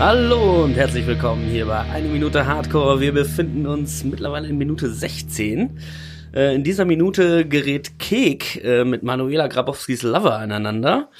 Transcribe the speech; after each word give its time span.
Hallo 0.00 0.64
und 0.64 0.74
herzlich 0.74 1.06
willkommen 1.06 1.44
hier 1.44 1.66
bei 1.66 1.78
Eine 1.78 2.08
Minute 2.08 2.44
Hardcore. 2.44 3.00
Wir 3.00 3.12
befinden 3.12 3.64
uns 3.64 4.02
mittlerweile 4.02 4.48
in 4.48 4.58
Minute 4.58 4.90
16. 4.90 5.78
Äh, 6.34 6.56
in 6.56 6.64
dieser 6.64 6.84
Minute 6.84 7.46
gerät 7.46 8.00
Kek 8.00 8.62
äh, 8.64 8.84
mit 8.84 9.04
Manuela 9.04 9.46
Grabowskis 9.46 10.02
Lover 10.02 10.36
aneinander. 10.36 11.10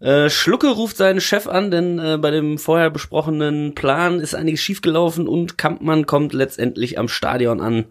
Äh, 0.00 0.30
Schlucke 0.30 0.68
ruft 0.68 0.96
seinen 0.96 1.20
Chef 1.20 1.46
an, 1.46 1.70
denn 1.70 2.20
bei 2.22 2.30
dem 2.30 2.56
vorher 2.56 2.88
besprochenen 2.88 3.74
Plan 3.74 4.20
ist 4.20 4.34
einiges 4.34 4.60
schiefgelaufen 4.60 5.28
und 5.28 5.58
Kampmann 5.58 6.06
kommt 6.06 6.32
letztendlich 6.32 6.98
am 6.98 7.08
Stadion 7.08 7.60
an. 7.60 7.84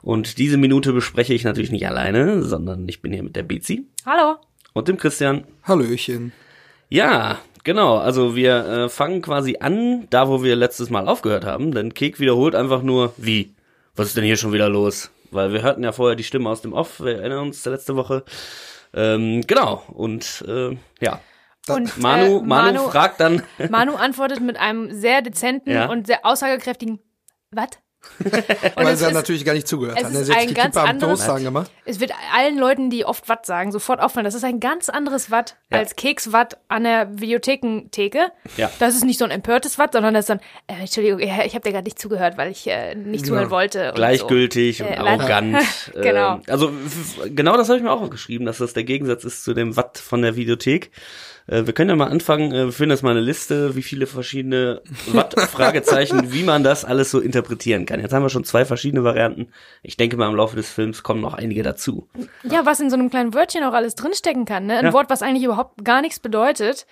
Und 0.00 0.38
diese 0.38 0.56
Minute 0.56 0.94
bespreche 0.94 1.34
ich 1.34 1.44
natürlich 1.44 1.70
nicht 1.70 1.86
alleine, 1.86 2.42
sondern 2.42 2.88
ich 2.88 3.02
bin 3.02 3.12
hier 3.12 3.22
mit 3.22 3.36
der 3.36 3.42
Bizi 3.42 3.86
Hallo. 4.06 4.36
und 4.72 4.88
dem 4.88 4.96
Christian. 4.96 5.44
Hallöchen. 5.64 6.32
Ja, 6.88 7.38
genau. 7.66 7.98
Also 7.98 8.34
wir 8.34 8.54
äh, 8.66 8.88
fangen 8.88 9.20
quasi 9.20 9.58
an, 9.60 10.06
da 10.08 10.28
wo 10.28 10.42
wir 10.42 10.56
letztes 10.56 10.88
Mal 10.88 11.06
aufgehört 11.08 11.44
haben, 11.44 11.72
denn 11.74 11.92
Kek 11.92 12.18
wiederholt 12.18 12.54
einfach 12.54 12.80
nur, 12.80 13.12
wie? 13.18 13.54
Was 13.94 14.06
ist 14.08 14.16
denn 14.16 14.24
hier 14.24 14.36
schon 14.38 14.52
wieder 14.54 14.70
los? 14.70 15.10
Weil 15.30 15.52
wir 15.52 15.60
hörten 15.62 15.82
ja 15.82 15.92
vorher 15.92 16.16
die 16.16 16.24
Stimme 16.24 16.48
aus 16.48 16.62
dem 16.62 16.72
Off, 16.72 17.00
wir 17.00 17.16
erinnern 17.18 17.40
uns 17.40 17.62
der 17.62 17.72
letzte 17.72 17.96
Woche. 17.96 18.24
Ähm, 18.94 19.42
genau, 19.46 19.82
und 19.92 20.44
äh, 20.48 20.76
ja. 21.00 21.20
Und, 21.68 21.98
Manu, 21.98 22.38
äh, 22.38 22.42
Manu, 22.46 22.88
fragt 22.88 23.18
dann, 23.20 23.42
Manu 23.70 23.96
antwortet 23.96 24.40
mit 24.40 24.56
einem 24.56 24.92
sehr 24.92 25.20
dezenten 25.20 25.70
Ja. 25.72 25.86
und 25.90 26.06
sehr 26.06 26.24
aussagekräftigen 26.24 27.00
Was? 27.50 27.70
Und 28.24 28.32
Weil 28.76 28.86
ja 28.86 28.90
ist, 29.08 29.12
natürlich 29.12 29.44
gar 29.44 29.52
nicht 29.52 29.68
zugehört 29.68 29.98
es 29.98 30.04
hat. 30.06 30.12
ist 30.14 30.28
ne? 30.28 30.36
Ein 30.36 30.54
ganz 30.54 30.76
anderes- 30.76 31.18
Toast 31.20 31.30
angemacht. 31.30 31.70
es 31.84 32.00
wird 32.00 32.12
allen 32.34 32.56
Leuten, 32.58 32.88
die 32.90 33.04
oft 33.04 33.28
Watt 33.28 33.44
sagen, 33.46 33.72
sofort 33.72 34.00
auffallen. 34.00 34.24
Das 34.24 34.34
ist 34.34 34.44
ein 34.44 34.58
ganz 34.60 34.88
anderes 34.88 35.30
Watt 35.30 35.56
Ja. 35.70 35.78
als 35.78 35.96
Keks-Watt 35.96 36.56
an 36.68 36.84
der 36.84 37.08
Videothekentheke. 37.20 38.32
Ja. 38.56 38.70
Das 38.78 38.94
ist 38.94 39.04
nicht 39.04 39.18
so 39.18 39.24
ein 39.24 39.30
empörtes 39.30 39.78
Watt, 39.78 39.92
sondern 39.92 40.14
das 40.14 40.24
ist 40.24 40.30
dann, 40.30 40.40
äh, 40.66 40.80
Entschuldigung, 40.80 41.20
ich 41.20 41.30
habe 41.30 41.60
dir 41.60 41.72
gerade 41.72 41.84
nicht 41.84 41.98
zugehört, 41.98 42.38
weil 42.38 42.50
ich 42.50 42.66
äh, 42.68 42.94
nicht 42.94 43.26
zuhören 43.26 43.50
wollte. 43.50 43.88
Und 43.90 43.96
gleichgültig 43.96 44.78
so. 44.78 44.84
und 44.84 44.92
Äh, 44.92 44.96
arrogant. 44.96 45.58
Genau. 45.94 46.36
Äh, 46.46 46.50
also 46.50 46.68
f- 46.68 47.20
genau 47.34 47.56
das 47.56 47.68
habe 47.68 47.78
ich 47.78 47.84
mir 47.84 47.90
auch 47.92 48.00
aufgeschrieben, 48.02 48.46
dass 48.46 48.58
das 48.58 48.72
der 48.72 48.84
Gegensatz 48.84 49.24
ist 49.24 49.44
zu 49.44 49.54
dem 49.54 49.76
Watt 49.76 49.98
von 49.98 50.22
der 50.22 50.36
Videothek. 50.36 50.90
Äh, 51.46 51.66
wir 51.66 51.72
können 51.72 51.90
ja 51.90 51.96
mal 51.96 52.08
anfangen, 52.08 52.52
äh, 52.52 52.64
wir 52.66 52.72
finden 52.72 52.90
jetzt 52.90 53.02
mal 53.02 53.10
eine 53.10 53.20
Liste, 53.20 53.76
wie 53.76 53.82
viele 53.82 54.06
verschiedene 54.06 54.82
Watt, 55.08 55.38
Fragezeichen, 55.50 56.32
wie 56.32 56.42
man 56.42 56.62
das 56.64 56.84
alles 56.84 57.10
so 57.10 57.20
interpretieren 57.20 57.86
kann. 57.86 58.00
Jetzt 58.00 58.12
haben 58.12 58.22
wir 58.22 58.30
schon 58.30 58.44
zwei 58.44 58.64
verschiedene 58.64 59.04
Varianten. 59.04 59.48
Ich 59.82 59.96
denke 59.96 60.16
mal, 60.16 60.28
im 60.28 60.34
Laufe 60.36 60.56
des 60.56 60.70
Films 60.70 61.02
kommen 61.02 61.20
noch 61.20 61.34
einige 61.34 61.62
dazu. 61.62 62.08
Ja, 62.42 62.66
was 62.66 62.80
in 62.80 62.90
so 62.90 62.96
einem 62.96 63.10
kleinen 63.10 63.34
Wörtchen 63.34 63.64
auch 63.64 63.74
alles 63.74 63.94
drinstecken 63.94 64.44
kann. 64.44 64.66
Ne? 64.66 64.78
Ein 64.78 64.86
Ja. 64.86 64.92
Wort, 64.92 65.10
was 65.10 65.22
eigentlich 65.22 65.44
überhaupt 65.44 65.84
gar 65.84 66.00
nichts 66.00 66.18
bedeutet. 66.20 66.86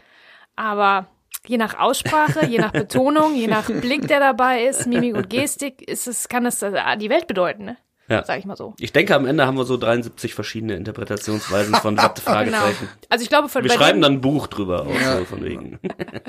Aber 0.56 1.06
je 1.46 1.58
nach 1.58 1.78
Aussprache, 1.78 2.46
je 2.46 2.58
nach 2.58 2.72
Betonung, 2.72 3.34
je 3.34 3.48
nach 3.48 3.66
Blick, 3.66 4.06
der 4.08 4.20
dabei 4.20 4.64
ist, 4.66 4.86
Mimik 4.86 5.14
und 5.16 5.30
Gestik, 5.30 5.86
ist 5.88 6.06
es, 6.06 6.28
kann 6.28 6.46
es 6.46 6.62
äh, 6.62 6.96
die 6.98 7.10
Welt 7.10 7.26
bedeuten, 7.26 7.64
ne? 7.64 7.76
Ja. 8.08 8.24
Sag 8.24 8.38
ich 8.38 8.44
mal 8.44 8.56
so. 8.56 8.74
Ich 8.78 8.92
denke, 8.92 9.14
am 9.14 9.26
Ende 9.26 9.46
haben 9.46 9.56
wir 9.56 9.64
so 9.64 9.76
73 9.76 10.34
verschiedene 10.34 10.74
Interpretationsweisen 10.74 11.74
von 11.76 11.96
Watt, 11.96 12.18
Fragezeichen. 12.24 12.88
Also 13.08 13.22
ich 13.22 13.28
glaube, 13.28 13.48
von, 13.48 13.62
Wir 13.64 13.70
bei 13.70 13.76
schreiben 13.76 13.98
dem, 13.98 14.02
dann 14.02 14.12
ein 14.14 14.20
Buch 14.20 14.46
drüber, 14.46 14.82
auch 14.86 15.18
so 15.18 15.24
von 15.24 15.44
wegen. 15.44 15.78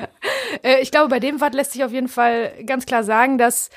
äh, 0.64 0.80
ich 0.82 0.92
glaube, 0.92 1.10
bei 1.10 1.20
dem 1.20 1.42
Watt 1.42 1.54
lässt 1.54 1.74
sich 1.74 1.84
auf 1.84 1.92
jeden 1.92 2.08
Fall 2.08 2.52
ganz 2.66 2.86
klar 2.86 3.04
sagen, 3.04 3.38
dass 3.38 3.70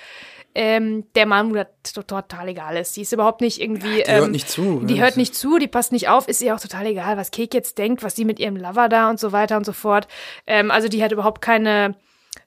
ähm, 0.55 1.05
der 1.15 1.27
Manu 1.27 1.55
da 1.55 1.67
to- 1.83 2.03
total 2.03 2.49
egal 2.49 2.77
ist. 2.77 2.97
Die 2.97 3.03
ist 3.03 3.13
überhaupt 3.13 3.41
nicht 3.41 3.61
irgendwie. 3.61 4.03
Die 4.03 4.11
hört 4.13 4.27
ähm, 4.27 4.31
nicht 4.33 4.49
zu. 4.49 4.81
Die 4.85 4.95
ne? 4.95 5.01
hört 5.01 5.17
nicht 5.17 5.35
zu, 5.35 5.59
die 5.59 5.69
passt 5.69 5.93
nicht 5.93 6.09
auf, 6.09 6.27
ist 6.27 6.41
ihr 6.43 6.55
auch 6.55 6.61
total 6.61 6.87
egal, 6.87 7.17
was 7.17 7.31
Kek 7.31 7.53
jetzt 7.55 7.79
denkt, 7.79 8.03
was 8.03 8.17
sie 8.17 8.25
mit 8.25 8.39
ihrem 8.39 8.57
Lover 8.57 8.89
da 8.89 9.11
und 9.11 9.21
so 9.21 9.33
weiter 9.33 9.57
und 9.57 9.65
so 9.65 9.73
fort. 9.73 10.09
Ähm, 10.47 10.71
also 10.71 10.89
die 10.89 11.03
hat 11.03 11.13
überhaupt 11.13 11.43
keine, 11.43 11.95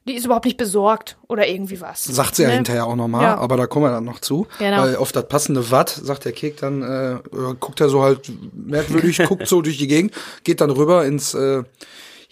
die 0.06 0.14
ist 0.14 0.24
überhaupt 0.24 0.44
nicht 0.46 0.56
besorgt 0.56 1.16
oder 1.28 1.46
irgendwie 1.48 1.80
was. 1.80 2.04
Sagt 2.04 2.36
sie 2.36 2.42
ja 2.42 2.48
Ne? 2.48 2.54
hinterher 2.56 2.86
auch 2.86 2.96
nochmal, 2.96 3.22
Ja. 3.22 3.36
aber 3.38 3.56
da 3.56 3.66
kommen 3.66 3.84
wir 3.86 3.90
dann 3.90 4.04
noch 4.04 4.20
zu. 4.20 4.46
Genau. 4.58 4.82
Weil 4.82 4.96
auf 4.96 5.12
das 5.12 5.28
passende 5.28 5.70
Watt 5.70 5.90
sagt 5.90 6.24
der 6.24 6.32
Kek 6.32 6.56
dann, 6.58 6.82
äh, 6.82 7.12
äh, 7.14 7.20
guckt 7.60 7.80
er 7.80 7.88
so 7.88 8.02
halt 8.02 8.30
merkwürdig, 8.54 9.18
guckt 9.28 9.46
so 9.46 9.62
durch 9.62 9.78
die 9.78 9.86
Gegend, 9.88 10.12
geht 10.44 10.60
dann 10.60 10.70
rüber 10.70 11.04
ins, 11.04 11.34
äh, 11.34 11.62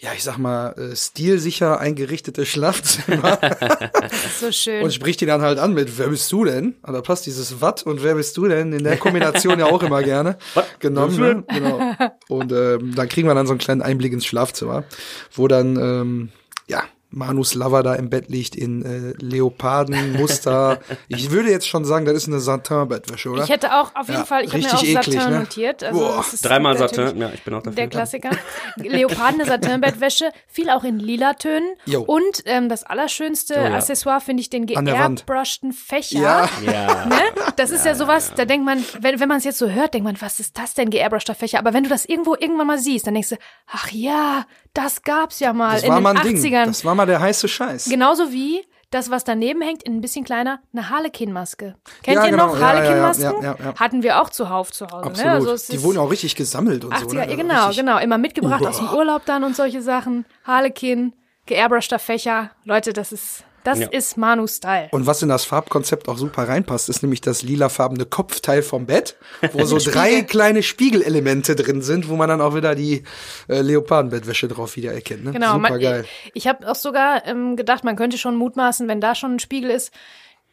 ja, 0.03 0.09
ich 0.15 0.23
sag 0.23 0.39
mal, 0.39 0.69
äh, 0.79 0.95
stilsicher 0.95 1.79
eingerichtete 1.79 2.43
Schlafzimmer 2.47 3.37
Das 3.37 4.11
ist 4.25 4.39
so 4.39 4.51
schön. 4.51 4.83
und 4.83 4.91
spricht 4.91 5.21
ihn 5.21 5.27
dann 5.27 5.41
halt 5.43 5.59
an 5.59 5.73
mit, 5.75 5.99
wer 5.99 6.07
bist 6.07 6.31
du 6.31 6.43
denn? 6.43 6.73
Und 6.81 6.93
da 6.93 7.01
passt 7.01 7.27
dieses 7.27 7.61
Watt 7.61 7.83
und 7.83 8.03
wer 8.03 8.15
bist 8.15 8.35
du 8.35 8.47
denn? 8.47 8.73
In 8.73 8.83
der 8.83 8.97
Kombination 8.97 9.59
ja 9.59 9.67
auch 9.67 9.83
immer 9.83 10.01
gerne 10.01 10.37
genommen. 10.79 11.17
Ne? 11.19 11.43
Genau. 11.47 11.93
Und 12.29 12.51
ähm, 12.51 12.95
dann 12.95 13.09
kriegen 13.09 13.27
wir 13.27 13.35
dann 13.35 13.45
so 13.45 13.53
einen 13.53 13.59
kleinen 13.59 13.83
Einblick 13.83 14.11
ins 14.11 14.25
Schlafzimmer, 14.25 14.85
wo 15.33 15.47
dann, 15.47 15.75
ähm, 15.77 16.29
ja, 16.67 16.81
Manus 17.11 17.53
Lover 17.53 17.83
da 17.83 17.95
im 17.95 18.09
Bett 18.09 18.29
liegt 18.29 18.55
in 18.55 18.83
äh, 18.83 19.13
Leopardenmuster. 19.23 20.79
ich 21.07 21.31
würde 21.31 21.49
jetzt 21.49 21.67
schon 21.67 21.85
sagen, 21.85 22.05
das 22.05 22.15
ist 22.15 22.27
eine 22.27 22.39
Satin-Bettwäsche, 22.39 23.29
oder? 23.29 23.43
ich 23.43 23.49
hätte 23.49 23.73
auch 23.73 23.93
auf 23.95 24.07
jeden 24.07 24.21
Ja, 24.21 24.25
Fall, 24.25 24.45
ich 24.45 24.53
habe 24.53 24.63
mir 24.63 24.73
richtig 24.73 24.97
auch 24.97 25.01
eklig, 25.01 25.15
Satin 25.19 25.33
ne? 25.33 25.39
notiert. 25.39 25.83
Also 25.83 25.99
Boah. 25.99 26.25
Dreimal 26.41 26.77
Satin, 26.77 27.17
ja, 27.17 27.31
ich 27.33 27.43
bin 27.43 27.53
auch 27.53 27.61
dafür. 27.61 27.75
Der 27.75 27.87
Klassiker. 27.87 28.29
Leopardene 28.77 29.45
Satinbettwäsche, 29.45 30.31
viel 30.47 30.69
auch 30.69 30.83
in 30.83 30.99
lila 30.99 31.33
Tönen. 31.33 31.75
Jo. 31.85 32.01
Und 32.01 32.43
ähm, 32.45 32.69
das 32.69 32.83
allerschönste 32.83 33.55
Oh 33.57 33.63
ja. 33.63 33.75
Accessoire 33.75 34.21
finde 34.21 34.41
ich 34.41 34.49
den 34.49 34.65
geairbrushten 34.65 35.73
Fächer. 35.73 36.19
Ja. 36.19 36.49
Ja. 36.65 37.05
Ne? 37.05 37.15
Das 37.57 37.71
ist 37.71 37.85
ja, 37.85 37.95
sowas, 37.95 38.33
da 38.35 38.45
denkt 38.45 38.65
man, 38.65 38.83
wenn, 38.99 39.19
wenn 39.19 39.27
man 39.27 39.37
es 39.37 39.43
jetzt 39.43 39.57
so 39.57 39.69
hört, 39.69 39.93
denkt 39.93 40.05
man, 40.05 40.19
was 40.21 40.39
ist 40.39 40.57
das 40.57 40.73
denn, 40.73 40.89
geairbrushter 40.89 41.35
Fächer? 41.35 41.59
Aber 41.59 41.73
wenn 41.73 41.83
du 41.83 41.89
das 41.89 42.05
irgendwo 42.05 42.35
irgendwann 42.35 42.67
mal 42.67 42.77
siehst, 42.77 43.07
dann 43.07 43.13
denkst 43.13 43.29
du, 43.29 43.37
ach 43.67 43.89
ja, 43.91 44.45
das 44.73 45.01
gab's 45.03 45.39
ja 45.39 45.53
mal 45.53 45.73
Das 45.75 45.83
in 45.83 45.89
war 45.89 45.97
den 45.97 46.03
mal 46.03 46.17
ein 46.17 46.17
80ern. 46.17 46.41
Ding. 46.41 46.53
Das 46.65 46.85
war 46.85 46.95
mal 46.95 47.05
der 47.05 47.19
heiße 47.19 47.47
Scheiß. 47.47 47.85
Genauso 47.89 48.31
wie 48.31 48.61
das, 48.89 49.09
was 49.09 49.23
daneben 49.23 49.61
hängt, 49.61 49.83
in 49.83 49.95
ein 49.95 50.01
bisschen 50.01 50.25
kleiner, 50.25 50.59
eine 50.73 50.89
Harlequin-Maske. 50.89 51.75
Kennt 52.03 52.17
Ja, 52.17 52.25
ihr 52.25 52.31
genau. 52.31 52.47
noch 52.47 52.59
Ja, 52.59 52.59
ja, 52.59 52.67
ja, 52.67 52.79
Harlequin-Masken? 52.81 53.43
ja. 53.43 53.55
Hatten 53.79 54.03
wir 54.03 54.21
auch 54.21 54.29
zuhauf 54.29 54.71
zu 54.71 54.85
Hause. 54.87 55.05
Absolut. 55.05 55.25
Ne? 55.25 55.31
Also 55.51 55.71
die 55.73 55.81
wurden 55.83 55.97
auch 55.97 56.11
richtig 56.11 56.35
gesammelt 56.35 56.83
und 56.83 56.93
80er, 56.93 56.99
so. 57.09 57.15
Ne? 57.15 57.29
ja, 57.29 57.35
genau, 57.35 57.69
genau. 57.71 57.97
Immer 57.99 58.17
mitgebracht 58.17 58.65
aus 58.65 58.77
dem 58.77 58.87
Uah. 58.87 58.95
Urlaub 58.97 59.25
dann 59.25 59.43
und 59.45 59.55
solche 59.55 59.81
Sachen. 59.81 60.25
Harlequin, 60.45 61.13
geairbrushter 61.45 61.99
Fächer. 61.99 62.51
Leute, 62.65 62.91
das 62.91 63.11
ist, 63.13 63.43
das 63.63 63.79
Ja. 63.79 63.87
ist 63.87 64.17
Manu-Style. 64.17 64.89
Und 64.91 65.05
was 65.05 65.21
in 65.21 65.29
das 65.29 65.45
Farbkonzept 65.45 66.07
auch 66.09 66.17
super 66.17 66.47
reinpasst, 66.47 66.89
ist 66.89 67.01
nämlich 67.03 67.21
das 67.21 67.41
lilafarbene 67.43 68.05
Kopfteil 68.05 68.61
vom 68.63 68.85
Bett, 68.85 69.15
wo 69.53 69.65
so 69.65 69.77
drei 69.83 70.21
kleine 70.21 70.63
Spiegelelemente 70.63 71.55
drin 71.55 71.81
sind, 71.81 72.09
wo 72.09 72.15
man 72.15 72.29
dann 72.29 72.41
auch 72.41 72.55
wieder 72.55 72.75
die 72.75 73.03
äh, 73.47 73.61
Leopardenbettwäsche 73.61 74.47
drauf 74.47 74.75
wiedererkennt. 74.75 75.23
Ne? 75.25 75.31
Genau, 75.31 75.53
super 75.53 75.79
geil. 75.79 76.05
ich, 76.25 76.31
ich 76.35 76.47
habe 76.47 76.69
auch 76.69 76.75
sogar 76.75 77.25
ähm, 77.27 77.55
gedacht, 77.55 77.83
man 77.83 77.95
könnte 77.95 78.17
schon 78.17 78.35
mutmaßen, 78.35 78.87
wenn 78.87 79.01
da 79.01 79.15
schon 79.15 79.35
ein 79.35 79.39
Spiegel 79.39 79.69
ist. 79.69 79.91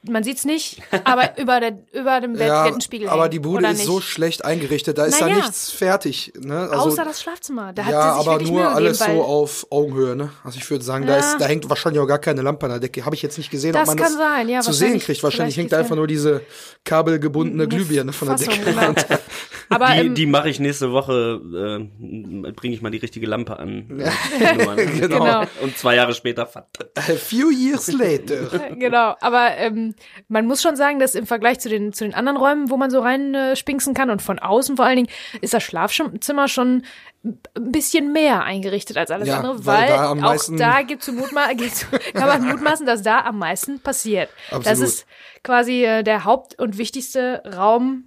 Man 0.08 0.24
sieht's 0.24 0.44
nicht, 0.44 0.80
aber 1.04 1.38
über, 1.38 1.60
der, 1.60 1.78
über 1.92 2.20
dem 2.20 2.32
Bett 2.34 2.48
Ja, 2.48 2.64
wird 2.64 2.74
ein 2.76 2.80
Spiegel 2.80 3.08
aber 3.08 3.22
hängen, 3.22 3.30
die 3.32 3.38
Bude 3.40 3.66
ist 3.66 3.78
nicht? 3.78 3.86
so 3.86 4.00
schlecht 4.00 4.44
eingerichtet, 4.44 4.98
da 4.98 5.04
ist 5.04 5.20
Na 5.20 5.26
da 5.26 5.32
ja. 5.32 5.36
nichts 5.38 5.70
fertig. 5.70 6.32
Ne? 6.38 6.68
Also, 6.70 6.88
Außer 6.90 7.04
das 7.04 7.22
Schlafzimmer. 7.22 7.72
Da 7.72 7.84
hat 7.84 7.92
ja, 7.92 8.12
sie 8.14 8.18
sich 8.20 8.28
aber 8.28 8.42
nur 8.42 8.52
Mühe 8.52 8.68
alles 8.68 8.98
gegeben, 9.00 9.18
so 9.18 9.24
auf 9.24 9.66
Augenhöhe. 9.70 10.16
Ne? 10.16 10.30
Also 10.44 10.58
ich 10.58 10.70
würde 10.70 10.84
sagen, 10.84 11.06
da, 11.06 11.14
Ja. 11.14 11.18
ist, 11.18 11.36
da 11.40 11.46
hängt 11.46 11.68
wahrscheinlich 11.68 12.00
auch 12.00 12.06
gar 12.06 12.18
keine 12.18 12.42
Lampe 12.42 12.66
an 12.66 12.72
der 12.72 12.80
Decke. 12.80 13.04
Habe 13.04 13.14
ich 13.14 13.22
jetzt 13.22 13.38
nicht 13.38 13.50
gesehen, 13.50 13.72
Das 13.72 13.82
ob 13.82 13.86
man 13.88 13.96
kann 13.96 14.12
das 14.12 14.16
sein, 14.16 14.48
ja, 14.48 14.60
zu 14.60 14.72
sehen 14.72 14.98
kriegt. 14.98 15.22
Wahrscheinlich 15.22 15.56
hängt 15.56 15.70
gibt's 15.70 15.78
einfach 15.78 15.96
nur 15.96 16.06
diese 16.06 16.42
kabelgebundene 16.84 17.68
Glühbirne 17.68 18.12
von 18.12 18.28
der 18.28 18.38
Fassung, 18.38 18.54
Decke 18.64 18.72
genau. 18.74 18.94
Aber 19.70 19.86
Die, 19.88 19.98
ähm, 20.00 20.14
die 20.14 20.24
mache 20.26 20.48
ich 20.48 20.60
nächste 20.60 20.92
Woche, 20.92 21.40
äh, 21.42 22.52
bringe 22.52 22.74
ich 22.74 22.80
mal 22.80 22.90
die 22.90 22.98
richtige 22.98 23.26
Lampe 23.26 23.58
an. 23.58 24.02
Genau. 24.38 24.74
Genau. 24.98 25.42
Und 25.62 25.76
zwei 25.76 25.94
Jahre 25.96 26.14
später. 26.14 26.48
A 26.96 27.00
few 27.02 27.50
years 27.50 27.92
later. 27.92 28.70
genau, 28.78 29.14
aber 29.20 29.56
ähm, 29.58 29.94
man 30.28 30.46
muss 30.46 30.62
schon 30.62 30.76
sagen, 30.76 30.98
dass 30.98 31.14
im 31.14 31.26
Vergleich 31.26 31.60
zu 31.60 31.68
den, 31.68 31.92
zu 31.92 32.04
den 32.04 32.14
anderen 32.14 32.36
Räumen, 32.36 32.70
wo 32.70 32.76
man 32.76 32.90
so 32.90 33.00
rein 33.00 33.34
äh, 33.34 33.56
spinksen 33.56 33.94
kann 33.94 34.10
und 34.10 34.22
von 34.22 34.38
außen 34.38 34.76
vor 34.76 34.86
allen 34.86 34.96
Dingen, 34.96 35.08
ist 35.40 35.54
das 35.54 35.62
Schlafzimmer 35.62 36.48
schon 36.48 36.82
ein 37.24 37.72
bisschen 37.72 38.12
mehr 38.12 38.44
eingerichtet 38.44 38.96
als 38.96 39.10
alles 39.10 39.28
Ja, 39.28 39.38
andere, 39.38 39.66
weil 39.66 39.78
weil, 39.78 39.88
da 39.88 40.12
auch 40.12 40.38
da 40.56 40.82
gibt's 40.82 41.06
zu 41.06 41.12
mutma 41.12 41.52
gibt's, 41.56 41.86
kann 42.14 42.28
man 42.28 42.46
mutmaßen, 42.46 42.86
dass 42.86 43.02
da 43.02 43.20
am 43.20 43.38
meisten 43.38 43.80
passiert. 43.80 44.30
Das 44.50 44.66
Absolut. 44.66 44.88
ist 44.88 45.06
quasi 45.42 45.84
äh, 45.84 46.02
der 46.02 46.24
Haupt- 46.24 46.58
und 46.58 46.78
wichtigste 46.78 47.42
Raum, 47.56 48.04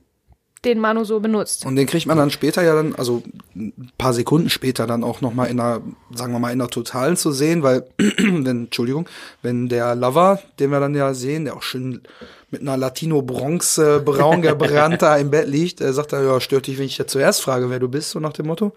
den 0.66 0.80
Manu 0.80 1.04
so 1.04 1.20
benutzt. 1.20 1.66
Und 1.66 1.76
den 1.76 1.88
kriegt 1.88 2.06
man 2.06 2.18
dann 2.18 2.30
später 2.30 2.62
ja 2.64 2.76
dann, 2.76 2.96
also 2.96 3.24
ein 3.56 3.92
paar 3.98 4.14
Sekunden 4.14 4.50
später 4.50 4.86
dann 4.86 5.04
auch 5.04 5.22
noch 5.22 5.34
mal 5.34 5.46
in 5.46 5.60
einer, 5.60 5.82
sagen 6.14 6.34
wir 6.34 6.40
mal, 6.40 6.52
in 6.52 6.62
einer 6.62 6.70
Totalen 6.70 7.18
zu 7.18 7.32
sehen, 7.32 7.64
weil, 7.64 7.88
wenn, 7.98 8.46
Entschuldigung, 8.46 9.08
wenn 9.42 9.70
der 9.70 9.96
Lover, 9.96 10.40
den 10.60 10.72
wir 10.72 10.80
dann 10.80 10.94
ja 10.94 11.14
sehen, 11.14 11.46
der 11.46 11.56
auch 11.56 11.64
schön 11.64 12.02
mit 12.52 12.62
einer 12.62 12.76
Latino-Bronze 12.76 14.02
braun 14.04 14.42
gebrannt 14.42 15.02
da 15.02 15.16
im 15.16 15.32
Bett 15.32 15.48
liegt, 15.48 15.80
äh, 15.82 15.94
sagt 15.94 16.14
er, 16.14 16.24
ja, 16.24 16.40
stört 16.42 16.68
dich, 16.68 16.78
wenn 16.78 16.86
ich 16.86 16.98
dir 16.98 17.08
zuerst 17.08 17.42
frage, 17.42 17.70
wer 17.70 17.80
du 17.80 17.88
bist, 17.88 18.12
so 18.12 18.20
nach 18.20 18.34
dem 18.34 18.48
Motto. 18.48 18.74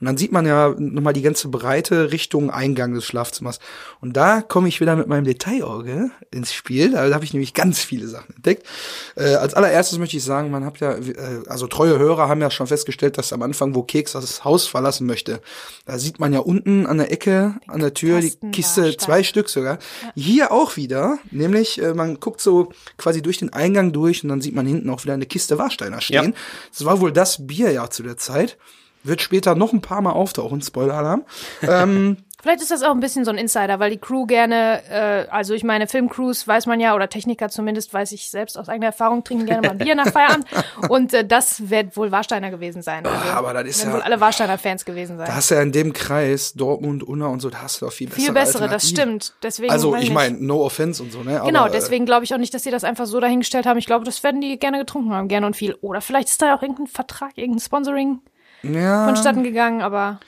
Und 0.00 0.06
dann 0.06 0.16
sieht 0.16 0.32
man 0.32 0.46
ja 0.46 0.74
nochmal 0.78 1.12
die 1.12 1.22
ganze 1.22 1.48
breite 1.48 2.10
Richtung 2.10 2.50
Eingang 2.50 2.94
des 2.94 3.04
Schlafzimmers. 3.04 3.58
Und 4.00 4.16
da 4.16 4.40
komme 4.40 4.68
ich 4.68 4.80
wieder 4.80 4.96
mit 4.96 5.08
meinem 5.08 5.24
Detailauge 5.24 6.10
ins 6.30 6.54
Spiel. 6.54 6.92
Da 6.92 7.12
habe 7.12 7.24
ich 7.24 7.34
nämlich 7.34 7.52
ganz 7.52 7.80
viele 7.80 8.08
Sachen 8.08 8.34
entdeckt. 8.36 8.66
Äh, 9.14 9.34
als 9.34 9.54
allererstes 9.54 9.98
möchte 9.98 10.16
ich 10.16 10.24
sagen, 10.24 10.50
man 10.50 10.64
hat 10.64 10.80
ja, 10.80 10.92
äh, 10.92 11.42
also 11.48 11.66
treue 11.66 11.98
Hörer 11.98 12.28
haben 12.28 12.40
ja 12.40 12.50
schon 12.50 12.66
festgestellt, 12.66 13.18
dass 13.18 13.32
am 13.32 13.42
Anfang, 13.42 13.74
wo 13.74 13.82
Keks 13.82 14.12
das 14.12 14.44
Haus 14.44 14.66
verlassen 14.66 15.06
möchte, 15.06 15.40
da 15.84 15.98
sieht 15.98 16.18
man 16.18 16.32
ja 16.32 16.40
unten 16.40 16.86
an 16.86 16.98
der 16.98 17.12
Ecke, 17.12 17.56
an 17.66 17.80
der 17.80 17.92
Tür, 17.92 18.20
die 18.20 18.32
Kiste, 18.52 18.96
zwei 18.96 19.22
Stück 19.22 19.50
sogar. 19.50 19.78
Ja. 20.02 20.12
Hier 20.14 20.52
auch 20.52 20.76
wieder, 20.76 21.18
nämlich 21.30 21.82
äh, 21.82 21.92
man 21.94 22.20
guckt 22.20 22.40
so 22.40 22.72
quasi 22.96 23.17
durch 23.22 23.38
den 23.38 23.52
Eingang 23.52 23.92
durch 23.92 24.22
und 24.22 24.28
dann 24.28 24.40
sieht 24.40 24.54
man 24.54 24.66
hinten 24.66 24.90
auch 24.90 25.04
wieder 25.04 25.14
eine 25.14 25.26
Kiste 25.26 25.58
Warsteiner 25.58 26.00
stehen. 26.00 26.32
Ja. 26.32 26.38
Das 26.70 26.84
war 26.84 27.00
wohl 27.00 27.12
das 27.12 27.46
Bier 27.46 27.70
ja 27.72 27.90
zu 27.90 28.02
der 28.02 28.16
Zeit. 28.16 28.56
Wird 29.04 29.22
später 29.22 29.54
noch 29.54 29.72
ein 29.72 29.80
paar 29.80 30.02
Mal 30.02 30.12
auftauchen, 30.12 30.60
Spoiler-Alarm. 30.60 31.24
ähm, 31.62 32.18
Vielleicht 32.40 32.60
ist 32.62 32.70
das 32.70 32.84
auch 32.84 32.92
ein 32.92 33.00
bisschen 33.00 33.24
so 33.24 33.32
ein 33.32 33.36
Insider, 33.36 33.80
weil 33.80 33.90
die 33.90 33.98
Crew 33.98 34.24
gerne, 34.24 34.80
äh, 34.88 35.28
also 35.28 35.54
ich 35.54 35.64
meine, 35.64 35.88
Filmcrews 35.88 36.46
weiß 36.46 36.66
man 36.66 36.78
ja, 36.78 36.94
oder 36.94 37.08
Techniker 37.08 37.48
zumindest, 37.48 37.92
weiß 37.92 38.12
ich 38.12 38.30
selbst 38.30 38.56
aus 38.56 38.68
eigener 38.68 38.86
Erfahrung, 38.86 39.24
trinken 39.24 39.46
gerne 39.46 39.66
mal 39.66 39.74
Bier 39.74 39.96
nach 39.96 40.06
Feierabend. 40.06 40.46
Und 40.88 41.12
äh, 41.14 41.26
das 41.26 41.68
wird 41.68 41.96
wohl 41.96 42.12
Warsteiner 42.12 42.50
gewesen 42.50 42.80
sein. 42.80 43.04
Also, 43.04 43.18
oh, 43.26 43.32
aber 43.32 43.54
das 43.54 43.64
ist 43.64 43.84
ja, 43.84 43.92
wohl 43.92 44.02
alle 44.02 44.20
Warsteiner-Fans 44.20 44.84
gewesen 44.84 45.18
sein. 45.18 45.26
Da 45.26 45.34
hast 45.34 45.50
du 45.50 45.56
ja 45.56 45.62
in 45.62 45.72
dem 45.72 45.92
Kreis, 45.92 46.52
Dortmund, 46.52 47.02
Unna 47.02 47.26
und 47.26 47.40
so, 47.40 47.50
da 47.50 47.62
hast 47.62 47.80
du 47.80 47.86
doch 47.86 47.92
viel 47.92 48.06
bessere 48.06 48.24
Viel 48.26 48.32
bessere, 48.32 48.68
das 48.68 48.88
stimmt. 48.88 49.34
Deswegen 49.42 49.72
also 49.72 49.96
ich 49.96 50.12
meine, 50.12 50.38
no 50.38 50.64
offense 50.64 51.02
und 51.02 51.10
so, 51.10 51.24
ne? 51.24 51.40
Aber, 51.40 51.46
genau, 51.48 51.68
deswegen 51.68 52.06
glaube 52.06 52.22
ich 52.22 52.32
auch 52.34 52.38
nicht, 52.38 52.54
dass 52.54 52.62
sie 52.62 52.70
das 52.70 52.84
einfach 52.84 53.06
so 53.06 53.18
dahingestellt 53.18 53.66
haben. 53.66 53.78
Ich 53.78 53.86
glaube, 53.86 54.04
das 54.04 54.22
werden 54.22 54.40
die 54.40 54.60
gerne 54.60 54.78
getrunken 54.78 55.12
haben, 55.12 55.26
gerne 55.26 55.46
und 55.46 55.56
viel. 55.56 55.74
Oder 55.80 56.00
vielleicht 56.00 56.28
ist 56.28 56.40
da 56.40 56.54
auch 56.54 56.62
irgendein 56.62 56.86
Vertrag, 56.86 57.36
irgendein 57.36 57.62
Sponsoring 57.62 58.20
ja. 58.62 59.06
vonstatten 59.06 59.42
gegangen, 59.42 59.82
aber 59.82 60.20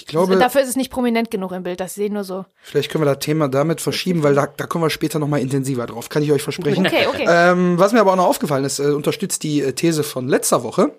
ich 0.00 0.06
glaube, 0.06 0.36
dafür 0.36 0.60
ist 0.60 0.68
es 0.68 0.76
nicht 0.76 0.90
prominent 0.90 1.30
genug 1.30 1.52
im 1.52 1.62
Bild, 1.62 1.80
das 1.80 1.94
sehen 1.94 2.12
nur 2.14 2.24
so. 2.24 2.44
Vielleicht 2.62 2.90
können 2.90 3.04
wir 3.04 3.14
das 3.14 3.24
Thema 3.24 3.48
damit 3.48 3.80
verschieben, 3.80 4.22
weil 4.22 4.34
da, 4.34 4.46
da 4.46 4.66
kommen 4.66 4.84
wir 4.84 4.90
später 4.90 5.18
nochmal 5.18 5.40
intensiver 5.40 5.86
drauf, 5.86 6.08
kann 6.08 6.22
ich 6.22 6.32
euch 6.32 6.42
versprechen. 6.42 6.86
Okay, 6.86 7.06
okay. 7.08 7.26
Ähm, 7.28 7.78
was 7.78 7.92
mir 7.92 8.00
aber 8.00 8.12
auch 8.12 8.16
noch 8.16 8.26
aufgefallen 8.26 8.64
ist, 8.64 8.78
äh, 8.78 8.90
unterstützt 8.90 9.42
die 9.42 9.62
äh, 9.62 9.72
These 9.72 10.04
von 10.04 10.28
letzter 10.28 10.62
Woche. 10.62 10.92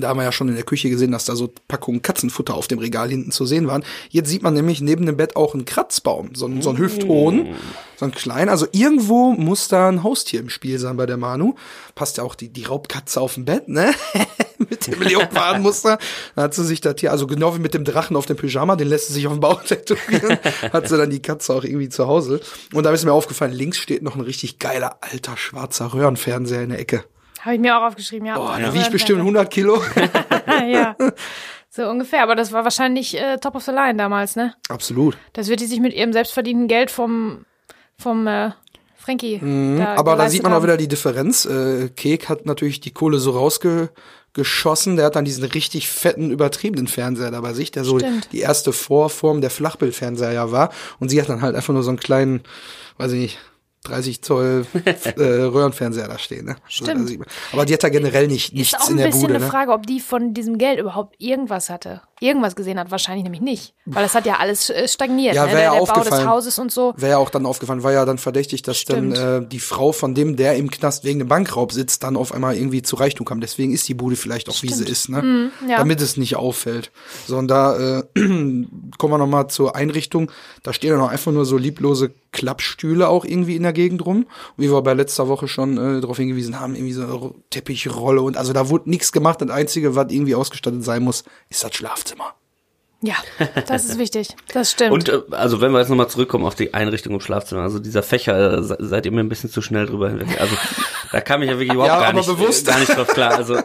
Da 0.00 0.08
haben 0.08 0.18
wir 0.18 0.24
ja 0.24 0.32
schon 0.32 0.48
in 0.48 0.54
der 0.54 0.64
Küche 0.64 0.88
gesehen, 0.88 1.12
dass 1.12 1.24
da 1.24 1.36
so 1.36 1.52
Packungen 1.68 2.02
Katzenfutter 2.02 2.54
auf 2.54 2.68
dem 2.68 2.78
Regal 2.78 3.08
hinten 3.08 3.30
zu 3.30 3.44
sehen 3.44 3.66
waren. 3.66 3.84
Jetzt 4.08 4.28
sieht 4.28 4.42
man 4.42 4.54
nämlich 4.54 4.80
neben 4.80 5.06
dem 5.06 5.16
Bett 5.16 5.36
auch 5.36 5.54
einen 5.54 5.64
Kratzbaum, 5.64 6.34
so, 6.34 6.46
ein, 6.46 6.62
so 6.62 6.70
ein 6.70 6.78
Hüfthohn, 6.78 7.54
so 7.96 8.06
ein 8.06 8.12
klein. 8.12 8.48
Also 8.48 8.66
irgendwo 8.72 9.32
muss 9.32 9.68
da 9.68 9.88
ein 9.88 10.02
Haustier 10.02 10.40
im 10.40 10.48
Spiel 10.48 10.78
sein 10.78 10.96
bei 10.96 11.06
der 11.06 11.16
Manu. 11.16 11.54
Passt 11.94 12.16
ja 12.16 12.24
auch 12.24 12.34
die, 12.34 12.48
die 12.48 12.64
Raubkatze 12.64 13.20
auf 13.20 13.34
dem 13.34 13.44
Bett, 13.44 13.68
ne? 13.68 13.92
mit 14.58 14.86
dem 14.86 15.00
Leopardenmuster. 15.02 15.98
Da 16.34 16.42
hat 16.42 16.54
sie 16.54 16.64
sich 16.64 16.80
das 16.80 16.96
Tier, 16.96 17.10
also 17.10 17.26
genau 17.26 17.54
wie 17.54 17.60
mit 17.60 17.74
dem 17.74 17.84
Drachen 17.84 18.16
auf 18.16 18.26
dem 18.26 18.36
Pyjama, 18.36 18.76
den 18.76 18.88
lässt 18.88 19.08
sie 19.08 19.14
sich 19.14 19.26
auf 19.26 19.32
den 19.34 19.40
Bauch 19.40 19.62
tätowieren, 19.64 20.38
hat 20.72 20.88
sie 20.88 20.96
dann 20.96 21.10
die 21.10 21.22
Katze 21.22 21.54
auch 21.54 21.64
irgendwie 21.64 21.88
zu 21.88 22.06
Hause. 22.06 22.40
Und 22.72 22.84
da 22.84 22.92
ist 22.92 23.04
mir 23.04 23.12
aufgefallen, 23.12 23.52
links 23.52 23.78
steht 23.78 24.02
noch 24.02 24.16
ein 24.16 24.22
richtig 24.22 24.58
geiler, 24.58 24.98
alter, 25.00 25.36
schwarzer 25.36 25.92
Röhrenfernseher 25.92 26.62
in 26.62 26.70
der 26.70 26.78
Ecke. 26.78 27.04
Habe 27.42 27.56
ich 27.56 27.60
mir 27.60 27.76
auch 27.76 27.82
aufgeschrieben, 27.82 28.26
ja. 28.26 28.36
Boah, 28.38 28.56
der 28.56 28.72
wiegt 28.72 28.92
bestimmt 28.92 29.18
100 29.18 29.50
Kilo. 29.50 29.82
ja. 30.66 30.96
So 31.74 31.88
ungefähr, 31.88 32.22
aber 32.22 32.36
das 32.36 32.52
war 32.52 32.64
wahrscheinlich 32.64 33.18
äh, 33.18 33.38
top 33.38 33.54
of 33.54 33.62
the 33.62 33.70
line 33.70 33.94
damals, 33.94 34.36
ne? 34.36 34.52
Absolut. 34.68 35.16
Das 35.32 35.48
wird 35.48 35.60
die 35.60 35.64
sich 35.64 35.80
mit 35.80 35.94
ihrem 35.94 36.12
selbstverdienten 36.12 36.68
Geld 36.68 36.90
vom, 36.90 37.46
vom 37.96 38.26
äh, 38.26 38.50
Frankie. 38.94 39.38
Mhm, 39.38 39.78
da 39.78 39.94
aber 39.94 40.16
da 40.16 40.28
sieht 40.28 40.42
man 40.42 40.52
haben. 40.52 40.58
auch 40.58 40.64
wieder 40.64 40.76
die 40.76 40.86
Differenz. 40.86 41.46
Äh, 41.46 41.88
Kek 41.88 42.28
hat 42.28 42.44
natürlich 42.44 42.80
die 42.80 42.90
Kohle 42.90 43.18
so 43.18 43.30
rausgeschossen. 43.30 44.96
Der 44.96 45.06
hat 45.06 45.16
dann 45.16 45.24
diesen 45.24 45.44
richtig 45.44 45.88
fetten, 45.88 46.30
übertriebenen 46.30 46.88
Fernseher 46.88 47.30
da 47.30 47.40
bei 47.40 47.54
sich, 47.54 47.70
der 47.70 47.84
so 47.84 47.98
Stimmt. 47.98 48.28
die 48.32 48.40
erste 48.40 48.74
Vorform 48.74 49.40
der 49.40 49.48
Flachbildfernseher 49.48 50.32
ja 50.32 50.52
war. 50.52 50.68
Und 51.00 51.08
sie 51.08 51.22
hat 51.22 51.30
dann 51.30 51.40
halt 51.40 51.56
einfach 51.56 51.72
nur 51.72 51.82
so 51.82 51.88
einen 51.88 52.00
kleinen, 52.00 52.42
weiß 52.98 53.12
ich 53.12 53.18
nicht, 53.18 53.38
30 53.84 54.22
Zoll 54.22 54.66
äh, 54.84 55.20
Röhrenfernseher 55.20 56.08
da 56.08 56.18
stehen. 56.18 56.46
Ne? 56.46 56.56
Stimmt. 56.68 57.10
Also, 57.10 57.16
aber 57.52 57.64
die 57.64 57.74
hat 57.74 57.82
da 57.82 57.88
generell 57.88 58.28
nicht 58.28 58.54
nichts 58.54 58.74
auch 58.74 58.90
in 58.90 58.96
der 58.96 59.06
Bude. 59.06 59.08
Ist 59.08 59.14
ein 59.14 59.20
bisschen 59.20 59.36
eine 59.36 59.44
ne? 59.44 59.50
Frage, 59.50 59.72
ob 59.72 59.86
die 59.86 60.00
von 60.00 60.34
diesem 60.34 60.58
Geld 60.58 60.78
überhaupt 60.78 61.16
irgendwas 61.18 61.68
hatte. 61.68 62.02
Irgendwas 62.22 62.54
gesehen 62.54 62.78
hat, 62.78 62.90
wahrscheinlich 62.90 63.24
nämlich 63.24 63.40
nicht. 63.40 63.74
Weil 63.84 64.04
das 64.04 64.14
hat 64.14 64.26
ja 64.26 64.36
alles 64.36 64.70
äh, 64.70 64.86
stagniert. 64.86 65.34
Ja, 65.34 65.46
ne? 65.46 65.52
wäre 65.52 65.62
ja 65.62 65.70
der, 65.72 65.84
der. 65.84 65.92
Bau 65.92 66.04
des 66.04 66.26
Hauses 66.26 66.58
und 66.58 66.70
so. 66.70 66.94
Wäre 66.96 67.12
ja 67.12 67.18
auch 67.18 67.30
dann 67.30 67.46
aufgefallen, 67.46 67.82
war 67.82 67.92
ja 67.92 68.04
dann 68.04 68.18
verdächtig, 68.18 68.62
dass 68.62 68.78
Stimmt. 68.78 69.16
dann 69.16 69.42
äh, 69.42 69.46
die 69.46 69.58
Frau 69.58 69.92
von 69.92 70.14
dem, 70.14 70.36
der 70.36 70.56
im 70.56 70.70
Knast 70.70 71.04
wegen 71.04 71.18
dem 71.18 71.28
Bankraub 71.28 71.72
sitzt, 71.72 72.04
dann 72.04 72.16
auf 72.16 72.32
einmal 72.32 72.56
irgendwie 72.56 72.82
zu 72.82 72.96
Reichtum 72.96 73.26
kam. 73.26 73.40
Deswegen 73.40 73.72
ist 73.72 73.88
die 73.88 73.94
Bude 73.94 74.16
vielleicht 74.16 74.48
auch, 74.48 74.54
Stimmt. 74.54 74.72
wie 74.72 74.76
sie 74.76 74.84
ist, 74.84 75.08
ne? 75.08 75.22
Mm, 75.22 75.68
ja. 75.68 75.78
Damit 75.78 76.00
es 76.00 76.16
nicht 76.16 76.36
auffällt. 76.36 76.92
So, 77.26 77.36
und 77.36 77.48
da 77.48 77.98
äh, 77.98 78.02
kommen 78.14 78.68
wir 78.98 79.18
nochmal 79.18 79.48
zur 79.48 79.74
Einrichtung. 79.74 80.30
Da 80.62 80.72
stehen 80.72 80.92
dann 80.92 81.00
auch 81.00 81.08
einfach 81.08 81.32
nur 81.32 81.44
so 81.44 81.58
lieblose 81.58 82.12
Klappstühle 82.32 83.08
auch 83.08 83.24
irgendwie 83.24 83.56
in 83.56 83.62
der 83.62 83.72
Gegend 83.72 84.04
rum. 84.04 84.26
Wie 84.56 84.70
wir 84.70 84.82
bei 84.82 84.94
letzter 84.94 85.28
Woche 85.28 85.48
schon 85.48 85.76
äh, 85.76 86.00
darauf 86.00 86.16
hingewiesen 86.16 86.58
haben, 86.58 86.74
irgendwie 86.74 86.94
so 86.94 87.02
eine 87.02 87.34
Teppichrolle 87.50 88.22
und 88.22 88.36
also 88.36 88.52
da 88.52 88.68
wurde 88.68 88.90
nichts 88.90 89.12
gemacht. 89.12 89.40
Das 89.40 89.50
Einzige, 89.50 89.94
was 89.94 90.10
irgendwie 90.10 90.34
ausgestattet 90.34 90.82
sein 90.84 91.02
muss, 91.02 91.24
ist 91.50 91.62
das 91.62 91.74
Schlafzimmer. 91.74 92.11
Ja, 93.04 93.16
das 93.66 93.84
ist 93.84 93.98
wichtig. 93.98 94.28
Das 94.52 94.70
stimmt. 94.72 94.92
Und 94.92 95.08
äh, 95.08 95.20
also 95.32 95.60
wenn 95.60 95.72
wir 95.72 95.80
jetzt 95.80 95.88
nochmal 95.88 96.08
zurückkommen 96.08 96.44
auf 96.44 96.54
die 96.54 96.72
Einrichtung 96.72 97.12
im 97.14 97.20
Schlafzimmer, 97.20 97.62
also 97.62 97.80
dieser 97.80 98.02
Fächer, 98.02 98.58
äh, 98.58 98.62
seid 98.62 99.06
ihr 99.06 99.12
mir 99.12 99.20
ein 99.20 99.28
bisschen 99.28 99.50
zu 99.50 99.60
schnell 99.60 99.86
drüber 99.86 100.08
hinweg. 100.08 100.40
Also 100.40 100.56
da 101.10 101.20
kam 101.20 101.42
ich 101.42 101.50
ja 101.50 101.58
wirklich 101.58 101.72
überhaupt 101.74 101.92
ja, 101.92 102.00
gar, 102.00 102.12
nicht, 102.12 102.26
bewusst. 102.26 102.66
gar 102.66 102.78
nicht 102.78 102.96
drauf 102.96 103.08
klar. 103.08 103.32
Also 103.36 103.60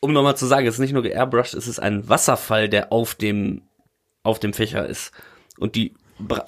um 0.00 0.12
nochmal 0.12 0.36
zu 0.36 0.46
sagen, 0.46 0.66
es 0.66 0.74
ist 0.74 0.80
nicht 0.80 0.92
nur 0.92 1.02
geairbrushed, 1.02 1.54
es 1.54 1.68
ist 1.68 1.78
ein 1.78 2.08
Wasserfall, 2.08 2.68
der 2.68 2.92
auf 2.92 3.14
dem 3.14 3.62
auf 4.24 4.40
dem 4.40 4.52
Fächer 4.52 4.86
ist. 4.86 5.12
Und 5.58 5.76
die 5.76 5.94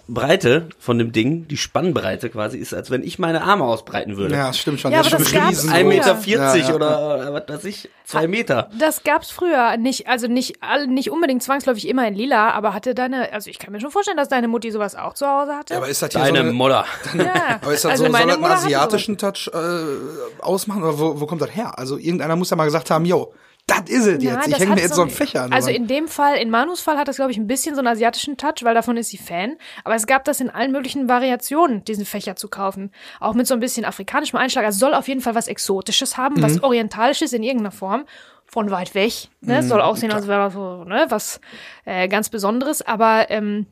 Breite 0.08 0.68
von 0.78 0.98
dem 0.98 1.12
Ding, 1.12 1.48
die 1.48 1.56
Spannbreite 1.56 2.30
quasi, 2.30 2.58
ist, 2.58 2.74
als 2.74 2.90
wenn 2.90 3.02
ich 3.02 3.18
meine 3.18 3.42
Arme 3.42 3.64
ausbreiten 3.64 4.16
würde. 4.16 4.34
Ja, 4.34 4.48
das 4.48 4.58
stimmt 4.58 4.80
schon. 4.80 4.92
Ja, 4.92 5.02
das 5.02 5.12
ist 5.12 5.30
schon 5.30 5.46
riesen. 5.46 5.70
1,40 5.70 5.84
Meter 5.84 6.16
40 6.16 6.62
ja, 6.62 6.68
ja. 6.68 6.74
oder 6.74 7.32
was 7.32 7.48
weiß 7.48 7.64
ich, 7.64 7.90
zwei 8.04 8.26
Meter. 8.28 8.70
Das 8.78 9.02
gab's 9.02 9.30
früher 9.30 9.76
nicht, 9.76 10.06
also 10.06 10.26
nicht, 10.26 10.58
nicht 10.88 11.10
unbedingt 11.10 11.42
zwangsläufig 11.42 11.88
immer 11.88 12.06
in 12.06 12.14
lila, 12.14 12.50
aber 12.50 12.74
hatte 12.74 12.94
deine, 12.94 13.32
also 13.32 13.50
ich 13.50 13.58
kann 13.58 13.72
mir 13.72 13.80
schon 13.80 13.90
vorstellen, 13.90 14.16
dass 14.16 14.28
deine 14.28 14.48
Mutti 14.48 14.70
sowas 14.70 14.94
auch 14.94 15.14
zu 15.14 15.26
Hause 15.26 15.56
hatte. 15.56 15.74
Ja, 15.74 15.80
aber 15.80 15.88
ist 15.88 16.02
das 16.02 16.12
hier 16.12 16.20
deine 16.20 16.38
so 16.38 16.44
eine, 16.44 16.52
Modder. 16.52 16.84
Ja. 17.14 17.60
aber 17.62 17.72
ist 17.72 17.84
das 17.84 17.92
also 17.92 18.06
so, 18.06 18.12
soll 18.12 18.26
das 18.26 18.36
einen 18.36 18.44
asiatischen 18.44 19.18
Touch 19.18 19.50
äh, 19.52 20.42
ausmachen 20.42 20.82
oder 20.82 20.98
wo, 20.98 21.20
wo 21.20 21.26
kommt 21.26 21.42
das 21.42 21.54
her? 21.54 21.78
Also 21.78 21.96
irgendeiner 21.96 22.36
muss 22.36 22.50
ja 22.50 22.56
mal 22.56 22.64
gesagt 22.64 22.90
haben, 22.90 23.04
yo, 23.04 23.32
das 23.66 23.80
is 23.88 24.06
ist 24.06 24.06
es 24.06 24.22
jetzt. 24.22 24.48
ich 24.48 24.58
hänge 24.58 24.74
mir 24.74 24.80
jetzt 24.82 24.94
so 24.94 25.02
einen 25.02 25.10
Fächer 25.10 25.44
an. 25.44 25.52
Also 25.52 25.70
in 25.70 25.86
dem 25.86 26.06
Fall, 26.06 26.36
in 26.36 26.50
Manus 26.50 26.80
Fall 26.80 26.98
hat 26.98 27.08
das, 27.08 27.16
glaube 27.16 27.32
ich, 27.32 27.38
ein 27.38 27.46
bisschen 27.46 27.74
so 27.74 27.80
einen 27.80 27.88
asiatischen 27.88 28.36
Touch, 28.36 28.62
weil 28.62 28.74
davon 28.74 28.96
ist 28.98 29.08
sie 29.08 29.16
Fan. 29.16 29.56
Aber 29.84 29.94
es 29.94 30.06
gab 30.06 30.24
das 30.24 30.40
in 30.40 30.50
allen 30.50 30.70
möglichen 30.70 31.08
Variationen, 31.08 31.82
diesen 31.84 32.04
Fächer 32.04 32.36
zu 32.36 32.48
kaufen. 32.48 32.90
Auch 33.20 33.32
mit 33.32 33.46
so 33.46 33.54
ein 33.54 33.60
bisschen 33.60 33.86
afrikanischem 33.86 34.38
Einschlag. 34.38 34.66
Also 34.66 34.78
soll 34.78 34.94
auf 34.94 35.08
jeden 35.08 35.22
Fall 35.22 35.34
was 35.34 35.48
Exotisches 35.48 36.18
haben, 36.18 36.36
mhm. 36.36 36.42
was 36.42 36.62
Orientalisches 36.62 37.32
in 37.32 37.42
irgendeiner 37.42 37.72
Form. 37.72 38.04
Von 38.46 38.70
weit 38.70 38.94
weg. 38.94 39.12
Ne? 39.40 39.62
Mhm, 39.62 39.66
soll 39.66 39.80
aussehen, 39.80 40.12
als 40.12 40.28
wäre 40.28 40.44
das 40.44 40.52
so 40.52 40.84
ne? 40.84 41.06
was 41.08 41.40
äh, 41.86 42.08
ganz 42.08 42.28
Besonderes. 42.28 42.82
Aber 42.82 43.30
ähm, 43.30 43.66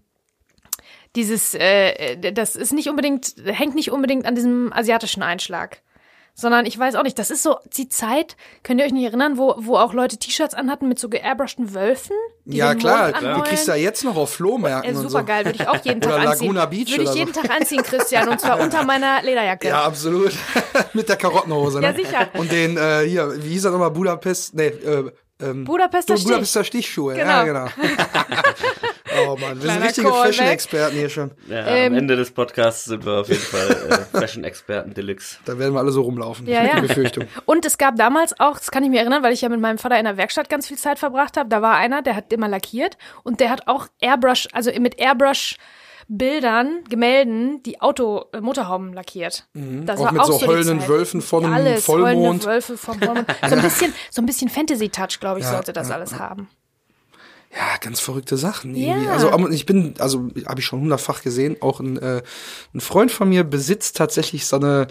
dieses, 1.15 1.55
äh, 1.55 2.33
das 2.33 2.57
ist 2.57 2.73
nicht 2.73 2.89
unbedingt, 2.89 3.35
hängt 3.45 3.75
nicht 3.75 3.91
unbedingt 3.91 4.25
an 4.25 4.35
diesem 4.35 4.73
asiatischen 4.73 5.23
Einschlag 5.23 5.83
sondern 6.35 6.67
ich 6.67 6.79
weiß 6.79 6.95
auch 6.95 7.03
nicht, 7.03 7.19
das 7.19 7.31
ist 7.31 7.43
so 7.43 7.57
die 7.77 7.89
Zeit, 7.89 8.37
könnt 8.63 8.81
ihr 8.81 8.87
euch 8.87 8.93
nicht 8.93 9.05
erinnern, 9.05 9.39
wo, 9.39 9.55
wo 9.59 9.77
auch 9.77 9.93
Leute 9.93 10.17
T-Shirts 10.17 10.55
anhatten 10.55 10.89
mit 10.89 10.99
so 10.99 11.09
geairbrushten 11.09 11.75
Wölfen? 11.75 12.17
Ja, 12.45 12.75
klar, 12.75 13.13
klar. 13.13 13.37
die 13.37 13.43
kriegst 13.43 13.69
du 13.69 13.73
ja 13.73 13.77
jetzt 13.77 14.05
noch 14.05 14.17
auf 14.17 14.35
Flohmärkten 14.35 14.95
äh, 14.95 14.97
und 14.97 15.03
super 15.03 15.21
so. 15.21 15.27
geil, 15.27 15.45
würde 15.45 15.59
ich 15.61 15.69
auch 15.69 15.85
jeden 15.85 16.01
Tag 16.03 16.15
anziehen. 16.15 16.49
Laguna 16.49 16.67
Beach 16.67 16.91
würde 16.91 17.05
ich 17.05 17.15
jeden 17.15 17.33
so. 17.33 17.41
Tag 17.41 17.51
anziehen, 17.51 17.83
Christian, 17.83 18.29
und 18.29 18.41
zwar 18.41 18.59
unter 18.61 18.85
meiner 18.85 19.23
Lederjacke. 19.23 19.69
Ja, 19.69 19.85
absolut. 19.85 20.33
mit 20.93 21.09
der 21.09 21.17
Karottenhose, 21.17 21.81
ne? 21.81 21.87
Ja, 21.87 21.95
sicher. 21.95 22.29
Und 22.35 22.51
den, 22.51 22.77
äh, 22.77 23.07
hier, 23.07 23.33
wie 23.45 23.51
hieß 23.51 23.67
er 23.67 23.71
nochmal, 23.73 23.91
Budapest, 23.91 24.55
nee, 24.55 24.67
äh, 24.67 25.11
ähm, 25.43 25.65
Budapester, 25.65 26.17
Stich. 26.17 26.29
Budapester 26.29 26.65
Stichschuhe, 26.65 27.15
genau. 27.15 27.29
ja, 27.29 27.45
genau. 27.45 27.67
oh 29.27 29.37
Mann, 29.37 29.63
wir 29.63 29.71
sind 29.71 29.83
richtige 29.83 30.09
Fashion-Experten 30.09 30.97
hier 30.97 31.09
schon. 31.09 31.31
Ja, 31.49 31.67
ähm, 31.67 31.93
am 31.93 31.99
Ende 31.99 32.17
des 32.17 32.31
Podcasts 32.31 32.85
sind 32.85 33.05
wir 33.05 33.21
auf 33.21 33.29
jeden 33.29 33.41
Fall 33.41 33.71
äh, 33.71 34.19
Fashion-Experten 34.19 34.95
Deluxe. 34.95 35.39
Da 35.45 35.59
werden 35.59 35.75
wir 35.75 35.81
alle 35.81 35.93
so 35.93 36.03
rumlaufen, 36.03 36.47
ja, 36.47 36.65
ja. 36.65 36.81
Befürchtung. 36.81 37.25
Und 37.45 37.65
es 37.65 37.79
gab 37.79 37.97
damals 37.97 38.39
auch, 38.41 38.59
das 38.59 38.71
kann 38.71 38.85
ich 38.85 38.91
mir 38.91 39.01
erinnern, 39.01 39.23
weil 39.23 39.33
ich 39.33 39.41
ja 39.41 39.49
mit 39.49 39.61
meinem 39.61 39.79
Vater 39.79 39.99
in 39.99 40.05
der 40.05 40.17
Werkstatt 40.17 40.49
ganz 40.49 40.69
viel 40.69 40.79
Zeit 40.79 40.99
verbracht 40.99 41.37
habe, 41.37 41.49
da 41.49 41.63
war 41.63 41.77
einer, 41.77 42.03
der 42.03 42.17
hat 42.17 42.33
immer 42.33 42.49
lackiert 42.49 42.97
und 43.23 43.41
der 43.41 43.51
hat 43.51 43.69
auch 43.69 43.89
Airbrush, 44.01 44.49
also 44.53 44.71
mit 44.81 44.99
Airbrush 44.99 45.57
Bildern, 46.09 46.85
Gemälden, 46.89 47.63
die 47.63 47.81
Auto 47.81 48.27
äh, 48.33 48.41
Motorhauben 48.41 48.93
lackiert. 48.93 49.47
Mhm. 49.55 49.87
Das 49.87 49.99
auch 50.01 50.07
war 50.07 50.13
mit 50.13 50.21
auch 50.21 50.27
so, 50.27 50.39
so 50.39 50.47
heulenden 50.47 50.87
Wölfen 50.89 51.23
von 51.23 51.45
einem 51.45 51.55
alles, 51.55 51.85
Vollmond. 51.85 52.45
Wölfe 52.45 52.77
vom 52.77 52.99
Vollmond. 53.01 53.27
So 53.49 53.57
ein 53.57 53.63
bisschen, 53.63 53.95
so 54.11 54.23
ein 54.23 54.27
bisschen 54.27 54.49
Fantasy-Touch, 54.49 55.21
glaube 55.21 55.41
ich, 55.41 55.47
ja, 55.47 55.53
sollte 55.53 55.73
das 55.73 55.89
ja, 55.89 55.95
alles 55.95 56.13
ja. 56.13 56.19
haben. 56.19 56.49
Ja, 57.55 57.77
ganz 57.81 58.01
verrückte 58.01 58.37
Sachen. 58.37 58.75
Irgendwie. 58.75 59.07
Ja. 59.07 59.13
Also 59.13 59.49
ich 59.51 59.67
bin, 59.67 59.95
also 59.99 60.29
habe 60.47 60.61
ich 60.61 60.67
schon 60.67 60.81
hundertfach 60.81 61.23
gesehen. 61.23 61.57
Auch 61.61 61.81
ein, 61.81 61.99
äh, 61.99 62.23
ein 62.75 62.81
Freund 62.81 63.11
von 63.11 63.29
mir 63.29 63.45
besitzt 63.45 63.97
tatsächlich 63.97 64.47
so 64.47 64.57
eine 64.57 64.87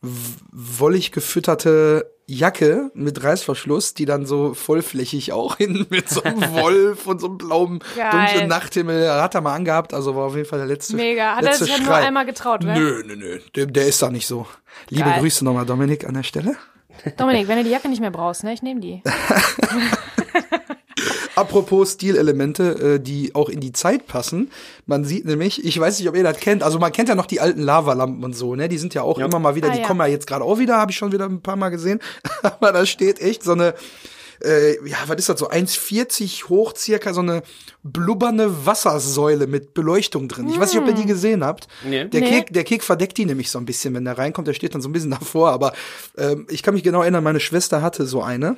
wollig 0.00 1.12
gefütterte 1.12 2.10
Jacke 2.26 2.90
mit 2.94 3.22
Reißverschluss, 3.22 3.94
die 3.94 4.04
dann 4.04 4.26
so 4.26 4.54
vollflächig 4.54 5.32
auch 5.32 5.56
hin 5.58 5.86
mit 5.90 6.08
so 6.08 6.22
einem 6.22 6.40
Wolf 6.52 7.06
und 7.06 7.20
so 7.20 7.26
einem 7.26 7.38
blauen, 7.38 7.80
Geil. 7.96 8.10
dunklen 8.12 8.48
Nachthimmel. 8.48 9.10
Hat 9.10 9.34
er 9.34 9.40
mal 9.40 9.54
angehabt, 9.54 9.92
also 9.92 10.14
war 10.14 10.26
auf 10.26 10.36
jeden 10.36 10.48
Fall 10.48 10.60
der 10.60 10.68
letzte. 10.68 10.96
Mega. 10.96 11.36
Hat 11.36 11.44
er 11.44 11.54
sich 11.54 11.68
ja 11.68 11.82
nur 11.82 11.94
einmal 11.94 12.26
getraut, 12.26 12.62
ne? 12.62 12.78
Nö, 12.78 13.02
nö, 13.04 13.16
nö. 13.16 13.40
Der, 13.56 13.66
der 13.66 13.86
ist 13.86 14.00
da 14.02 14.10
nicht 14.10 14.26
so. 14.26 14.46
Liebe 14.88 15.08
Geil. 15.08 15.20
Grüße 15.20 15.44
nochmal, 15.44 15.66
Dominik, 15.66 16.06
an 16.06 16.14
der 16.14 16.22
Stelle. 16.22 16.56
Dominik, 17.16 17.48
wenn 17.48 17.58
du 17.58 17.64
die 17.64 17.70
Jacke 17.70 17.88
nicht 17.88 18.00
mehr 18.00 18.12
brauchst, 18.12 18.44
ne, 18.44 18.52
ich 18.52 18.62
nehme 18.62 18.80
die. 18.80 19.02
Apropos 21.44 21.92
Stilelemente, 21.92 22.94
äh, 22.96 23.00
die 23.00 23.34
auch 23.34 23.48
in 23.48 23.60
die 23.60 23.72
Zeit 23.72 24.06
passen. 24.06 24.50
Man 24.86 25.04
sieht 25.04 25.24
nämlich, 25.24 25.64
ich 25.64 25.78
weiß 25.78 25.98
nicht, 25.98 26.08
ob 26.08 26.16
ihr 26.16 26.22
das 26.24 26.38
kennt, 26.38 26.62
also 26.62 26.78
man 26.78 26.92
kennt 26.92 27.08
ja 27.08 27.14
noch 27.14 27.26
die 27.26 27.40
alten 27.40 27.60
Lavalampen 27.62 28.24
und 28.24 28.34
so, 28.34 28.54
ne? 28.54 28.68
Die 28.68 28.78
sind 28.78 28.94
ja 28.94 29.02
auch 29.02 29.18
immer 29.18 29.38
mal 29.38 29.54
wieder, 29.54 29.68
Ah, 29.68 29.72
die 29.72 29.80
ja. 29.80 29.86
kommen 29.86 30.00
ja 30.00 30.06
jetzt 30.06 30.26
gerade 30.26 30.44
auch 30.44 30.58
wieder, 30.58 30.76
habe 30.78 30.90
ich 30.90 30.96
schon 30.96 31.12
wieder 31.12 31.26
ein 31.26 31.40
paar 31.40 31.56
Mal 31.56 31.68
gesehen. 31.70 32.00
Aber 32.42 32.72
da 32.72 32.84
steht 32.86 33.20
echt 33.20 33.42
so 33.42 33.52
eine, 33.52 33.74
äh, 34.42 34.74
ja, 34.88 34.96
was 35.06 35.16
ist 35.18 35.28
das, 35.28 35.38
so 35.38 35.48
1,40 35.48 36.48
hoch 36.48 36.74
circa, 36.76 37.14
so 37.14 37.20
eine 37.20 37.42
blubbernde 37.82 38.66
Wassersäule 38.66 39.46
mit 39.46 39.74
Beleuchtung 39.74 40.28
drin. 40.28 40.48
Ich 40.48 40.58
weiß 40.58 40.72
nicht, 40.72 40.82
ob 40.82 40.88
ihr 40.88 40.94
die 40.94 41.06
gesehen 41.06 41.44
habt. 41.44 41.68
Nee. 41.84 42.06
Der, 42.06 42.20
Nee. 42.20 42.30
Kek, 42.30 42.52
der 42.52 42.64
Kek 42.64 42.82
verdeckt 42.82 43.16
die 43.18 43.26
nämlich 43.26 43.50
so 43.50 43.58
ein 43.58 43.64
bisschen, 43.66 43.94
wenn 43.94 44.04
der 44.04 44.18
reinkommt, 44.18 44.48
der 44.48 44.54
steht 44.54 44.74
dann 44.74 44.80
so 44.82 44.88
ein 44.88 44.92
bisschen 44.92 45.10
davor. 45.10 45.50
Aber 45.50 45.72
ähm, 46.18 46.46
ich 46.50 46.62
kann 46.62 46.74
mich 46.74 46.82
genau 46.82 47.02
erinnern, 47.02 47.22
meine 47.24 47.40
Schwester 47.40 47.80
hatte 47.82 48.06
so 48.06 48.22
eine. 48.22 48.56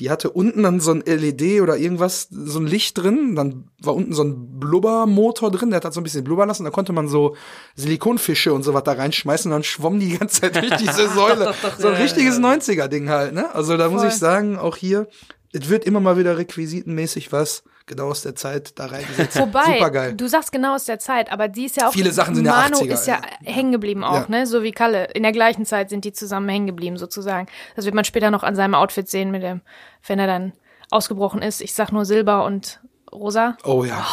Die 0.00 0.10
hatte 0.10 0.30
unten 0.30 0.62
dann 0.62 0.80
so 0.80 0.90
ein 0.90 1.02
LED 1.04 1.60
oder 1.60 1.76
irgendwas, 1.76 2.28
so 2.30 2.58
ein 2.58 2.66
Licht 2.66 2.98
drin. 2.98 3.34
Dann 3.36 3.68
war 3.80 3.94
unten 3.94 4.14
so 4.14 4.24
ein 4.24 4.58
Blubbermotor 4.58 5.50
drin, 5.50 5.70
der 5.70 5.76
hat 5.76 5.84
halt 5.84 5.94
so 5.94 6.00
ein 6.00 6.04
bisschen 6.04 6.24
blubbern 6.24 6.48
lassen. 6.48 6.64
Da 6.64 6.70
konnte 6.70 6.92
man 6.92 7.08
so 7.08 7.36
Silikonfische 7.76 8.52
und 8.52 8.62
so 8.62 8.74
was 8.74 8.84
da 8.84 8.92
reinschmeißen 8.92 9.50
und 9.50 9.56
dann 9.56 9.64
schwamm 9.64 10.00
die 10.00 10.08
die 10.08 10.18
ganze 10.18 10.40
Zeit 10.40 10.56
durch 10.56 10.76
diese 10.78 11.08
Säule. 11.08 11.54
so 11.78 11.88
ein 11.88 11.94
richtiges 11.94 12.38
90er-Ding 12.38 13.08
halt, 13.08 13.34
ne? 13.34 13.54
Also 13.54 13.76
da 13.76 13.88
muss 13.88 14.00
Voll. 14.00 14.10
ich 14.10 14.16
sagen, 14.16 14.58
auch 14.58 14.76
hier, 14.76 15.08
es 15.52 15.68
wird 15.68 15.84
immer 15.84 16.00
mal 16.00 16.16
wieder 16.16 16.38
requisitenmäßig 16.38 17.30
was 17.32 17.62
genau 17.86 18.08
aus 18.08 18.22
der 18.22 18.34
Zeit 18.34 18.78
da 18.78 18.86
reingesetzt. 18.86 19.38
Wobei, 19.38 19.78
Supergeil. 19.78 20.14
du 20.14 20.28
sagst 20.28 20.52
genau 20.52 20.74
aus 20.74 20.84
der 20.84 20.98
Zeit, 20.98 21.30
aber 21.32 21.48
die 21.48 21.66
ist 21.66 21.76
ja 21.76 21.88
auch. 21.88 21.92
Viele 21.92 22.12
Sachen 22.12 22.34
sind 22.34 22.44
ja 22.44 22.52
Manu 22.52 22.78
80er, 22.78 22.92
ist 22.92 23.06
ja, 23.06 23.20
hängen 23.44 23.72
geblieben 23.72 24.04
auch, 24.04 24.14
Ja. 24.22 24.26
ne? 24.28 24.46
So 24.46 24.62
wie 24.62 24.72
Kalle. 24.72 25.06
In 25.14 25.22
der 25.22 25.32
gleichen 25.32 25.64
Zeit 25.66 25.90
sind 25.90 26.04
die 26.04 26.12
zusammen 26.12 26.48
hängen 26.48 26.66
geblieben, 26.66 26.96
sozusagen. 26.96 27.46
Das 27.76 27.84
wird 27.84 27.94
man 27.94 28.04
später 28.04 28.30
noch 28.30 28.42
an 28.42 28.54
seinem 28.56 28.74
Outfit 28.74 29.08
sehen, 29.08 29.30
mit 29.30 29.42
dem, 29.42 29.60
wenn 30.06 30.18
er 30.18 30.26
dann 30.26 30.52
ausgebrochen 30.90 31.42
ist. 31.42 31.60
Ich 31.60 31.74
sag 31.74 31.92
nur 31.92 32.04
Silber 32.04 32.44
und 32.44 32.80
Rosa. 33.12 33.56
Oh 33.64 33.84
ja. 33.84 34.06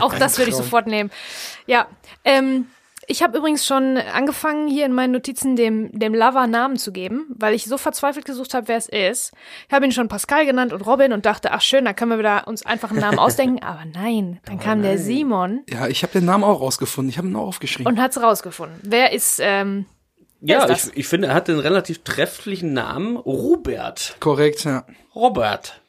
Auch 0.00 0.14
das 0.14 0.38
würde 0.38 0.50
ich 0.50 0.56
sofort 0.56 0.86
nehmen. 0.86 1.10
Ja, 1.66 1.86
ähm, 2.24 2.66
ich 3.08 3.22
habe 3.22 3.38
übrigens 3.38 3.66
schon 3.66 3.96
angefangen, 3.96 4.68
hier 4.68 4.86
in 4.86 4.92
meinen 4.92 5.12
Notizen 5.12 5.56
dem, 5.56 5.90
dem 5.98 6.14
Lover 6.14 6.46
Namen 6.46 6.76
zu 6.76 6.92
geben, 6.92 7.26
weil 7.36 7.54
ich 7.54 7.64
so 7.64 7.78
verzweifelt 7.78 8.24
gesucht 8.24 8.54
habe, 8.54 8.68
wer 8.68 8.76
es 8.76 8.88
ist. 8.88 9.32
Ich 9.68 9.72
habe 9.72 9.84
ihn 9.84 9.92
schon 9.92 10.08
Pascal 10.08 10.44
genannt 10.46 10.72
und 10.72 10.82
Robin 10.86 11.12
und 11.12 11.24
dachte, 11.26 11.52
ach 11.52 11.60
schön, 11.60 11.84
da 11.84 11.92
können 11.92 12.10
wir 12.10 12.18
wieder 12.18 12.46
uns 12.48 12.64
einfach 12.66 12.90
einen 12.90 13.00
Namen 13.00 13.18
ausdenken. 13.20 13.62
Aber 13.62 13.84
nein, 13.84 14.40
dann 14.46 14.58
kam 14.58 14.82
der 14.82 14.98
Simon 14.98 15.62
Ja, 15.70 15.86
ich 15.88 16.02
habe 16.02 16.12
den 16.12 16.24
Namen 16.24 16.44
auch 16.44 16.60
rausgefunden. 16.60 17.08
Ich 17.10 17.18
habe 17.18 17.28
ihn 17.28 17.36
auch 17.36 17.46
aufgeschrieben. 17.46 17.92
und 17.92 18.00
hat's 18.00 18.20
rausgefunden. 18.20 18.78
Wer 18.82 19.12
ist, 19.12 19.38
ähm, 19.42 19.86
Wer 20.40 20.58
Ja, 20.58 20.64
ist 20.66 20.88
ich, 20.88 20.96
ich 20.98 21.08
finde, 21.08 21.28
er 21.28 21.34
hat 21.34 21.48
den 21.48 21.58
relativ 21.58 22.02
trefflichen 22.04 22.72
Namen 22.74 23.16
Robert. 23.16 24.16
Korrekt, 24.20 24.64
ja. 24.64 24.84
Robert. 25.14 25.80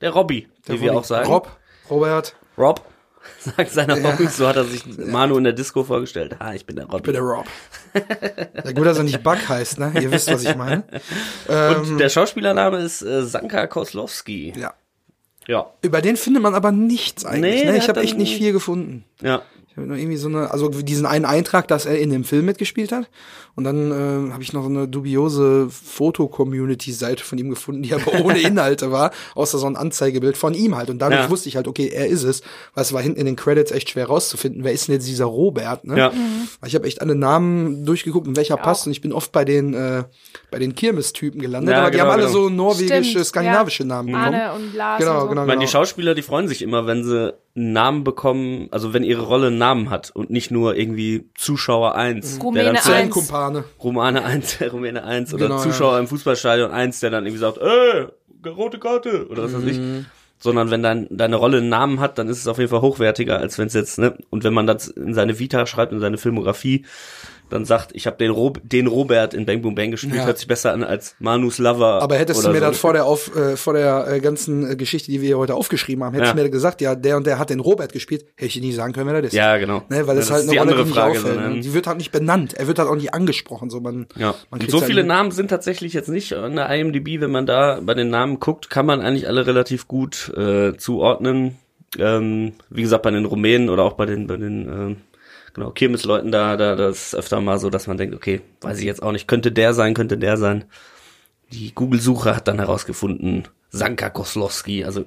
Der 0.00 0.10
Robby, 0.10 0.48
wie 0.66 0.80
wir 0.80 0.88
Robby. 0.92 0.98
auch 1.00 1.04
sagen. 1.04 1.28
Rob, 1.30 1.48
Robert, 1.90 2.34
Rob. 2.56 2.80
Sagt 3.38 3.70
seiner 3.70 4.02
Hobbys, 4.02 4.36
so 4.36 4.46
hat 4.46 4.56
er 4.56 4.64
sich 4.64 4.84
Manu 4.98 5.36
in 5.38 5.44
der 5.44 5.52
Disco 5.52 5.84
vorgestellt. 5.84 6.36
Ah, 6.38 6.54
ich 6.54 6.66
bin 6.66 6.76
der 6.76 6.86
Robby. 6.86 7.02
bitte 7.02 7.20
Rob. 7.20 7.46
ja, 8.64 8.72
gut, 8.72 8.86
dass 8.86 8.98
er 8.98 9.04
nicht 9.04 9.22
Buck 9.22 9.48
heißt, 9.48 9.78
ne? 9.78 9.92
Ihr 10.00 10.10
wisst, 10.10 10.30
was 10.30 10.44
ich 10.44 10.56
meine. 10.56 10.84
Und 11.48 11.98
der 11.98 12.08
Schauspielername 12.08 12.78
ist 12.78 13.02
äh, 13.02 13.24
Sanka 13.24 13.66
Koslowski. 13.66 14.52
Ja. 14.56 14.74
Ja. 15.46 15.72
Über 15.82 16.00
den 16.00 16.16
findet 16.16 16.42
man 16.42 16.54
aber 16.54 16.70
nichts 16.70 17.24
eigentlich. 17.24 17.54
Nee, 17.54 17.64
ne? 17.64 17.72
der 17.72 17.76
Ich 17.76 17.88
habe 17.88 18.00
echt 18.00 18.16
nicht 18.16 18.36
viel 18.36 18.52
gefunden. 18.52 19.04
Ja. 19.20 19.42
Ich 19.70 19.76
habe 19.76 19.86
nur 19.86 19.96
irgendwie 19.96 20.16
so 20.16 20.28
eine, 20.28 20.50
also 20.50 20.68
diesen 20.68 21.06
einen 21.06 21.24
Eintrag, 21.24 21.68
dass 21.68 21.86
er 21.86 21.98
in 21.98 22.10
dem 22.10 22.24
Film 22.24 22.44
mitgespielt 22.44 22.90
hat. 22.90 23.08
Und 23.54 23.64
dann 23.64 23.90
äh, 23.92 24.32
habe 24.32 24.42
ich 24.42 24.52
noch 24.52 24.62
so 24.62 24.68
eine 24.68 24.88
dubiose 24.88 25.68
Foto-Community-Seite 25.70 27.22
von 27.24 27.38
ihm 27.38 27.50
gefunden, 27.50 27.82
die 27.82 27.94
aber 27.94 28.20
ohne 28.24 28.38
Inhalte 28.42 28.90
war, 28.90 29.10
außer 29.34 29.58
so 29.58 29.66
ein 29.66 29.76
Anzeigebild 29.76 30.36
von 30.36 30.54
ihm 30.54 30.76
halt. 30.76 30.90
Und 30.90 30.98
dadurch 31.00 31.20
Ja. 31.22 31.30
wusste 31.30 31.48
ich 31.48 31.56
halt, 31.56 31.68
okay, 31.68 31.88
er 31.88 32.06
ist 32.06 32.22
es. 32.22 32.42
Weil 32.74 32.82
es 32.82 32.92
war 32.92 33.02
hinten 33.02 33.20
in 33.20 33.26
den 33.26 33.36
Credits 33.36 33.70
echt 33.70 33.90
schwer 33.90 34.06
rauszufinden, 34.06 34.64
wer 34.64 34.72
ist 34.72 34.88
denn 34.88 34.94
jetzt 34.94 35.06
dieser 35.08 35.24
Robert, 35.26 35.84
ne? 35.84 35.96
Ja. 35.98 36.12
Weil 36.60 36.68
Ich 36.68 36.74
habe 36.74 36.86
echt 36.86 37.00
alle 37.00 37.14
Namen 37.14 37.84
durchgeguckt 37.84 38.26
und 38.26 38.36
welcher 38.36 38.56
Ich 38.56 38.62
passt. 38.62 38.86
Und 38.86 38.92
ich 38.92 39.00
bin 39.00 39.12
oft 39.12 39.32
bei 39.32 39.44
den 39.44 39.74
äh, 39.74 40.04
bei 40.50 40.58
den 40.58 40.74
Kirmes-Typen 40.74 41.40
gelandet, 41.40 41.72
Ja, 41.72 41.80
aber 41.82 41.90
die 41.90 41.98
genau, 41.98 42.04
haben 42.10 42.12
alle 42.20 42.26
genau. 42.26 42.32
so 42.32 42.48
norwegische, 42.48 43.04
Stimmt, 43.04 43.26
skandinavische 43.26 43.82
ja. 43.84 43.88
Namen. 43.88 44.14
Arne 44.14 44.52
und 44.54 44.74
Lars 44.74 44.98
Genau, 44.98 45.14
und 45.14 45.20
so. 45.22 45.28
genau. 45.28 45.42
Ich 45.42 45.48
meine, 45.48 45.60
die 45.60 45.68
Schauspieler, 45.68 46.14
die 46.14 46.22
freuen 46.22 46.48
sich 46.48 46.62
immer, 46.62 46.86
wenn 46.86 47.04
sie 47.04 47.34
einen 47.60 47.72
Namen 47.72 48.04
bekommen, 48.04 48.68
also 48.70 48.92
wenn 48.94 49.04
ihre 49.04 49.22
Rolle 49.22 49.48
einen 49.48 49.58
Namen 49.58 49.90
hat 49.90 50.10
und 50.14 50.30
nicht 50.30 50.50
nur 50.50 50.76
irgendwie 50.76 51.28
Zuschauer 51.36 51.94
1. 51.94 52.38
Rumäne 52.42 52.64
der 52.64 52.72
dann 52.72 52.82
zu- 52.82 52.88
eins. 52.92 52.96
Zellenkumpane. 53.14 53.64
Romane 53.82 54.24
1, 54.24 54.58
Rumäne 54.72 55.04
1 55.04 55.34
oder 55.34 55.48
Genau, 55.48 55.58
Zuschauer 55.60 55.98
im 55.98 56.06
Fußballstadion 56.08 56.70
1, 56.70 57.00
der 57.00 57.10
dann 57.10 57.24
irgendwie 57.26 57.40
sagt, 57.40 57.58
ey, 57.58 58.06
rote 58.50 58.78
Karte 58.78 59.28
oder 59.28 59.44
was 59.44 59.54
weiß 59.54 59.64
ich. 59.64 59.78
Mhm. 59.78 60.06
Sondern 60.42 60.70
wenn 60.70 60.82
dein, 60.82 61.06
deine 61.10 61.36
Rolle 61.36 61.58
einen 61.58 61.68
Namen 61.68 62.00
hat, 62.00 62.16
dann 62.16 62.28
ist 62.28 62.38
es 62.38 62.48
auf 62.48 62.56
jeden 62.56 62.70
Fall 62.70 62.80
hochwertiger, 62.80 63.38
als 63.38 63.58
wenn 63.58 63.66
es 63.66 63.74
jetzt, 63.74 63.98
ne, 63.98 64.16
und 64.30 64.42
wenn 64.42 64.54
man 64.54 64.66
das 64.66 64.88
in 64.88 65.12
seine 65.12 65.38
Vita 65.38 65.66
schreibt, 65.66 65.92
in 65.92 66.00
seine 66.00 66.16
Filmografie, 66.16 66.86
dann 67.50 67.64
sagt, 67.64 67.90
ich 67.94 68.06
habe 68.06 68.16
den, 68.16 68.30
Rob 68.30 68.60
den 68.62 68.86
Robert 68.86 69.34
in 69.34 69.44
Bang 69.46 69.62
Boom 69.62 69.74
Bang 69.74 69.90
gespielt, 69.90 70.14
Ja. 70.14 70.24
hört 70.26 70.38
sich 70.38 70.46
besser 70.48 70.72
an 70.72 70.82
als 70.82 71.14
Manus 71.18 71.58
Lover. 71.58 72.00
Aber 72.02 72.16
hättest 72.16 72.44
du 72.44 72.48
mir 72.48 72.54
so. 72.54 72.60
das 72.60 72.78
vor 72.78 72.92
der 72.92 73.04
auf, 73.04 73.34
äh, 73.36 73.56
vor 73.56 73.74
der 73.74 74.06
äh, 74.08 74.20
ganzen 74.20 74.70
äh, 74.70 74.76
Geschichte, 74.76 75.10
die 75.10 75.20
wir 75.20 75.26
hier 75.28 75.38
heute 75.38 75.54
aufgeschrieben 75.54 76.02
haben, 76.04 76.14
hättest 76.14 76.30
Ja. 76.32 76.36
du 76.36 76.42
mir 76.42 76.50
gesagt, 76.50 76.80
ja, 76.80 76.94
der 76.94 77.16
und 77.16 77.26
der 77.26 77.38
hat 77.38 77.50
den 77.50 77.60
Robert 77.60 77.92
gespielt, 77.92 78.24
hätte 78.36 78.46
ich 78.46 78.54
dir 78.54 78.60
nicht 78.62 78.76
sagen 78.76 78.92
können, 78.92 79.06
wer 79.10 79.20
das 79.20 79.32
ist. 79.32 79.36
Ja, 79.36 79.56
genau. 79.58 79.82
Ne, 79.88 80.06
weil 80.06 80.16
Ja, 80.16 80.22
es 80.22 80.30
halt 80.30 80.42
eine 80.42 80.50
Rolle, 80.58 80.60
andere 80.62 80.84
die 80.84 80.90
Frage. 80.90 81.18
auffällt. 81.18 81.34
so, 81.34 81.40
ne? 81.48 81.60
Die 81.60 81.74
wird 81.74 81.86
halt 81.86 81.98
nicht 81.98 82.12
benannt. 82.12 82.54
Er 82.54 82.66
wird 82.66 82.78
halt 82.78 82.88
auch 82.88 82.94
nicht 82.96 83.12
angesprochen. 83.14 83.70
So 83.70 83.80
man, 83.80 84.06
Ja. 84.16 84.34
man 84.50 84.60
Und 84.60 84.70
so 84.70 84.78
halt 84.80 84.86
viele 84.88 85.04
Namen 85.04 85.30
sind 85.30 85.48
tatsächlich 85.48 85.92
jetzt 85.92 86.08
nicht 86.08 86.32
an 86.34 86.56
der 86.56 86.68
IMDb, 86.70 87.20
wenn 87.20 87.30
man 87.30 87.46
da 87.46 87.80
bei 87.82 87.94
den 87.94 88.10
Namen 88.10 88.40
guckt, 88.40 88.70
kann 88.70 88.86
man 88.86 89.00
eigentlich 89.00 89.26
alle 89.28 89.46
relativ 89.46 89.88
gut 89.88 90.32
äh, 90.36 90.76
zuordnen. 90.76 91.56
Ähm, 91.98 92.52
wie 92.70 92.82
gesagt, 92.82 93.02
bei 93.02 93.10
den 93.10 93.24
Rumänen 93.24 93.68
oder 93.68 93.82
auch 93.82 93.94
bei 93.94 94.06
den, 94.06 94.26
bei 94.28 94.36
den 94.36 94.62
ähm, 94.68 94.96
genau, 95.54 95.70
Kirmesleuten 95.70 96.32
da, 96.32 96.56
da, 96.56 96.76
das 96.76 97.08
ist 97.08 97.14
öfter 97.14 97.40
mal 97.40 97.58
so, 97.58 97.70
dass 97.70 97.86
man 97.86 97.96
denkt, 97.96 98.14
okay, 98.14 98.40
weiß 98.60 98.78
ich 98.78 98.84
jetzt 98.84 99.02
auch 99.02 99.12
nicht, 99.12 99.28
könnte 99.28 99.52
der 99.52 99.74
sein, 99.74 99.94
könnte 99.94 100.18
der 100.18 100.36
sein. 100.36 100.64
Die 101.52 101.74
Google-Suche 101.74 102.36
hat 102.36 102.48
dann 102.48 102.58
herausgefunden, 102.58 103.48
Sanka 103.70 104.10
Koslowski, 104.10 104.84
also 104.84 105.04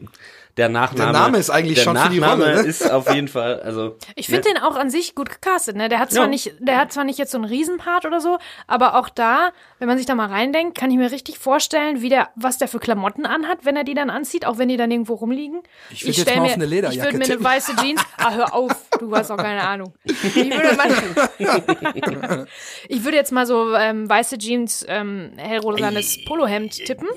der 0.58 0.70
Nachname. 0.70 1.12
Der 1.12 1.22
Name 1.22 1.38
ist 1.40 1.50
eigentlich 1.50 1.78
der 1.78 1.84
schon 1.84 1.98
für 1.98 2.10
die 2.10 2.20
Nachname 2.20 2.44
Rolle, 2.46 2.62
ne? 2.62 2.68
ist 2.68 2.90
auf 2.92 3.12
jeden 3.12 3.28
Fall, 3.28 3.62
also. 3.62 3.98
Ich 4.16 4.28
finde 4.28 4.44
den 4.44 4.58
auch 4.58 4.76
an 4.76 4.92
sich 4.92 5.16
gut 5.16 5.30
gecastet, 5.30 5.76
ne? 5.76 5.90
Der 5.90 5.98
hat 6.00 6.12
zwar 6.12 6.24
Ja. 6.24 6.30
nicht, 6.30 6.54
der 6.60 6.78
hat 6.78 6.92
zwar 6.94 7.04
nicht 7.06 7.18
jetzt 7.18 7.32
so 7.32 7.40
einen 7.40 7.46
Riesenpart 7.46 8.06
oder 8.06 8.22
so, 8.22 8.38
aber 8.68 8.96
auch 8.96 9.10
da, 9.10 9.50
wenn 9.80 9.88
man 9.88 9.98
sich 9.98 10.06
da 10.06 10.14
mal 10.14 10.28
reindenkt, 10.28 10.78
kann 10.78 10.92
ich 10.92 10.98
mir 10.98 11.12
richtig 11.12 11.40
vorstellen, 11.40 12.02
wie 12.02 12.10
der, 12.10 12.30
was 12.36 12.60
der 12.60 12.68
für 12.68 12.80
Klamotten 12.80 13.26
anhat, 13.26 13.66
wenn 13.66 13.76
er 13.76 13.84
die 13.84 13.96
dann 13.96 14.12
anzieht, 14.12 14.46
auch 14.46 14.60
wenn 14.60 14.70
die 14.70 14.78
dann 14.78 14.92
irgendwo 14.92 15.16
rumliegen. 15.16 15.64
Ich 15.90 16.06
würd 16.06 16.18
jetzt 16.18 16.22
stell 16.30 16.38
mal 16.38 16.44
mir, 16.44 16.50
auf 16.50 16.54
eine 16.56 16.66
Lederjacke 16.66 17.08
Ich 17.08 17.14
würde 17.14 17.18
mir 17.30 17.36
eine 17.36 17.44
weiße 17.44 17.76
Jeans, 17.78 18.02
ah, 18.18 18.32
hör 18.32 18.54
auf, 18.54 18.76
du 19.00 19.16
hast 19.16 19.32
auch 19.32 19.38
keine 19.38 19.68
Ahnung. 19.68 19.94
Ich 20.04 20.36
würde, 20.36 20.76
mal, 20.78 22.48
ich 22.88 23.04
würde 23.04 23.18
jetzt 23.18 23.32
mal 23.32 23.48
so 23.48 23.74
ähm, 23.76 24.08
weiße 24.08 24.38
Jeans, 24.38 24.86
ähm, 24.88 25.32
hellrosanes 25.38 26.24
Polohemd 26.26 26.74
tippen, 26.86 27.08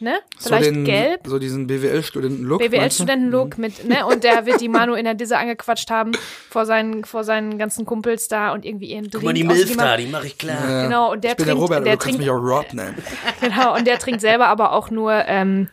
ne? 0.00 0.18
so 0.38 0.48
Vielleicht 0.48 0.66
den, 0.66 0.84
gelb. 0.84 1.26
So 1.26 1.38
diesen 1.38 1.66
BWL-Studenten-Look. 1.66 2.60
BWL-Studentenlook 2.60 3.58
mit, 3.58 3.86
ne, 3.86 4.06
und 4.06 4.24
der 4.24 4.46
wird 4.46 4.60
die 4.60 4.68
Manu 4.68 4.94
in 4.94 5.04
der 5.04 5.14
Disse 5.14 5.36
angequatscht 5.36 5.90
haben 5.90 6.12
vor 6.50 6.66
seinen, 6.66 7.04
vor 7.04 7.24
seinen 7.24 7.58
ganzen 7.58 7.84
Kumpels 7.86 8.28
da 8.28 8.52
und 8.52 8.64
irgendwie 8.64 8.86
ihren 8.86 9.04
Drink 9.04 9.14
Guck 9.14 9.22
mal, 9.24 9.34
die 9.34 9.44
Milf 9.44 9.76
da, 9.76 9.96
die 9.96 10.06
mache 10.06 10.26
ich 10.26 10.38
klar. 10.38 10.84
Genau, 10.84 11.12
und 11.12 11.24
der 11.24 11.32
Ich 11.32 11.36
bin 11.36 11.46
der 11.46 11.54
trinkt, 11.54 11.62
Robert, 11.62 11.76
aber 11.78 11.84
der 11.84 11.96
du 11.96 11.98
kannst 11.98 12.04
trinkt, 12.04 12.20
mich 12.20 12.30
auch 12.30 12.42
Rob 12.42 12.72
nennen. 12.72 12.94
genau, 13.40 13.76
und 13.76 13.86
der 13.86 13.98
trinkt 13.98 14.20
selber 14.20 14.46
aber 14.48 14.72
auch 14.72 14.90
nur, 14.90 15.12
ähm, 15.26 15.68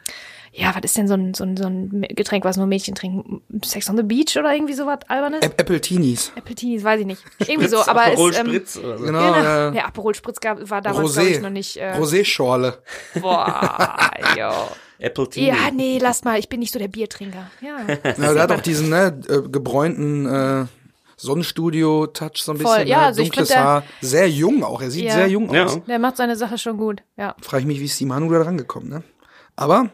ja, 0.57 0.73
was 0.73 0.81
ist 0.85 0.95
denn 0.97 1.07
so 1.07 1.15
ein, 1.15 1.33
so 1.33 1.43
ein, 1.43 1.57
so 1.57 1.65
ein 1.65 2.05
Getränk, 2.09 2.45
was 2.45 2.55
nur 2.55 2.65
Mädchen 2.65 2.95
trinken? 2.95 3.41
Sex 3.63 3.89
on 3.89 3.97
the 3.97 4.03
Beach 4.03 4.37
oder 4.37 4.53
irgendwie 4.53 4.73
sowas 4.73 4.99
albernes? 5.09 5.41
Ap- 5.43 5.59
Apple 5.59 5.81
Teenies. 5.81 6.31
Appletinis, 6.37 6.83
weiß 6.83 7.01
ich 7.01 7.05
nicht. 7.05 7.21
Irgendwie 7.45 7.67
so, 7.67 7.79
aber 7.85 8.05
Aperol 8.05 8.31
es, 8.31 8.39
ähm, 8.39 8.47
Spritz 8.47 8.77
oder 8.77 8.97
so. 8.97 9.03
Genau, 9.05 9.19
Genau, 9.33 9.43
ja. 9.43 9.71
der 9.71 9.85
Aperol 9.87 10.15
Spritz 10.15 10.39
gab, 10.39 10.69
war 10.69 10.81
damals, 10.81 11.13
glaube 11.13 11.29
ich, 11.29 11.41
noch 11.41 11.49
nicht, 11.49 11.75
äh, 11.77 11.93
Rosé-Schorle. 11.97 12.77
boah, 13.21 13.99
yo. 14.37 14.49
Apple 14.99 15.29
TV. 15.29 15.47
Ja, 15.53 15.71
nee, 15.73 15.99
lass 16.01 16.23
mal, 16.23 16.39
ich 16.39 16.47
bin 16.47 16.61
nicht 16.61 16.71
so 16.71 16.79
der 16.79 16.87
Biertrinker. 16.87 17.51
Ja. 17.61 17.77
Ja, 18.17 18.33
der 18.33 18.43
hat 18.43 18.51
auch 18.53 18.61
diesen 18.61 18.89
ne, 18.89 19.19
äh, 19.27 19.41
gebräunten 19.49 20.25
äh, 20.25 20.65
Sonnenstudio-Touch 21.17 22.37
so 22.41 22.53
ein 22.53 22.57
Voll, 22.59 22.71
bisschen. 22.75 22.87
ja, 22.87 22.99
ne? 23.01 23.05
also 23.07 23.21
ich 23.21 23.29
Dunkles 23.29 23.49
der- 23.49 23.63
Haar. 23.63 23.83
Sehr 24.01 24.29
jung 24.29 24.63
auch. 24.63 24.81
Er 24.81 24.91
sieht 24.91 25.05
Ja. 25.05 25.13
sehr 25.15 25.27
jung 25.27 25.53
Ja. 25.53 25.65
aus. 25.65 25.79
Der 25.85 25.99
macht 25.99 26.15
seine 26.17 26.35
Sache 26.37 26.57
schon 26.57 26.77
gut, 26.77 27.03
ja. 27.17 27.35
Frage 27.41 27.61
ich 27.61 27.67
mich, 27.67 27.79
wie 27.81 27.85
ist 27.85 27.99
die 27.99 28.05
Manu 28.05 28.31
da 28.31 28.41
rangekommen, 28.41 28.89
ne? 28.89 29.03
Aber 29.57 29.89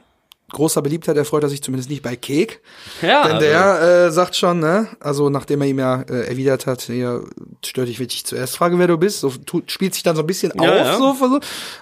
großer 0.52 0.82
Beliebtheit 0.82 1.18
erfreut 1.18 1.44
er 1.44 1.50
sich 1.50 1.62
zumindest 1.64 1.90
nicht 1.90 2.02
bei 2.04 2.16
Kek. 2.16 2.62
Ja, 3.02 3.24
Denn 3.24 3.34
also- 3.38 3.46
der 3.46 3.82
äh, 4.08 4.12
sagt 4.12 4.36
schon, 4.36 4.60
ne, 4.60 4.88
also 5.00 5.30
nachdem 5.30 5.62
er 5.62 5.68
ihm 5.68 5.80
ja 5.80 6.02
äh, 6.04 6.28
erwidert 6.28 6.66
hat, 6.68 6.88
ja, 6.90 7.20
stört 7.66 7.88
dich, 7.88 8.00
wenn 8.00 8.08
ich 8.08 8.14
dich 8.14 8.26
zuerst 8.26 8.56
frage, 8.58 8.78
wer 8.80 8.88
du 8.88 8.98
bist, 8.98 9.20
so 9.22 9.30
tut, 9.30 9.72
spielt 9.72 9.94
sich 9.94 10.04
dann 10.04 10.16
so 10.16 10.22
ein 10.24 10.28
bisschen 10.28 10.52
Ja, 10.62 10.70
auf, 10.70 10.76
ja. 10.78 10.98
so, 10.98 11.16
so. 11.20 11.40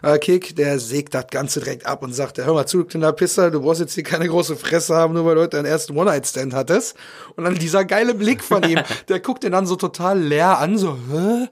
Äh, 0.07 0.17
Kek, 0.19 0.55
der 0.55 0.79
sägt 0.79 1.13
das 1.13 1.27
Ganze 1.27 1.59
direkt 1.59 1.85
ab 1.85 2.03
und 2.03 2.13
sagt, 2.13 2.37
hör 2.37 2.53
mal 2.53 2.65
zu, 2.65 2.79
du 2.79 2.85
kleiner 2.85 3.11
Pisser, 3.13 3.51
du 3.51 3.61
brauchst 3.61 3.81
jetzt 3.81 3.93
hier 3.95 4.03
keine 4.03 4.27
große 4.27 4.55
Fresse 4.55 4.95
haben, 4.95 5.13
nur 5.13 5.25
weil 5.25 5.35
du 5.35 5.41
heute 5.41 5.57
deinen 5.57 5.65
ersten 5.65 5.95
One-Night-Stand 5.97 6.53
hattest. 6.53 6.95
Und 7.35 7.43
dann 7.45 7.55
dieser 7.55 7.85
geile 7.85 8.13
Blick 8.13 8.43
von 8.43 8.63
ihm, 8.63 8.79
der 9.09 9.19
guckt 9.19 9.43
ihn 9.43 9.51
dann 9.51 9.65
so 9.67 9.75
total 9.75 10.19
leer 10.19 10.59
an, 10.59 10.77
so, 10.77 10.97
hä? 11.11 11.47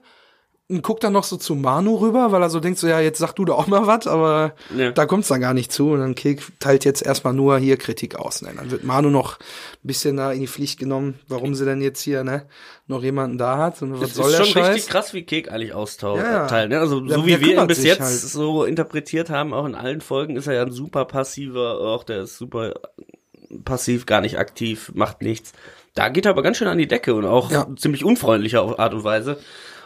Und 0.70 0.82
guckt 0.82 1.02
dann 1.02 1.14
noch 1.14 1.24
so 1.24 1.38
zu 1.38 1.54
Manu 1.54 1.94
rüber, 1.96 2.30
weil 2.30 2.42
er 2.42 2.50
so 2.50 2.60
denkt, 2.60 2.78
so, 2.78 2.86
ja, 2.88 3.00
jetzt 3.00 3.18
sag 3.18 3.32
du 3.32 3.46
da 3.46 3.54
auch 3.54 3.68
mal 3.68 3.86
was, 3.86 4.06
aber 4.06 4.52
Ja. 4.76 4.90
da 4.90 5.06
kommt's 5.06 5.28
dann 5.28 5.40
gar 5.40 5.54
nicht 5.54 5.72
zu. 5.72 5.92
Und 5.92 6.00
dann 6.00 6.14
Kek 6.14 6.42
teilt 6.60 6.84
jetzt 6.84 7.00
erstmal 7.06 7.32
nur 7.32 7.56
hier 7.58 7.78
Kritik 7.78 8.16
aus. 8.16 8.42
Ne? 8.42 8.50
Dann 8.54 8.70
wird 8.70 8.84
Manu 8.84 9.08
noch 9.08 9.38
ein 9.38 9.44
bisschen 9.82 10.18
da 10.18 10.30
in 10.30 10.40
die 10.40 10.46
Pflicht 10.46 10.78
genommen, 10.78 11.18
warum 11.26 11.54
sie 11.54 11.64
denn 11.64 11.80
jetzt 11.80 12.02
hier 12.02 12.22
ne, 12.22 12.44
noch 12.86 13.02
jemanden 13.02 13.38
da 13.38 13.56
hat. 13.56 13.80
Und 13.80 13.98
was 13.98 14.10
Es 14.10 14.16
soll 14.16 14.30
ist 14.30 14.38
der 14.40 14.44
schon 14.44 14.62
Scheiß? 14.62 14.74
richtig 14.74 14.90
krass, 14.92 15.14
wie 15.14 15.22
Kek 15.22 15.50
eigentlich 15.50 15.72
austeilt. 15.72 16.18
Ja, 16.18 16.46
ja. 16.50 16.66
Ne? 16.66 16.78
Also 16.78 16.96
so 17.08 17.24
wie 17.24 17.40
wir 17.40 17.60
ihn 17.62 17.66
bis 17.66 17.82
jetzt 17.82 18.00
halt. 18.02 18.12
so 18.12 18.64
interpretiert 18.64 19.30
haben, 19.30 19.54
auch 19.54 19.64
in 19.64 19.74
allen 19.74 20.02
Folgen, 20.02 20.36
ist 20.36 20.48
er 20.48 20.52
ja 20.52 20.62
ein 20.64 20.72
super 20.72 21.06
passiver, 21.06 21.80
auch 21.80 22.04
der 22.04 22.24
ist 22.24 22.36
super 22.36 22.74
passiv, 23.64 24.04
gar 24.04 24.20
nicht 24.20 24.38
aktiv, 24.38 24.92
macht 24.94 25.22
nichts. 25.22 25.52
Da 25.94 26.10
geht 26.10 26.26
er 26.26 26.32
aber 26.32 26.42
ganz 26.42 26.58
schön 26.58 26.68
an 26.68 26.76
die 26.76 26.86
Decke 26.88 27.14
und 27.14 27.24
auch 27.24 27.50
ziemlich 27.76 28.04
unfreundlicher 28.04 28.78
Art 28.78 28.92
und 28.92 29.04
Weise. 29.04 29.38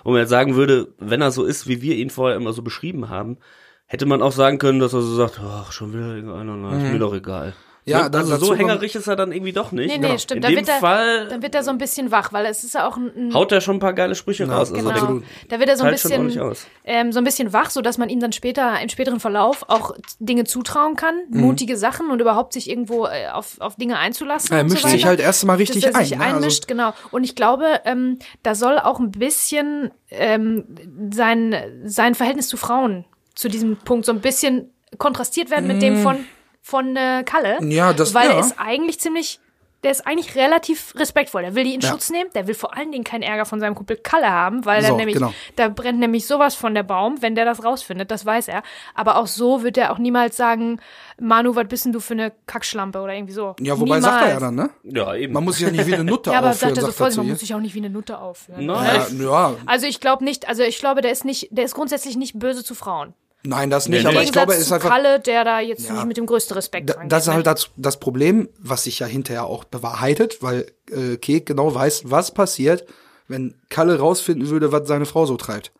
Und 0.04 0.12
man 0.12 0.20
jetzt 0.20 0.30
sagen 0.30 0.56
würde, 0.56 0.88
wenn 0.98 1.20
er 1.20 1.30
so 1.30 1.44
ist, 1.44 1.68
wie 1.68 1.82
wir 1.82 1.96
ihn 1.96 2.10
vorher 2.10 2.36
immer 2.36 2.52
so 2.52 2.62
beschrieben 2.62 3.08
haben, 3.08 3.38
hätte 3.86 4.06
man 4.06 4.22
auch 4.22 4.32
sagen 4.32 4.58
können, 4.58 4.80
dass 4.80 4.92
er 4.94 5.02
so 5.02 5.14
sagt, 5.14 5.40
ach, 5.40 5.72
schon 5.72 5.92
wieder 5.92 6.14
irgendeiner, 6.14 6.56
na, 6.56 6.76
ist 6.76 6.92
mir 6.92 6.98
doch 6.98 7.14
egal. 7.14 7.54
Mhm. 7.84 7.90
Ja, 7.90 8.04
Ne? 8.04 8.10
dann 8.10 8.30
also 8.32 8.46
so 8.46 8.54
hängerig 8.54 8.94
ist 8.94 9.08
er 9.08 9.16
dann 9.16 9.32
irgendwie 9.32 9.52
doch 9.52 9.72
nicht. 9.72 9.88
Nee, 9.88 9.98
nee, 9.98 10.06
Genau. 10.06 10.18
stimmt. 10.18 10.36
In 10.36 10.42
Da 10.42 10.48
dem 10.48 10.56
wird 10.58 10.68
er- 10.68 10.74
Fall 10.78 11.26
Dann 11.28 11.42
wird 11.42 11.54
er 11.56 11.64
so 11.64 11.70
ein 11.70 11.78
bisschen 11.78 12.10
wach, 12.12 12.32
weil 12.32 12.46
es 12.46 12.62
ist 12.62 12.74
ja 12.74 12.86
auch 12.86 12.96
ein, 12.96 13.10
ein 13.16 13.34
haut 13.34 13.50
er 13.50 13.60
schon 13.60 13.76
ein 13.76 13.80
paar 13.80 13.92
geile 13.92 14.14
Sprüche 14.14 14.48
raus. 14.48 14.70
Also 14.70 14.74
Genau. 14.74 14.90
absolut. 14.90 15.24
Da 15.48 15.58
wird 15.58 15.68
er 15.68 15.76
so 15.76 15.84
ein 15.84 15.90
bisschen, 15.90 16.38
ähm, 16.84 17.10
so 17.12 17.18
ein 17.18 17.24
bisschen 17.24 17.52
wach, 17.52 17.70
so 17.70 17.80
dass 17.82 17.98
man 17.98 18.08
ihm 18.08 18.20
dann 18.20 18.30
später 18.32 18.80
im 18.80 18.88
späteren 18.88 19.18
Verlauf 19.18 19.64
auch 19.68 19.96
Dinge 20.20 20.44
zutrauen 20.44 20.94
kann, 20.94 21.14
Mhm. 21.28 21.40
mutige 21.40 21.76
Sachen 21.76 22.10
und 22.10 22.20
überhaupt 22.20 22.52
sich 22.52 22.70
irgendwo 22.70 23.06
äh, 23.06 23.28
auf, 23.32 23.60
auf 23.60 23.74
Dinge 23.76 23.98
einzulassen. 23.98 24.54
Er 24.56 24.62
und 24.62 24.68
so 24.68 24.74
mischt 24.74 24.86
sich 24.88 25.04
halt 25.04 25.18
erst 25.18 25.44
mal 25.44 25.56
richtig 25.56 25.82
dass 25.82 25.92
er 25.94 25.98
ein. 25.98 26.04
sich 26.06 26.18
ne? 26.18 26.24
Also- 26.24 26.36
einmischt, 26.36 26.68
genau. 26.68 26.92
Und 27.10 27.24
ich 27.24 27.34
glaube, 27.34 27.64
ähm, 27.84 28.18
da 28.44 28.54
soll 28.54 28.78
auch 28.78 29.00
ein 29.00 29.10
bisschen 29.10 29.90
ähm, 30.10 30.64
sein 31.10 31.54
sein 31.84 32.14
Verhältnis 32.14 32.46
zu 32.48 32.56
Frauen 32.56 33.04
zu 33.34 33.48
diesem 33.48 33.76
Punkt 33.78 34.04
so 34.06 34.12
ein 34.12 34.20
bisschen 34.20 34.70
kontrastiert 34.98 35.50
werden 35.50 35.66
mit 35.66 35.80
dem 35.82 35.96
von 36.02 36.18
von 36.62 36.96
äh, 36.96 37.22
Kalle. 37.24 37.58
Ja, 37.62 37.92
das- 37.92 38.14
weil 38.14 38.28
ja. 38.28 38.34
er 38.34 38.40
ist 38.40 38.54
eigentlich 38.58 38.98
ziemlich 39.00 39.38
der 39.84 39.90
ist 39.90 40.06
eigentlich 40.06 40.36
relativ 40.36 40.94
respektvoll. 40.96 41.42
Der 41.42 41.56
will 41.56 41.64
die 41.64 41.74
in 41.74 41.80
Ja. 41.80 41.88
Schutz 41.90 42.08
nehmen. 42.08 42.30
Der 42.36 42.46
will 42.46 42.54
vor 42.54 42.76
allen 42.76 42.92
Dingen 42.92 43.02
keinen 43.02 43.22
Ärger 43.24 43.44
von 43.44 43.58
seinem 43.58 43.74
Kumpel 43.74 43.96
Kalle 43.96 44.30
haben, 44.30 44.64
weil 44.64 44.80
So, 44.80 44.92
er 44.92 44.96
nämlich, 44.96 45.16
genau. 45.16 45.34
da 45.56 45.68
brennt 45.70 45.98
nämlich 45.98 46.24
sowas 46.24 46.54
von 46.54 46.72
der 46.72 46.84
Baum, 46.84 47.20
wenn 47.20 47.34
der 47.34 47.44
das 47.44 47.64
rausfindet, 47.64 48.12
das 48.12 48.24
weiß 48.24 48.46
er. 48.46 48.62
Aber 48.94 49.16
auch 49.16 49.26
so 49.26 49.64
wird 49.64 49.76
er 49.76 49.90
auch 49.90 49.98
niemals 49.98 50.36
sagen, 50.36 50.78
Manu, 51.20 51.56
was 51.56 51.66
bist 51.66 51.84
denn 51.84 51.90
du 51.92 51.98
für 51.98 52.14
eine 52.14 52.30
Kackschlampe 52.46 53.00
oder 53.00 53.12
irgendwie 53.12 53.32
so. 53.32 53.56
Ja, 53.58 53.74
wobei 53.74 53.96
niemals. 53.96 54.04
sagt 54.04 54.22
er 54.24 54.28
ja 54.34 54.38
dann, 54.38 54.54
ne? 54.54 54.70
Ja, 54.84 55.16
eben. 55.16 55.32
Man 55.32 55.42
muss 55.42 55.56
sich 55.56 55.66
ja 55.66 55.72
nicht 55.72 55.84
wie 55.88 55.94
eine 55.94 56.04
Nutte 56.04 56.30
Ja, 56.32 56.38
aber 56.38 56.50
aufführen, 56.50 56.76
sagt 56.76 56.78
er 56.78 56.82
so 56.82 56.86
sagt 56.92 57.00
er 57.00 57.06
voll, 57.16 57.16
man 57.24 57.32
muss 57.32 57.40
sich 57.40 57.52
auch 57.52 57.58
nicht 57.60 57.74
wie 57.74 57.78
eine 57.80 57.90
Nutte 57.90 58.18
aufführen. 58.20 58.64
Nein. 58.66 59.00
Ja, 59.18 59.24
ja, 59.50 59.56
Also 59.66 59.88
ich 59.88 59.98
glaube 59.98 60.22
nicht, 60.22 60.46
also 60.46 60.62
ich 60.62 60.78
glaube, 60.78 61.00
der 61.00 61.10
ist 61.10 61.24
nicht, 61.24 61.48
der 61.50 61.64
ist 61.64 61.74
grundsätzlich 61.74 62.16
nicht 62.16 62.38
böse 62.38 62.62
zu 62.62 62.76
Frauen. 62.76 63.14
Nein, 63.44 63.70
das 63.70 63.88
nicht, 63.88 64.02
Nee, 64.02 64.08
aber 64.08 64.18
nee. 64.18 64.24
ich 64.24 64.32
glaube, 64.32 64.52
er 64.54 64.58
ist 64.58 64.72
einfach 64.72 64.88
Kalle, 64.90 65.20
der 65.20 65.44
da 65.44 65.60
jetzt 65.60 65.86
Ja. 65.86 65.94
nicht 65.94 66.06
mit 66.06 66.16
dem 66.16 66.26
größten 66.26 66.54
Respekt 66.54 66.90
Da- 66.90 66.94
rangeht, 66.94 67.12
Das 67.12 67.22
ist 67.24 67.28
ne? 67.28 67.34
halt 67.34 67.46
das, 67.46 67.70
das 67.76 67.98
Problem, 68.00 68.48
was 68.58 68.84
sich 68.84 68.98
ja 68.98 69.06
hinterher 69.06 69.44
auch 69.46 69.64
bewahrheitet, 69.64 70.42
weil 70.42 70.66
äh, 70.90 71.16
Kek 71.16 71.46
genau 71.46 71.74
weiß, 71.74 72.04
was 72.10 72.32
passiert, 72.32 72.84
wenn 73.28 73.54
Kalle 73.68 73.98
rausfinden 73.98 74.48
würde, 74.48 74.72
was 74.72 74.86
seine 74.88 75.06
Frau 75.06 75.26
so 75.26 75.36
treibt. 75.36 75.72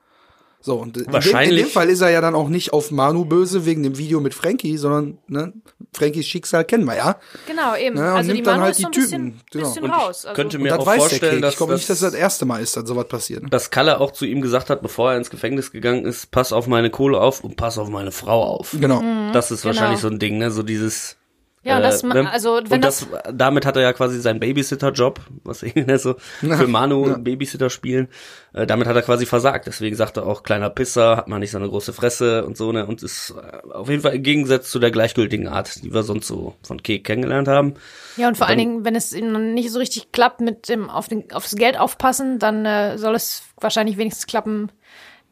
So, 0.64 0.76
und 0.76 0.96
in 0.96 1.02
dem, 1.02 1.06
in 1.08 1.12
Wahrscheinlich- 1.12 1.62
dem 1.64 1.70
Fall 1.70 1.88
ist 1.90 2.00
er 2.00 2.10
ja 2.10 2.20
dann 2.20 2.34
auch 2.36 2.48
nicht 2.48 2.72
auf 2.72 2.90
Manu 2.92 3.24
böse 3.24 3.66
wegen 3.66 3.82
dem 3.82 3.98
Video 3.98 4.20
mit 4.20 4.32
Frankie, 4.32 4.76
sondern 4.78 5.18
ne, 5.26 5.52
Frankies 5.92 6.26
Schicksal 6.26 6.64
kennen 6.64 6.84
wir 6.84 6.96
ja. 6.96 7.16
Genau, 7.48 7.74
eben. 7.76 7.96
Ja, 7.96 8.12
und 8.12 8.16
also 8.18 8.28
die 8.30 8.34
nimmt 8.34 8.46
dann 8.46 8.54
Manu 8.60 8.64
halt 8.66 8.76
ist 8.76 8.80
so 8.82 8.86
ein 8.86 8.92
die 8.92 9.00
bisschen, 9.00 9.22
Typen, 9.24 9.40
genau. 9.50 9.68
bisschen 9.68 9.86
raus. 9.90 10.24
Also, 10.24 10.34
könnte 10.36 10.58
mir 10.58 10.68
das 10.70 10.78
auch 10.78 10.94
vorstellen, 10.94 11.42
dass, 11.42 11.52
Ich 11.54 11.56
glaube 11.58 11.74
nicht, 11.74 11.90
dass 11.90 11.98
das 12.00 12.12
das 12.12 12.20
erste 12.20 12.44
Mal 12.46 12.62
ist, 12.62 12.76
dass 12.76 12.88
sowas 12.88 13.08
passiert. 13.08 13.42
Ne? 13.42 13.48
dass 13.50 13.70
Kalle 13.70 14.00
auch 14.00 14.12
zu 14.12 14.24
ihm 14.24 14.40
gesagt 14.40 14.70
hat, 14.70 14.82
bevor 14.82 15.10
er 15.12 15.18
ins 15.18 15.30
Gefängnis 15.30 15.72
gegangen 15.72 16.06
ist, 16.06 16.30
pass 16.30 16.52
auf 16.52 16.66
meine 16.68 16.90
Kohle 16.90 17.20
auf 17.20 17.42
und 17.42 17.56
pass 17.56 17.76
auf 17.76 17.88
meine 17.88 18.12
Frau 18.12 18.42
auf. 18.44 18.76
Genau. 18.80 19.02
Das 19.32 19.50
ist 19.50 19.64
wahrscheinlich 19.64 20.00
Genau. 20.00 20.10
so 20.10 20.14
ein 20.14 20.18
Ding, 20.20 20.38
ne? 20.38 20.50
So 20.52 20.62
dieses. 20.62 21.16
Ja, 21.64 21.76
und 21.76 21.82
das 21.82 22.02
ne? 22.02 22.28
also, 22.28 22.60
wenn 22.64 22.72
und 22.72 22.84
das, 22.84 23.06
damit 23.32 23.64
hat 23.64 23.76
er 23.76 23.82
ja 23.82 23.92
quasi 23.92 24.20
seinen 24.20 24.40
Babysitter-Job, 24.40 25.20
was 25.44 25.62
irgendwie 25.62 25.96
so 25.98 26.16
für 26.40 26.66
Manu 26.66 27.18
Babysitter 27.18 27.70
spielen. 27.70 28.08
Äh, 28.52 28.66
damit 28.66 28.88
hat 28.88 28.96
er 28.96 29.02
quasi 29.02 29.26
versagt. 29.26 29.68
Deswegen 29.68 29.94
sagt 29.94 30.16
er 30.16 30.26
auch 30.26 30.42
kleiner 30.42 30.70
Pisser, 30.70 31.16
hat 31.16 31.28
man 31.28 31.38
nicht 31.38 31.52
so 31.52 31.58
eine 31.58 31.68
große 31.68 31.92
Fresse 31.92 32.44
und 32.44 32.56
so 32.56 32.72
ne 32.72 32.84
und 32.84 33.02
ist 33.04 33.32
äh, 33.36 33.72
auf 33.72 33.88
jeden 33.88 34.02
Fall 34.02 34.16
im 34.16 34.24
Gegensatz 34.24 34.70
zu 34.70 34.80
der 34.80 34.90
gleichgültigen 34.90 35.46
Art, 35.46 35.84
die 35.84 35.94
wir 35.94 36.02
sonst 36.02 36.26
so 36.26 36.54
von 36.64 36.82
Kek 36.82 37.04
kennengelernt 37.04 37.46
haben. 37.46 37.74
Ja, 38.16 38.26
und 38.26 38.36
vor 38.36 38.48
allen 38.48 38.58
Dingen, 38.58 38.84
wenn 38.84 38.96
es 38.96 39.12
ihm 39.12 39.54
nicht 39.54 39.70
so 39.70 39.78
richtig 39.78 40.10
klappt 40.10 40.40
mit 40.40 40.68
dem 40.68 40.90
auf 40.90 41.06
den, 41.06 41.30
aufs 41.32 41.54
Geld 41.54 41.78
aufpassen, 41.78 42.40
dann 42.40 42.66
äh, 42.66 42.98
soll 42.98 43.14
es 43.14 43.44
wahrscheinlich 43.60 43.98
wenigstens 43.98 44.26
klappen, 44.26 44.72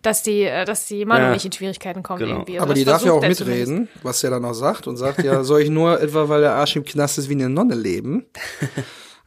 dass 0.03 0.23
die, 0.23 0.43
äh, 0.45 0.65
dass 0.65 0.87
die 0.87 1.05
Manu 1.05 1.27
Ja. 1.27 1.33
nicht 1.33 1.45
in 1.45 1.53
Schwierigkeiten 1.53 2.03
kommt 2.03 2.21
Genau. 2.21 2.37
irgendwie. 2.37 2.55
Also 2.59 2.65
Aber 2.65 2.75
die 2.75 2.85
darf 2.85 3.05
ja 3.05 3.13
auch 3.13 3.23
er 3.23 3.33
zumindest. 3.33 3.71
mitreden, 3.71 3.89
was 4.03 4.23
er 4.25 4.31
dann 4.31 4.45
auch 4.45 4.55
sagt 4.55 4.87
und 4.87 4.97
sagt, 4.97 5.23
ja, 5.23 5.43
soll 5.45 5.61
ich 5.63 5.71
nur 5.71 6.01
etwa, 6.01 6.29
weil 6.29 6.41
der 6.41 6.55
Arsch 6.55 6.77
im 6.77 6.85
Knast 6.85 7.19
ist, 7.19 7.29
wie 7.29 7.35
eine 7.35 7.49
Nonne 7.51 7.75
leben? 7.75 8.27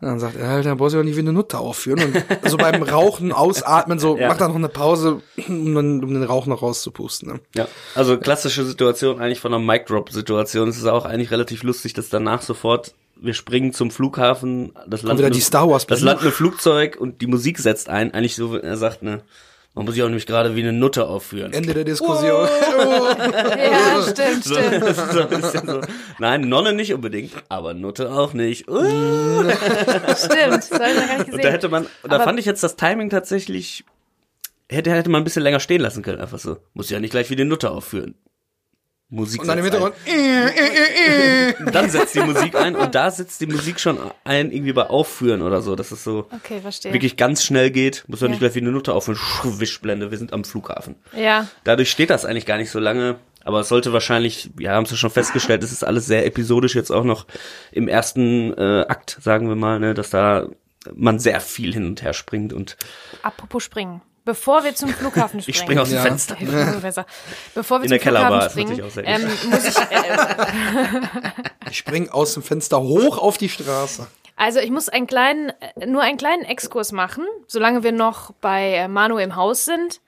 Und 0.01 0.09
dann 0.09 0.19
sagt 0.19 0.35
er, 0.35 0.49
Alter, 0.49 0.67
dann 0.69 0.77
brauchst 0.77 0.95
du 0.95 0.97
ja 0.97 1.03
nicht 1.05 1.15
wie 1.15 1.21
eine 1.21 1.31
Nutte 1.31 1.57
aufführen. 1.59 2.03
Und 2.03 2.25
also 2.43 2.57
beim 2.57 2.83
Rauchen, 2.83 3.31
Ausatmen, 3.31 3.99
so, 3.99 4.17
Ja. 4.17 4.27
macht 4.27 4.41
dann 4.41 4.49
noch 4.49 4.57
eine 4.57 4.67
Pause, 4.67 5.21
um, 5.47 5.73
den- 5.75 6.03
um 6.03 6.13
den 6.13 6.23
Rauch 6.23 6.45
noch 6.45 6.61
rauszupusten. 6.61 7.31
Ne? 7.31 7.39
Ja, 7.55 7.69
also 7.95 8.17
klassische 8.17 8.65
Situation 8.65 9.21
eigentlich 9.21 9.39
von 9.39 9.53
einer 9.53 9.63
Mic-Drop-Situation. 9.63 10.67
Es 10.67 10.75
ist 10.77 10.87
auch 10.87 11.05
eigentlich 11.05 11.31
relativ 11.31 11.63
lustig, 11.63 11.93
dass 11.93 12.09
danach 12.09 12.41
sofort 12.41 12.93
wir 13.15 13.33
springen 13.33 13.71
zum 13.71 13.91
Flughafen, 13.91 14.73
das 14.87 14.99
Star 15.01 15.69
Wars 15.69 15.83
das 15.83 15.99
Blende. 15.99 16.05
landende 16.05 16.31
Flugzeug 16.33 16.97
und 16.99 17.21
die 17.21 17.27
Musik 17.27 17.57
setzt 17.59 17.87
ein. 17.87 18.13
Eigentlich 18.13 18.35
so, 18.35 18.57
er 18.57 18.75
sagt, 18.75 19.03
ne, 19.03 19.21
man 19.75 19.85
muss 19.85 19.93
sich 19.95 20.03
auch 20.03 20.07
nämlich 20.07 20.25
gerade 20.27 20.55
wie 20.55 20.61
eine 20.61 20.73
Nutte 20.73 21.07
aufführen. 21.07 21.51
Ende 21.53 21.73
der 21.73 21.83
Diskussion. 21.83 22.47
Ja, 23.57 24.01
stimmt, 24.03 24.43
So, 24.43 24.55
stimmt. 24.55 25.45
so 25.45 25.59
so. 25.65 25.81
Nein, 26.19 26.41
Nonne 26.41 26.73
nicht 26.73 26.93
unbedingt, 26.93 27.31
aber 27.49 27.73
Nutte 27.73 28.11
auch 28.11 28.33
nicht. 28.33 28.67
Uh. 28.69 28.79
Stimmt. 29.49 29.51
Das 29.53 30.71
habe 30.71 30.89
ich 30.91 30.95
noch 30.95 31.07
gar 31.07 31.17
nicht 31.17 31.25
gesehen. 31.25 31.33
Und 31.33 31.43
da 31.43 31.49
hätte 31.49 31.69
man, 31.69 31.87
da 32.03 32.15
Aber- 32.15 32.23
fand 32.23 32.39
ich 32.39 32.45
jetzt 32.45 32.63
das 32.63 32.75
Timing 32.75 33.09
tatsächlich, 33.09 33.83
hätte, 34.69 34.91
hätte 34.91 35.09
man 35.09 35.21
ein 35.21 35.23
bisschen 35.23 35.43
länger 35.43 35.59
stehen 35.59 35.81
lassen 35.81 36.03
können, 36.03 36.19
einfach 36.19 36.39
so. 36.39 36.57
Muss 36.73 36.89
ja 36.89 36.99
nicht 36.99 37.11
gleich 37.11 37.29
wie 37.29 37.35
eine 37.35 37.45
Nutte 37.45 37.71
aufführen. 37.71 38.15
Musik 39.13 39.41
Und 39.41 39.47
dann 39.47 39.59
im 39.59 39.65
setzt 39.65 39.75
ein. 39.75 39.93
Hintergrund. 40.05 41.75
dann 41.75 41.89
setzt 41.89 42.15
die 42.15 42.21
Musik 42.21 42.55
ein 42.55 42.75
und 42.75 42.95
da 42.95 43.11
setzt 43.11 43.39
die 43.41 43.45
Musik 43.45 43.79
schon 43.79 43.99
ein, 44.23 44.51
irgendwie 44.51 44.73
bei 44.73 44.87
Aufführen 44.87 45.43
oder 45.43 45.61
so, 45.61 45.75
dass 45.75 45.91
es 45.91 46.03
so 46.03 46.27
okay, 46.31 46.59
verstehe. 46.61 46.93
wirklich 46.93 47.15
ganz 47.15 47.43
schnell 47.43 47.69
geht. 47.69 48.05
Muss 48.07 48.21
ja 48.21 48.27
nicht 48.27 48.39
gleich 48.39 48.55
wie 48.55 48.61
eine 48.61 48.71
Nutte 48.71 48.91
aufführen. 48.93 49.17
Schuh, 49.17 49.59
Wischblende, 49.59 50.09
wir 50.09 50.17
sind 50.17 50.33
am 50.33 50.43
Flughafen. 50.43 50.95
Ja. 51.15 51.47
Dadurch 51.63 51.91
steht 51.91 52.09
das 52.09 52.25
eigentlich 52.25 52.47
gar 52.47 52.57
nicht 52.57 52.71
so 52.71 52.79
lange, 52.79 53.17
aber 53.43 53.59
es 53.59 53.67
sollte 53.69 53.93
wahrscheinlich, 53.93 54.49
ja, 54.57 54.71
haben 54.73 54.85
es 54.85 54.91
ja 54.91 54.97
schon 54.97 55.11
festgestellt, 55.11 55.61
es 55.63 55.71
ist 55.71 55.83
alles 55.83 56.07
sehr 56.07 56.25
episodisch 56.25 56.73
jetzt 56.73 56.91
auch 56.91 57.03
noch 57.03 57.27
im 57.71 57.87
ersten 57.87 58.51
äh, 58.57 58.85
Akt, 58.87 59.19
sagen 59.21 59.47
wir 59.47 59.55
mal, 59.55 59.79
ne, 59.79 59.93
dass 59.93 60.09
da 60.09 60.47
man 60.95 61.19
sehr 61.19 61.39
viel 61.39 61.71
hin 61.71 61.85
und 61.85 62.01
her 62.01 62.13
springt 62.13 62.51
und 62.51 62.77
Apropos 63.21 63.63
springen. 63.63 64.01
Bevor 64.25 64.63
wir 64.63 64.73
zum 64.73 64.89
Flughafen 64.89 65.41
springen. 65.41 65.45
ich 65.55 65.57
springe 65.57 65.81
aus 65.81 65.89
dem 65.89 65.95
Ja. 65.97 66.01
Fenster. 66.03 66.35
Besser. 66.81 67.05
Bevor 67.53 67.81
wir 67.81 67.91
In 67.91 67.99
zum 67.99 67.99
Flughafen 67.99 68.49
springen, 68.49 68.69
natürlich 68.69 68.83
auch 68.91 68.93
sehr 68.93 69.07
ähm, 69.07 69.29
muss 69.49 69.65
ich, 69.67 69.77
äh, 69.77 71.01
Ich 71.69 71.77
spring 71.77 72.09
aus 72.09 72.33
dem 72.33 72.43
Fenster 72.43 72.81
hoch 72.81 73.17
auf 73.17 73.37
die 73.37 73.49
Straße. 73.49 74.07
also 74.35 74.59
ich 74.59 74.71
muss 74.71 74.89
einen 74.89 75.07
kleinen, 75.07 75.51
nur 75.85 76.01
einen 76.01 76.17
kleinen 76.17 76.43
Exkurs 76.43 76.91
machen, 76.91 77.25
solange 77.47 77.83
wir 77.83 77.91
noch 77.91 78.31
bei 78.41 78.73
äh, 78.75 78.87
Manu 78.87 79.17
im 79.17 79.35
Haus 79.35 79.65
sind, 79.65 80.01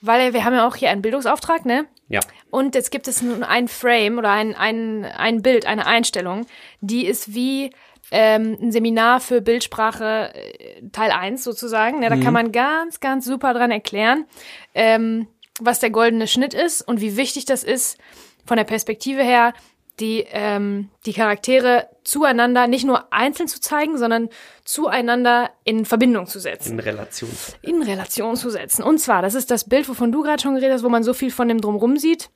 weil 0.00 0.32
wir 0.34 0.44
haben 0.44 0.54
ja 0.54 0.66
auch 0.66 0.76
hier 0.76 0.90
einen 0.90 1.02
Bildungsauftrag, 1.02 1.64
ne? 1.64 1.86
Ja. 2.08 2.20
Und 2.50 2.74
jetzt 2.74 2.90
gibt 2.90 3.08
es 3.08 3.22
nun 3.22 3.42
ein 3.42 3.66
Frame 3.68 4.18
oder 4.18 4.30
ein, 4.30 4.54
ein, 4.54 5.04
ein 5.06 5.40
Bild, 5.40 5.64
eine 5.64 5.86
Einstellung, 5.86 6.46
die 6.82 7.06
ist 7.06 7.32
wie 7.34 7.70
ähm, 8.16 8.56
ein 8.62 8.70
Seminar 8.70 9.18
für 9.18 9.40
Bildsprache 9.40 10.32
äh, 10.34 10.88
Teil 10.92 11.10
1 11.10 11.42
sozusagen. 11.42 11.98
Ne, 11.98 12.08
da 12.08 12.16
kann 12.16 12.32
man 12.32 12.52
ganz, 12.52 13.00
ganz 13.00 13.24
super 13.26 13.52
dran 13.54 13.72
erklären, 13.72 14.24
ähm, 14.72 15.26
was 15.60 15.80
der 15.80 15.90
goldene 15.90 16.28
Schnitt 16.28 16.54
ist 16.54 16.80
und 16.80 17.00
wie 17.00 17.16
wichtig 17.16 17.44
das 17.44 17.64
ist 17.64 17.98
von 18.46 18.56
der 18.56 18.64
Perspektive 18.64 19.22
her, 19.22 19.52
die, 19.98 20.24
ähm, 20.30 20.90
die 21.06 21.12
Charaktere 21.12 21.88
zueinander 22.04 22.68
nicht 22.68 22.84
nur 22.84 23.12
einzeln 23.12 23.48
zu 23.48 23.60
zeigen, 23.60 23.98
sondern 23.98 24.28
zueinander 24.64 25.50
in 25.64 25.84
Verbindung 25.84 26.26
zu 26.26 26.38
setzen 26.38 26.74
In 26.74 26.80
Relation. 26.80 27.30
in 27.62 27.82
Relation 27.82 28.36
zu 28.36 28.50
setzen. 28.50 28.82
Und 28.84 28.98
zwar, 28.98 29.22
das 29.22 29.34
ist 29.34 29.50
das 29.50 29.68
Bild, 29.68 29.88
wovon 29.88 30.12
du 30.12 30.22
gerade 30.22 30.42
schon 30.42 30.54
geredet 30.54 30.74
hast, 30.74 30.84
wo 30.84 30.88
man 30.88 31.02
so 31.02 31.14
viel 31.14 31.30
von 31.32 31.48
dem 31.48 31.60
Drumrum 31.60 31.96
sieht. 31.96 32.30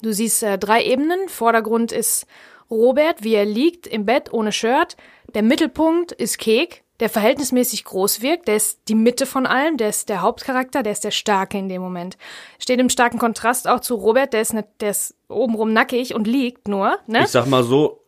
Du 0.00 0.12
siehst 0.12 0.42
äh, 0.42 0.58
drei 0.58 0.82
Ebenen. 0.84 1.28
Vordergrund 1.28 1.92
ist 1.92 2.26
Robert, 2.70 3.22
wie 3.24 3.34
er 3.34 3.44
liegt 3.44 3.86
im 3.86 4.04
Bett 4.04 4.32
ohne 4.32 4.52
Shirt. 4.52 4.96
Der 5.34 5.42
Mittelpunkt 5.42 6.12
ist 6.12 6.38
Kek, 6.38 6.82
der 7.00 7.08
verhältnismäßig 7.08 7.84
groß 7.84 8.22
wirkt. 8.22 8.48
Der 8.48 8.56
ist 8.56 8.80
die 8.88 8.94
Mitte 8.94 9.24
von 9.26 9.46
allem. 9.46 9.76
Der 9.76 9.88
ist 9.88 10.08
der 10.08 10.20
Hauptcharakter. 10.22 10.82
Der 10.82 10.92
ist 10.92 11.04
der 11.04 11.10
Starke 11.10 11.56
in 11.58 11.68
dem 11.68 11.80
Moment. 11.82 12.16
Steht 12.58 12.80
im 12.80 12.88
starken 12.90 13.18
Kontrast 13.18 13.68
auch 13.68 13.80
zu 13.80 13.94
Robert. 13.94 14.32
Der 14.32 14.40
ist, 14.42 14.52
ne, 14.54 14.64
der 14.80 14.90
ist 14.90 15.14
obenrum 15.28 15.72
nackig 15.72 16.14
und 16.14 16.26
liegt 16.26 16.68
nur. 16.68 16.98
Ne? 17.06 17.20
Ich 17.22 17.28
sag 17.28 17.46
mal 17.46 17.62
so, 17.64 18.00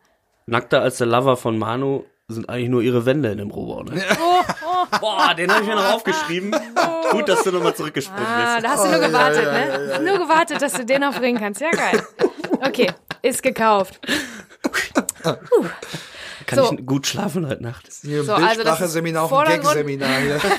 nackter 0.47 0.83
als 0.83 0.99
der 0.99 1.07
Lover 1.07 1.37
von 1.37 1.59
Manu 1.59 2.05
sind 2.29 2.49
eigentlich 2.49 2.69
nur 2.69 2.83
ihre 2.83 3.07
Wände 3.07 3.31
in 3.33 3.39
dem 3.39 3.51
Rohbau. 3.51 3.83
Ne? 3.83 4.03
Oh, 4.23 4.43
oh. 4.65 4.99
Boah, 5.01 5.35
den 5.37 5.51
habe 5.53 5.63
ich 5.63 5.69
mir 5.69 5.75
noch 5.75 5.95
aufgeschrieben. 5.95 6.55
Gut, 7.11 7.29
dass 7.29 7.43
du 7.43 7.51
nochmal 7.51 7.75
zurückgesprungen 7.75 8.25
Ah, 8.25 8.55
bist. 8.55 8.67
da 8.67 8.71
hast 8.71 8.85
du 8.85 8.91
nur 8.91 9.01
gewartet, 9.01 9.45
ne? 9.53 10.01
Nur 10.11 10.19
gewartet, 10.19 10.63
dass 10.63 10.75
du 10.75 10.85
den 10.85 11.01
noch 11.01 11.19
bringen 11.19 11.39
kannst. 11.41 11.61
Ja, 11.61 11.71
geil. 11.71 12.07
Okay, 12.63 12.93
ist 13.23 13.43
gekauft. 13.43 14.01
Kann 16.47 16.59
so. 16.59 16.73
ich 16.73 16.87
gut 16.87 17.07
schlafen 17.07 17.47
heute 17.47 17.63
Nacht. 17.63 17.89
Hier 18.03 18.21
ein 18.21 18.27
So, 18.27 18.33
also 18.33 18.45
das 18.45 18.53
ist 18.53 18.57
Bildsprache-Seminar, 18.65 19.25
auch 19.25 19.33
ein 19.33 19.61
Gag-Seminar 19.61 20.21
hier. 20.21 20.41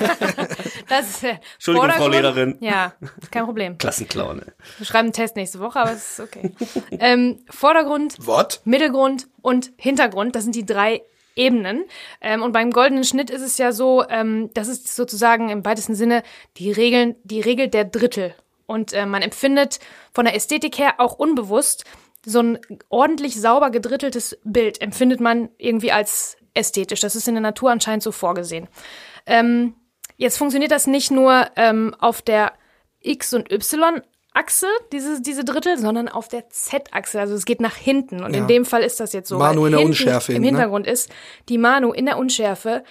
Das 0.88 1.08
ist 1.08 1.22
der 1.22 1.40
Entschuldigung, 1.54 1.90
Frau. 1.90 2.08
Lehrerin. 2.08 2.58
Ja, 2.60 2.92
kein 3.30 3.46
Problem. 3.46 3.78
Klassenclown. 3.78 4.40
ey. 4.40 4.52
Wir 4.76 4.86
schreiben 4.86 5.06
einen 5.06 5.12
Test 5.14 5.36
nächste 5.36 5.58
Woche, 5.58 5.80
aber 5.80 5.92
es 5.92 6.18
ist 6.18 6.20
okay. 6.20 6.52
ähm, 6.90 7.38
Vordergrund, 7.48 8.16
What? 8.26 8.60
Mittelgrund 8.64 9.26
und 9.40 9.72
Hintergrund, 9.76 10.36
das 10.36 10.44
sind 10.44 10.54
die 10.54 10.66
drei 10.66 11.00
Ebenen. 11.34 11.84
Ähm, 12.20 12.42
und 12.42 12.52
beim 12.52 12.72
goldenen 12.72 13.04
Schnitt 13.04 13.30
ist 13.30 13.40
es 13.40 13.56
ja 13.56 13.72
so, 13.72 14.04
ähm, 14.08 14.50
das 14.52 14.68
ist 14.68 14.94
sozusagen 14.94 15.48
im 15.48 15.64
weitesten 15.64 15.94
Sinne 15.94 16.22
die 16.58 16.72
Regeln, 16.72 17.16
die 17.24 17.40
Regel 17.40 17.68
der 17.68 17.84
Drittel. 17.84 18.34
Und 18.66 18.92
äh, 18.92 19.06
man 19.06 19.22
empfindet 19.22 19.80
von 20.12 20.26
der 20.26 20.34
Ästhetik 20.34 20.78
her 20.78 20.94
auch 20.98 21.14
unbewusst 21.14 21.84
so 22.24 22.40
ein 22.40 22.58
ordentlich 22.88 23.40
sauber 23.40 23.70
gedritteltes 23.70 24.38
Bild 24.44 24.80
empfindet 24.80 25.20
man 25.20 25.48
irgendwie 25.58 25.92
als 25.92 26.36
ästhetisch. 26.54 27.00
Das 27.00 27.16
ist 27.16 27.28
in 27.28 27.34
der 27.34 27.42
Natur 27.42 27.70
anscheinend 27.70 28.02
so 28.02 28.12
vorgesehen. 28.12 28.68
Ähm, 29.26 29.74
jetzt 30.16 30.38
funktioniert 30.38 30.70
das 30.70 30.86
nicht 30.86 31.10
nur 31.10 31.46
ähm, 31.56 31.94
auf 31.98 32.22
der 32.22 32.52
X- 33.00 33.34
und 33.34 33.50
Y-Achse, 33.50 34.66
diese, 34.92 35.20
diese 35.20 35.44
Drittel, 35.44 35.78
sondern 35.78 36.08
auf 36.08 36.28
der 36.28 36.48
Z-Achse. 36.50 37.20
Also 37.20 37.34
es 37.34 37.44
geht 37.44 37.60
nach 37.60 37.74
hinten. 37.76 38.22
Und 38.22 38.34
in 38.34 38.42
Ja. 38.42 38.46
dem 38.46 38.64
Fall 38.64 38.82
ist 38.82 39.00
das 39.00 39.12
jetzt 39.12 39.28
so. 39.28 39.38
Manu 39.38 39.66
in 39.66 39.72
der 39.72 39.80
Unschärfe 39.80 40.32
Im 40.32 40.42
ne? 40.42 40.48
Hintergrund 40.48 40.86
ist 40.86 41.10
die 41.48 41.58
Manu 41.58 41.92
in 41.92 42.06
der 42.06 42.18
Unschärfe 42.18 42.84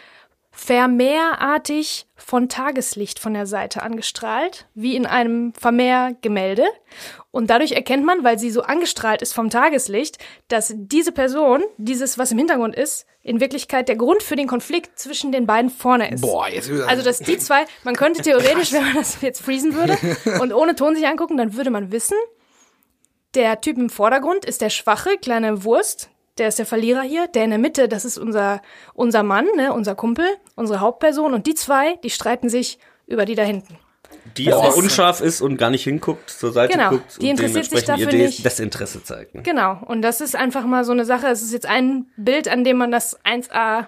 vermehrartig 0.51 2.07
von 2.15 2.49
Tageslicht 2.49 3.19
von 3.19 3.33
der 3.33 3.45
Seite 3.45 3.81
angestrahlt, 3.81 4.67
wie 4.75 4.95
in 4.95 5.05
einem 5.05 5.53
Vermehrgemälde. 5.53 6.65
Und 7.31 7.49
dadurch 7.49 7.71
erkennt 7.71 8.05
man, 8.05 8.23
weil 8.23 8.37
sie 8.37 8.51
so 8.51 8.61
angestrahlt 8.61 9.21
ist 9.21 9.33
vom 9.33 9.49
Tageslicht, 9.49 10.17
dass 10.49 10.73
diese 10.75 11.13
Person, 11.13 11.63
dieses, 11.77 12.17
was 12.17 12.31
im 12.31 12.37
Hintergrund 12.37 12.75
ist, 12.75 13.05
in 13.23 13.39
Wirklichkeit 13.39 13.87
der 13.87 13.95
Grund 13.95 14.23
für 14.23 14.35
den 14.35 14.47
Konflikt 14.47 14.99
zwischen 14.99 15.31
den 15.31 15.45
beiden 15.45 15.69
vorne 15.69 16.11
ist. 16.11 16.21
Boah, 16.21 16.49
jetzt. 16.49 16.69
Also, 16.69 17.03
dass 17.03 17.19
die 17.19 17.37
zwei, 17.37 17.65
man 17.83 17.95
könnte 17.95 18.21
theoretisch, 18.23 18.73
wenn 18.73 18.83
man 18.83 18.95
das 18.95 19.21
jetzt 19.21 19.41
freezen 19.41 19.73
würde 19.73 19.97
und 20.41 20.53
ohne 20.53 20.75
Ton 20.75 20.95
sich 20.95 21.07
angucken, 21.07 21.37
dann 21.37 21.55
würde 21.55 21.69
man 21.69 21.91
wissen, 21.91 22.17
der 23.35 23.61
Typ 23.61 23.77
im 23.77 23.89
Vordergrund 23.89 24.43
ist 24.43 24.61
der 24.61 24.69
schwache 24.69 25.17
kleine 25.17 25.63
Wurst, 25.63 26.09
der 26.37 26.47
ist 26.47 26.59
der 26.59 26.65
Verlierer 26.65 27.01
hier, 27.01 27.27
der 27.27 27.43
in 27.43 27.49
der 27.51 27.59
Mitte, 27.59 27.87
das 27.87 28.05
ist 28.05 28.17
unser, 28.17 28.61
unser 28.93 29.23
Mann, 29.23 29.47
ne, 29.55 29.73
unser 29.73 29.95
Kumpel, 29.95 30.25
unsere 30.55 30.79
Hauptperson 30.79 31.33
und 31.33 31.45
die 31.47 31.55
zwei, 31.55 31.95
die 32.03 32.09
streiten 32.09 32.49
sich 32.49 32.79
über 33.07 33.25
die 33.25 33.35
da 33.35 33.43
hinten. 33.43 33.77
Die 34.37 34.51
aber 34.53 34.75
unscharf 34.75 35.19
ist 35.21 35.41
und 35.41 35.57
gar 35.57 35.69
nicht 35.71 35.83
hinguckt, 35.83 36.29
zur 36.29 36.51
Seite 36.51 36.73
Genau, 36.73 36.89
guckt 36.91 37.17
die 37.21 37.25
und 37.25 37.31
interessiert 37.31 37.65
sich 37.65 37.83
dementsprechend 37.83 37.99
ihr 37.99 38.05
dafür 38.05 38.19
Des- 38.19 38.29
nicht. 38.37 38.45
Desinteresse 38.45 39.03
zeigt. 39.03 39.35
Ne? 39.35 39.41
Genau, 39.41 39.79
und 39.85 40.01
das 40.01 40.21
ist 40.21 40.35
einfach 40.35 40.65
mal 40.65 40.83
so 40.85 40.91
eine 40.91 41.05
Sache, 41.05 41.27
es 41.27 41.41
ist 41.41 41.53
jetzt 41.53 41.65
ein 41.65 42.05
Bild, 42.17 42.47
an 42.47 42.63
dem 42.63 42.77
man 42.77 42.91
das 42.91 43.17
1a 43.25 43.87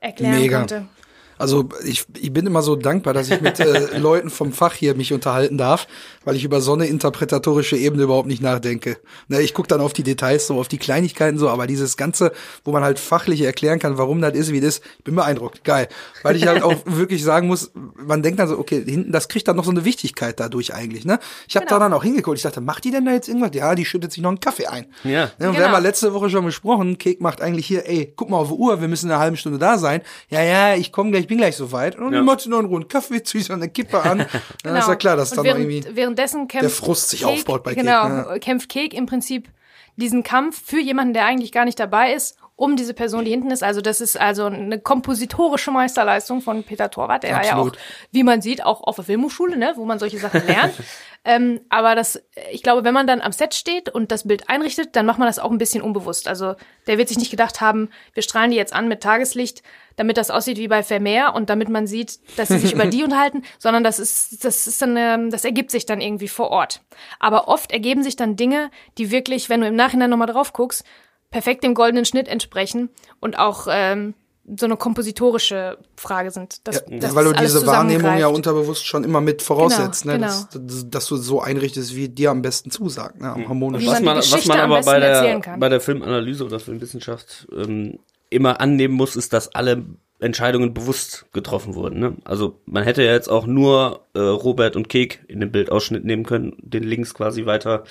erklären 0.00 0.40
Mega. 0.40 0.58
konnte. 0.58 0.88
Also 1.38 1.68
ich, 1.84 2.04
ich 2.20 2.32
bin 2.32 2.46
immer 2.46 2.62
so 2.62 2.76
dankbar, 2.76 3.14
dass 3.14 3.30
ich 3.30 3.40
mit 3.40 3.60
äh, 3.60 3.96
Leuten 3.98 4.30
vom 4.30 4.52
Fach 4.52 4.74
hier 4.74 4.94
mich 4.94 5.12
unterhalten 5.12 5.56
darf, 5.58 5.86
weil 6.24 6.36
ich 6.36 6.44
über 6.44 6.60
so 6.60 6.72
eine 6.74 6.86
interpretatorische 6.86 7.76
Ebene 7.76 8.02
überhaupt 8.04 8.28
nicht 8.28 8.42
nachdenke. 8.42 8.98
Ne, 9.28 9.40
ich 9.40 9.54
gucke 9.54 9.68
dann 9.68 9.80
auf 9.80 9.92
die 9.92 10.02
Details, 10.02 10.46
so 10.46 10.58
auf 10.58 10.68
die 10.68 10.78
Kleinigkeiten 10.78 11.38
so, 11.38 11.48
aber 11.48 11.66
dieses 11.66 11.96
Ganze, 11.96 12.32
wo 12.64 12.72
man 12.72 12.82
halt 12.84 12.98
fachlich 12.98 13.40
erklären 13.42 13.78
kann, 13.78 13.98
warum 13.98 14.20
das 14.20 14.34
ist, 14.34 14.52
wie 14.52 14.60
das 14.60 14.68
ist, 14.78 14.84
ich 14.98 15.04
bin 15.04 15.14
beeindruckt. 15.14 15.64
Geil. 15.64 15.88
Weil 16.22 16.36
ich 16.36 16.46
halt 16.46 16.62
auch 16.62 16.74
wirklich 16.84 17.22
sagen 17.24 17.46
muss, 17.46 17.70
man 17.96 18.22
denkt 18.22 18.38
dann 18.40 18.48
so, 18.48 18.58
okay, 18.58 18.82
hinten, 18.84 19.12
das 19.12 19.28
kriegt 19.28 19.48
dann 19.48 19.56
noch 19.56 19.64
so 19.64 19.70
eine 19.70 19.84
Wichtigkeit 19.84 20.38
dadurch 20.40 20.74
eigentlich. 20.74 21.04
Ne? 21.04 21.18
Ich 21.48 21.56
habe 21.56 21.66
da 21.66 21.76
Genau. 21.76 21.84
dann 21.86 21.92
auch 21.92 22.02
hingeguckt, 22.02 22.36
ich 22.36 22.42
dachte, 22.42 22.60
macht 22.60 22.82
die 22.84 22.90
denn 22.90 23.04
da 23.04 23.12
jetzt 23.12 23.28
irgendwas? 23.28 23.50
Ja, 23.54 23.74
die 23.76 23.84
schüttet 23.84 24.10
sich 24.12 24.22
noch 24.22 24.30
einen 24.30 24.40
Kaffee 24.40 24.66
ein. 24.66 24.86
Ja. 25.04 25.10
Ne, 25.10 25.30
und 25.38 25.40
wir 25.40 25.50
Genau. 25.52 25.64
haben 25.66 25.72
ja 25.74 25.78
letzte 25.78 26.12
Woche 26.12 26.28
schon 26.28 26.44
besprochen, 26.44 26.98
Kek 26.98 27.20
macht 27.20 27.40
eigentlich 27.40 27.66
hier, 27.66 27.88
ey, 27.88 28.12
guck 28.16 28.28
mal 28.30 28.38
auf 28.38 28.48
die 28.48 28.54
Uhr, 28.54 28.80
wir 28.80 28.88
müssen 28.88 29.06
in 29.06 29.12
einer 29.12 29.20
halben 29.20 29.36
Stunde 29.36 29.58
da 29.58 29.78
sein. 29.78 30.00
Ja, 30.28 30.42
ja, 30.42 30.74
ich 30.74 30.90
komme 30.92 31.10
gleich, 31.12 31.27
ich 31.28 31.30
bin 31.30 31.38
gleich 31.38 31.56
soweit. 31.56 31.96
Und 31.98 32.14
Ja. 32.14 32.22
sie 32.40 32.48
noch 32.48 32.58
einen 32.58 32.68
runden 32.68 32.88
Kaffee, 32.88 33.22
zieht 33.22 33.44
so 33.44 33.52
eine 33.52 33.68
Kippe 33.68 34.00
an. 34.00 34.24
Dann 34.64 34.76
ist 34.76 34.88
ja 34.88 34.96
klar, 34.96 35.14
dass 35.16 35.30
Genau. 35.30 35.42
Und 35.42 35.46
dann 35.48 35.58
noch 35.58 35.58
während, 35.58 35.84
irgendwie 35.84 35.96
währenddessen 35.96 36.48
kämpft 36.48 36.62
der 36.62 36.70
Frust 36.70 37.10
sich 37.10 37.20
Kek, 37.20 37.28
aufbaut 37.28 37.62
bei 37.64 37.74
Kek, 37.74 37.82
Genau, 37.84 37.90
ja. 38.08 38.38
kämpft 38.38 38.70
Kek 38.70 38.94
im 38.94 39.04
Prinzip 39.04 39.50
diesen 39.96 40.22
Kampf 40.22 40.62
für 40.64 40.80
jemanden, 40.80 41.12
der 41.12 41.26
eigentlich 41.26 41.52
gar 41.52 41.66
nicht 41.66 41.78
dabei 41.78 42.14
ist, 42.14 42.38
um 42.58 42.74
diese 42.74 42.92
Person, 42.92 43.24
die 43.24 43.30
hinten 43.30 43.52
ist. 43.52 43.62
Also 43.62 43.80
das 43.80 44.00
ist 44.00 44.20
also 44.20 44.46
eine 44.46 44.80
kompositorische 44.80 45.70
Meisterleistung 45.70 46.40
von 46.40 46.64
Peter 46.64 46.90
Torwart, 46.90 47.22
der 47.22 47.30
ja 47.30 47.36
auch, 47.36 47.66
Absolut. 47.68 47.78
wie 48.10 48.24
man 48.24 48.42
sieht, 48.42 48.64
auch 48.64 48.82
auf 48.82 48.96
der 48.96 49.04
Filmhochschule, 49.04 49.56
ne, 49.56 49.74
wo 49.76 49.84
man 49.84 50.00
solche 50.00 50.18
Sachen 50.18 50.44
lernt. 50.44 50.74
ähm, 51.24 51.60
aber 51.68 51.94
das, 51.94 52.20
ich 52.50 52.64
glaube, 52.64 52.82
wenn 52.82 52.94
man 52.94 53.06
dann 53.06 53.20
am 53.20 53.30
Set 53.30 53.54
steht 53.54 53.88
und 53.88 54.10
das 54.10 54.26
Bild 54.26 54.50
einrichtet, 54.50 54.96
dann 54.96 55.06
macht 55.06 55.20
man 55.20 55.28
das 55.28 55.38
auch 55.38 55.52
ein 55.52 55.58
bisschen 55.58 55.82
unbewusst. 55.82 56.26
Also 56.26 56.56
der 56.88 56.98
wird 56.98 57.06
sich 57.06 57.18
nicht 57.18 57.30
gedacht 57.30 57.60
haben, 57.60 57.90
wir 58.12 58.24
strahlen 58.24 58.50
die 58.50 58.56
jetzt 58.56 58.72
an 58.72 58.88
mit 58.88 59.04
Tageslicht, 59.04 59.62
damit 59.94 60.16
das 60.16 60.32
aussieht 60.32 60.58
wie 60.58 60.66
bei 60.66 60.82
Vermeer 60.82 61.34
und 61.36 61.50
damit 61.50 61.68
man 61.68 61.86
sieht, 61.86 62.18
dass 62.38 62.48
sie 62.48 62.58
sich 62.58 62.72
über 62.72 62.86
die 62.86 63.04
unterhalten, 63.04 63.44
sondern 63.60 63.84
das 63.84 64.00
ist, 64.00 64.44
das 64.44 64.66
ist 64.66 64.82
dann, 64.82 64.96
ähm, 64.96 65.30
das 65.30 65.44
ergibt 65.44 65.70
sich 65.70 65.86
dann 65.86 66.00
irgendwie 66.00 66.28
vor 66.28 66.50
Ort. 66.50 66.80
Aber 67.20 67.46
oft 67.46 67.70
ergeben 67.70 68.02
sich 68.02 68.16
dann 68.16 68.34
Dinge, 68.34 68.72
die 68.98 69.12
wirklich, 69.12 69.48
wenn 69.48 69.60
du 69.60 69.68
im 69.68 69.76
Nachhinein 69.76 70.10
nochmal 70.10 70.26
drauf 70.26 70.52
guckst, 70.52 70.84
perfekt 71.30 71.64
dem 71.64 71.74
goldenen 71.74 72.04
Schnitt 72.04 72.28
entsprechen 72.28 72.90
und 73.20 73.38
auch 73.38 73.66
ähm, 73.70 74.14
so 74.56 74.66
eine 74.66 74.76
kompositorische 74.76 75.78
Frage 75.96 76.30
sind. 76.30 76.66
Das, 76.66 76.84
Ja, 76.88 76.98
das 76.98 77.14
weil 77.14 77.24
du 77.24 77.32
diese 77.32 77.66
Wahrnehmung 77.66 78.16
ja 78.16 78.28
unterbewusst 78.28 78.86
schon 78.86 79.04
immer 79.04 79.20
mit 79.20 79.42
voraussetzt, 79.42 80.04
Genau, 80.04 80.14
ne? 80.14 80.18
genau. 80.20 80.32
Dass, 80.32 80.48
dass, 80.50 80.90
dass 80.90 81.06
du 81.06 81.16
so 81.16 81.40
einrichtest, 81.40 81.94
wie 81.94 82.08
dir 82.08 82.30
am 82.30 82.40
besten 82.40 82.70
zusagt, 82.70 83.20
ne? 83.20 83.30
am 83.30 83.48
harmonischen. 83.48 83.86
Wie 83.86 84.04
man 84.04 84.16
Was 84.16 84.30
die 84.30 84.32
man, 84.32 84.38
was 84.38 84.46
man 84.46 84.60
aber 84.60 84.80
bei 84.82 85.00
der, 85.00 85.56
bei 85.58 85.68
der 85.68 85.80
Filmanalyse 85.80 86.44
oder 86.44 86.60
Filmwissenschaft 86.60 87.46
ähm, 87.54 87.98
immer 88.30 88.60
annehmen 88.60 88.94
muss, 88.94 89.16
ist, 89.16 89.32
dass 89.32 89.54
alle 89.54 89.84
Entscheidungen 90.20 90.74
bewusst 90.74 91.26
getroffen 91.32 91.74
wurden. 91.74 92.00
Ne? 92.00 92.16
Also 92.24 92.60
man 92.66 92.82
hätte 92.82 93.02
ja 93.04 93.12
jetzt 93.12 93.28
auch 93.28 93.46
nur 93.46 94.06
äh, 94.14 94.20
Robert 94.20 94.76
und 94.76 94.88
Kek 94.88 95.24
in 95.28 95.40
den 95.40 95.52
Bildausschnitt 95.52 96.04
nehmen 96.04 96.24
können, 96.24 96.56
den 96.58 96.82
links 96.82 97.14
quasi 97.14 97.46
weiter 97.46 97.84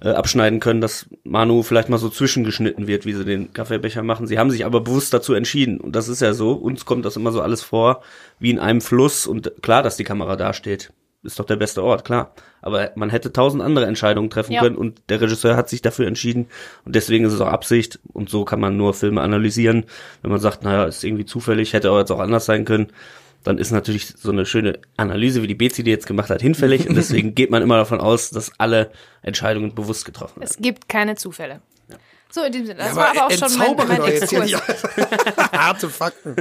äh, 0.00 0.10
abschneiden 0.10 0.60
können, 0.60 0.80
dass 0.80 1.06
Manu 1.24 1.62
vielleicht 1.62 1.88
mal 1.88 1.98
so 1.98 2.08
zwischengeschnitten 2.08 2.86
wird, 2.86 3.06
wie 3.06 3.12
sie 3.12 3.24
den 3.24 3.52
Kaffeebecher 3.52 4.02
machen. 4.02 4.26
Sie 4.26 4.38
haben 4.38 4.50
sich 4.50 4.64
aber 4.64 4.80
bewusst 4.80 5.12
dazu 5.14 5.34
entschieden. 5.34 5.80
Und 5.80 5.96
das 5.96 6.08
ist 6.08 6.20
ja 6.20 6.32
so, 6.32 6.52
uns 6.52 6.84
kommt 6.84 7.04
das 7.04 7.16
immer 7.16 7.32
so 7.32 7.40
alles 7.40 7.62
vor, 7.62 8.02
wie 8.38 8.50
in 8.50 8.58
einem 8.58 8.80
Fluss. 8.80 9.26
Und 9.26 9.52
klar, 9.62 9.82
dass 9.82 9.96
die 9.96 10.04
Kamera 10.04 10.36
da 10.36 10.52
steht. 10.52 10.92
Ist 11.22 11.40
doch 11.40 11.44
der 11.46 11.56
beste 11.56 11.82
Ort, 11.82 12.04
klar. 12.04 12.34
Aber 12.62 12.90
man 12.94 13.10
hätte 13.10 13.32
tausend 13.32 13.62
andere 13.62 13.86
Entscheidungen 13.86 14.30
treffen 14.30 14.52
Ja. 14.52 14.60
können 14.60 14.76
und 14.76 15.02
der 15.08 15.20
Regisseur 15.20 15.56
hat 15.56 15.68
sich 15.68 15.82
dafür 15.82 16.06
entschieden. 16.06 16.46
Und 16.84 16.94
deswegen 16.94 17.24
ist 17.24 17.32
es 17.32 17.40
auch 17.40 17.48
Absicht. 17.48 17.98
Und 18.12 18.28
so 18.28 18.44
kann 18.44 18.60
man 18.60 18.76
nur 18.76 18.94
Filme 18.94 19.22
analysieren. 19.22 19.86
Wenn 20.22 20.30
man 20.30 20.40
sagt, 20.40 20.62
naja, 20.62 20.84
ist 20.84 21.02
irgendwie 21.02 21.26
zufällig, 21.26 21.72
hätte 21.72 21.90
auch 21.90 21.98
jetzt 21.98 22.12
auch 22.12 22.20
anders 22.20 22.44
sein 22.44 22.64
können 22.64 22.88
dann 23.46 23.58
ist 23.58 23.70
natürlich 23.70 24.08
so 24.08 24.30
eine 24.30 24.44
schöne 24.44 24.80
Analyse, 24.96 25.42
wie 25.42 25.46
die 25.46 25.54
BCD 25.54 25.90
jetzt 25.90 26.06
gemacht 26.06 26.30
hat, 26.30 26.42
hinfällig. 26.42 26.88
Und 26.88 26.96
deswegen 26.96 27.34
geht 27.36 27.50
man 27.50 27.62
immer 27.62 27.76
davon 27.76 28.00
aus, 28.00 28.30
dass 28.30 28.50
alle 28.58 28.90
Entscheidungen 29.22 29.74
bewusst 29.74 30.04
getroffen 30.04 30.40
werden. 30.40 30.50
Es 30.50 30.56
gibt 30.56 30.88
keine 30.88 31.14
Zufälle. 31.14 31.60
So, 32.30 32.42
in 32.42 32.52
diesem 32.52 32.66
Sinne. 32.66 32.78
Das 32.80 32.88
Ja, 32.88 32.96
war 32.96 33.08
aber 33.10 33.26
auch 33.26 33.30
schon 33.30 33.40
mein, 33.40 33.68
entzaubere 33.68 33.86
mein 33.88 33.96
doch 33.98 34.08
jetzt 34.08 34.30
hier 34.30 34.40
nicht. 34.42 34.56
Harte 35.52 35.88
Fakten. 35.88 36.36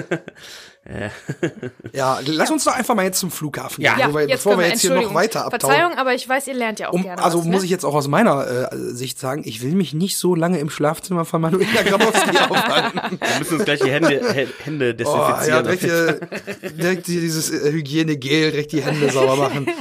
ja, 1.93 2.19
lass 2.25 2.51
uns 2.51 2.63
doch 2.63 2.75
einfach 2.75 2.93
mal 2.95 3.05
jetzt 3.05 3.19
zum 3.19 3.31
Flughafen 3.31 3.81
Ja. 3.83 3.93
gehen, 3.93 4.01
Ja, 4.01 4.07
bevor 4.07 4.19
wir, 4.21 4.27
jetzt 4.27 4.43
bevor 4.43 4.57
wir 4.57 4.65
wir, 4.65 4.69
jetzt 4.69 4.81
hier 4.81 4.91
noch 4.93 5.13
weiter 5.15 5.45
abtauchen. 5.45 5.73
Verzeihung, 5.73 5.93
aber 5.97 6.13
ich 6.13 6.27
weiß, 6.29 6.47
ihr 6.47 6.53
lernt 6.53 6.79
ja 6.79 6.89
auch 6.89 6.93
Um, 6.93 7.01
gerne 7.03 7.23
also 7.23 7.39
was, 7.39 7.45
muss 7.45 7.59
ne? 7.61 7.65
ich 7.65 7.71
jetzt 7.71 7.85
auch 7.85 7.95
aus 7.95 8.07
meiner 8.07 8.69
äh, 8.71 8.75
Sicht 8.93 9.19
sagen, 9.19 9.41
ich 9.45 9.63
will 9.63 9.73
mich 9.73 9.93
nicht 9.93 10.17
so 10.17 10.35
lange 10.35 10.59
im 10.59 10.69
Schlafzimmer 10.69 11.25
von 11.25 11.41
Manuela 11.41 11.81
Grabowski 11.81 12.37
aufhalten. 12.49 12.99
Wir 13.19 13.39
müssen 13.39 13.55
uns 13.55 13.65
gleich 13.65 13.79
die 13.79 13.89
Hände, 13.91 14.21
Hä- 14.33 14.47
Hände 14.63 14.95
Oh, 15.05 15.15
ja, 15.47 15.61
desinfizieren. 15.61 15.63
direkt, 15.63 15.81
hier, 16.61 16.71
direkt 16.77 17.07
dieses 17.07 17.49
äh, 17.51 17.71
Hygienegel, 17.71 18.51
direkt 18.51 18.71
die 18.71 18.83
Hände 18.83 19.09
sauber 19.11 19.37
machen. 19.37 19.67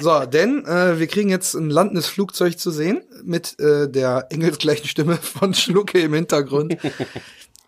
So, 0.00 0.20
denn 0.26 0.64
äh, 0.66 0.98
wir 0.98 1.06
kriegen 1.06 1.28
jetzt 1.30 1.54
ein 1.54 1.70
landendes 1.70 2.06
Flugzeug 2.06 2.58
zu 2.58 2.70
sehen 2.70 3.02
mit 3.24 3.58
äh, 3.60 3.88
der 3.88 4.26
engelsgleichen 4.30 4.86
Stimme 4.86 5.16
von 5.22 5.54
Schlucke 5.54 6.00
im 6.00 6.14
Hintergrund. 6.14 6.76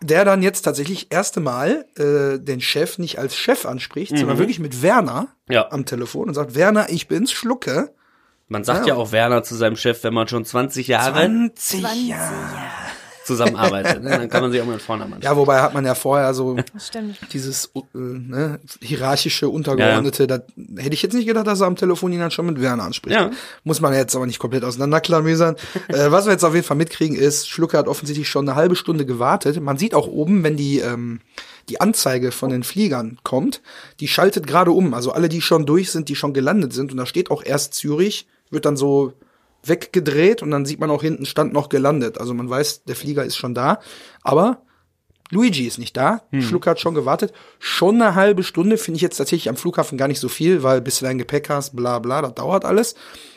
Der 0.01 0.23
dann 0.23 0.41
jetzt 0.41 0.61
tatsächlich 0.61 1.07
erste 1.11 1.41
Mal 1.41 1.85
äh, 1.97 2.39
den 2.39 2.61
Chef 2.61 2.99
nicht 2.99 3.19
als 3.19 3.35
Chef 3.35 3.65
anspricht, 3.65 4.17
sondern 4.17 4.37
wirklich 4.37 4.59
mit 4.59 4.81
Werner 4.81 5.27
Ja. 5.49 5.69
am 5.71 5.85
Telefon 5.85 6.29
und 6.29 6.35
sagt, 6.35 6.55
Werner, 6.55 6.89
ich 6.89 7.09
bin's, 7.09 7.33
Schlucke. 7.33 7.93
Man 8.47 8.63
sagt 8.63 8.87
Ja. 8.87 8.93
ja 8.93 8.95
auch 8.95 9.11
Werner 9.11 9.43
zu 9.43 9.55
seinem 9.55 9.75
Chef, 9.75 10.01
wenn 10.05 10.13
man 10.13 10.29
schon 10.29 10.45
20 10.45 10.87
Jahre, 10.87 11.15
20 11.53 12.07
Jahre. 12.07 12.33
Zusammenarbeitet. 13.29 14.03
ne? 14.03 14.09
Dann 14.09 14.29
kann 14.29 14.41
man 14.41 14.51
sich 14.51 14.61
auch 14.61 14.65
mal 14.65 14.79
vorne 14.79 15.07
Ja, 15.21 15.37
wobei 15.37 15.61
hat 15.61 15.73
man 15.73 15.85
ja 15.85 15.95
vorher 15.95 16.33
so 16.33 16.57
dieses 17.31 17.71
äh, 17.75 17.79
ne, 17.93 18.59
hierarchische, 18.81 19.47
untergeordnete, 19.49 20.27
da 20.27 20.39
hätte 20.77 20.93
ich 20.93 21.01
jetzt 21.01 21.13
nicht 21.13 21.27
gedacht, 21.27 21.47
dass 21.47 21.61
er 21.61 21.67
am 21.67 21.75
Telefon 21.75 22.11
ihn 22.11 22.19
dann 22.19 22.31
schon 22.31 22.47
mit 22.47 22.59
Werner 22.59 22.83
anspricht. 22.83 23.15
Ja. 23.15 23.31
Muss 23.63 23.81
man 23.81 23.93
jetzt 23.93 24.15
aber 24.15 24.25
nicht 24.25 24.39
komplett 24.39 24.63
auseinanderklamüsern. 24.63 25.55
äh, 25.87 26.11
was 26.11 26.25
wir 26.25 26.31
jetzt 26.31 26.43
auf 26.43 26.55
jeden 26.55 26.65
Fall 26.65 26.77
mitkriegen 26.77 27.15
ist, 27.15 27.47
Schlucker 27.47 27.77
hat 27.77 27.87
offensichtlich 27.87 28.27
schon 28.27 28.47
eine 28.47 28.55
halbe 28.55 28.75
Stunde 28.75 29.05
gewartet. 29.05 29.61
Man 29.61 29.77
sieht 29.77 29.93
auch 29.93 30.07
oben, 30.07 30.43
wenn 30.43 30.57
die, 30.57 30.79
ähm, 30.79 31.21
die 31.69 31.79
Anzeige 31.79 32.31
von 32.31 32.49
den 32.49 32.63
Fliegern 32.63 33.19
kommt, 33.23 33.61
die 33.99 34.07
schaltet 34.07 34.47
gerade 34.47 34.71
um. 34.71 34.93
Also 34.93 35.11
alle, 35.11 35.29
die 35.29 35.41
schon 35.41 35.65
durch 35.65 35.91
sind, 35.91 36.09
die 36.09 36.15
schon 36.15 36.33
gelandet 36.33 36.73
sind. 36.73 36.91
Und 36.91 36.97
da 36.97 37.05
steht 37.05 37.29
auch 37.29 37.43
erst 37.43 37.75
Zürich, 37.75 38.27
wird 38.49 38.65
dann 38.65 38.75
so 38.75 39.13
weggedreht 39.63 40.41
und 40.41 40.51
dann 40.51 40.65
sieht 40.65 40.79
man 40.79 40.91
auch 40.91 41.01
hinten 41.01 41.25
stand 41.25 41.53
noch 41.53 41.69
gelandet. 41.69 42.17
Also 42.17 42.33
man 42.33 42.49
weiß, 42.49 42.83
der 42.85 42.95
Flieger 42.95 43.25
ist 43.25 43.37
schon 43.37 43.53
da. 43.53 43.79
Aber 44.23 44.61
Luigi 45.31 45.67
ist 45.67 45.77
nicht 45.77 45.95
da. 45.95 46.23
Schlucker 46.41 46.71
hat 46.71 46.79
schon 46.79 46.95
gewartet. 46.95 47.33
Schon 47.59 48.01
eine 48.01 48.15
halbe 48.15 48.43
Stunde 48.43 48.77
finde 48.77 48.95
ich 48.97 49.01
jetzt 49.01 49.17
tatsächlich 49.17 49.49
am 49.49 49.57
Flughafen 49.57 49.97
gar 49.97 50.07
nicht 50.07 50.19
so 50.19 50.29
viel, 50.29 50.63
weil 50.63 50.81
bis 50.81 50.99
du 50.99 51.05
dein 51.05 51.17
Gepäck 51.19 51.49
hast, 51.49 51.75
bla 51.75 51.99
bla, 51.99 52.21
das 52.21 52.33
dauert 52.33 52.65
alles. 52.65 52.95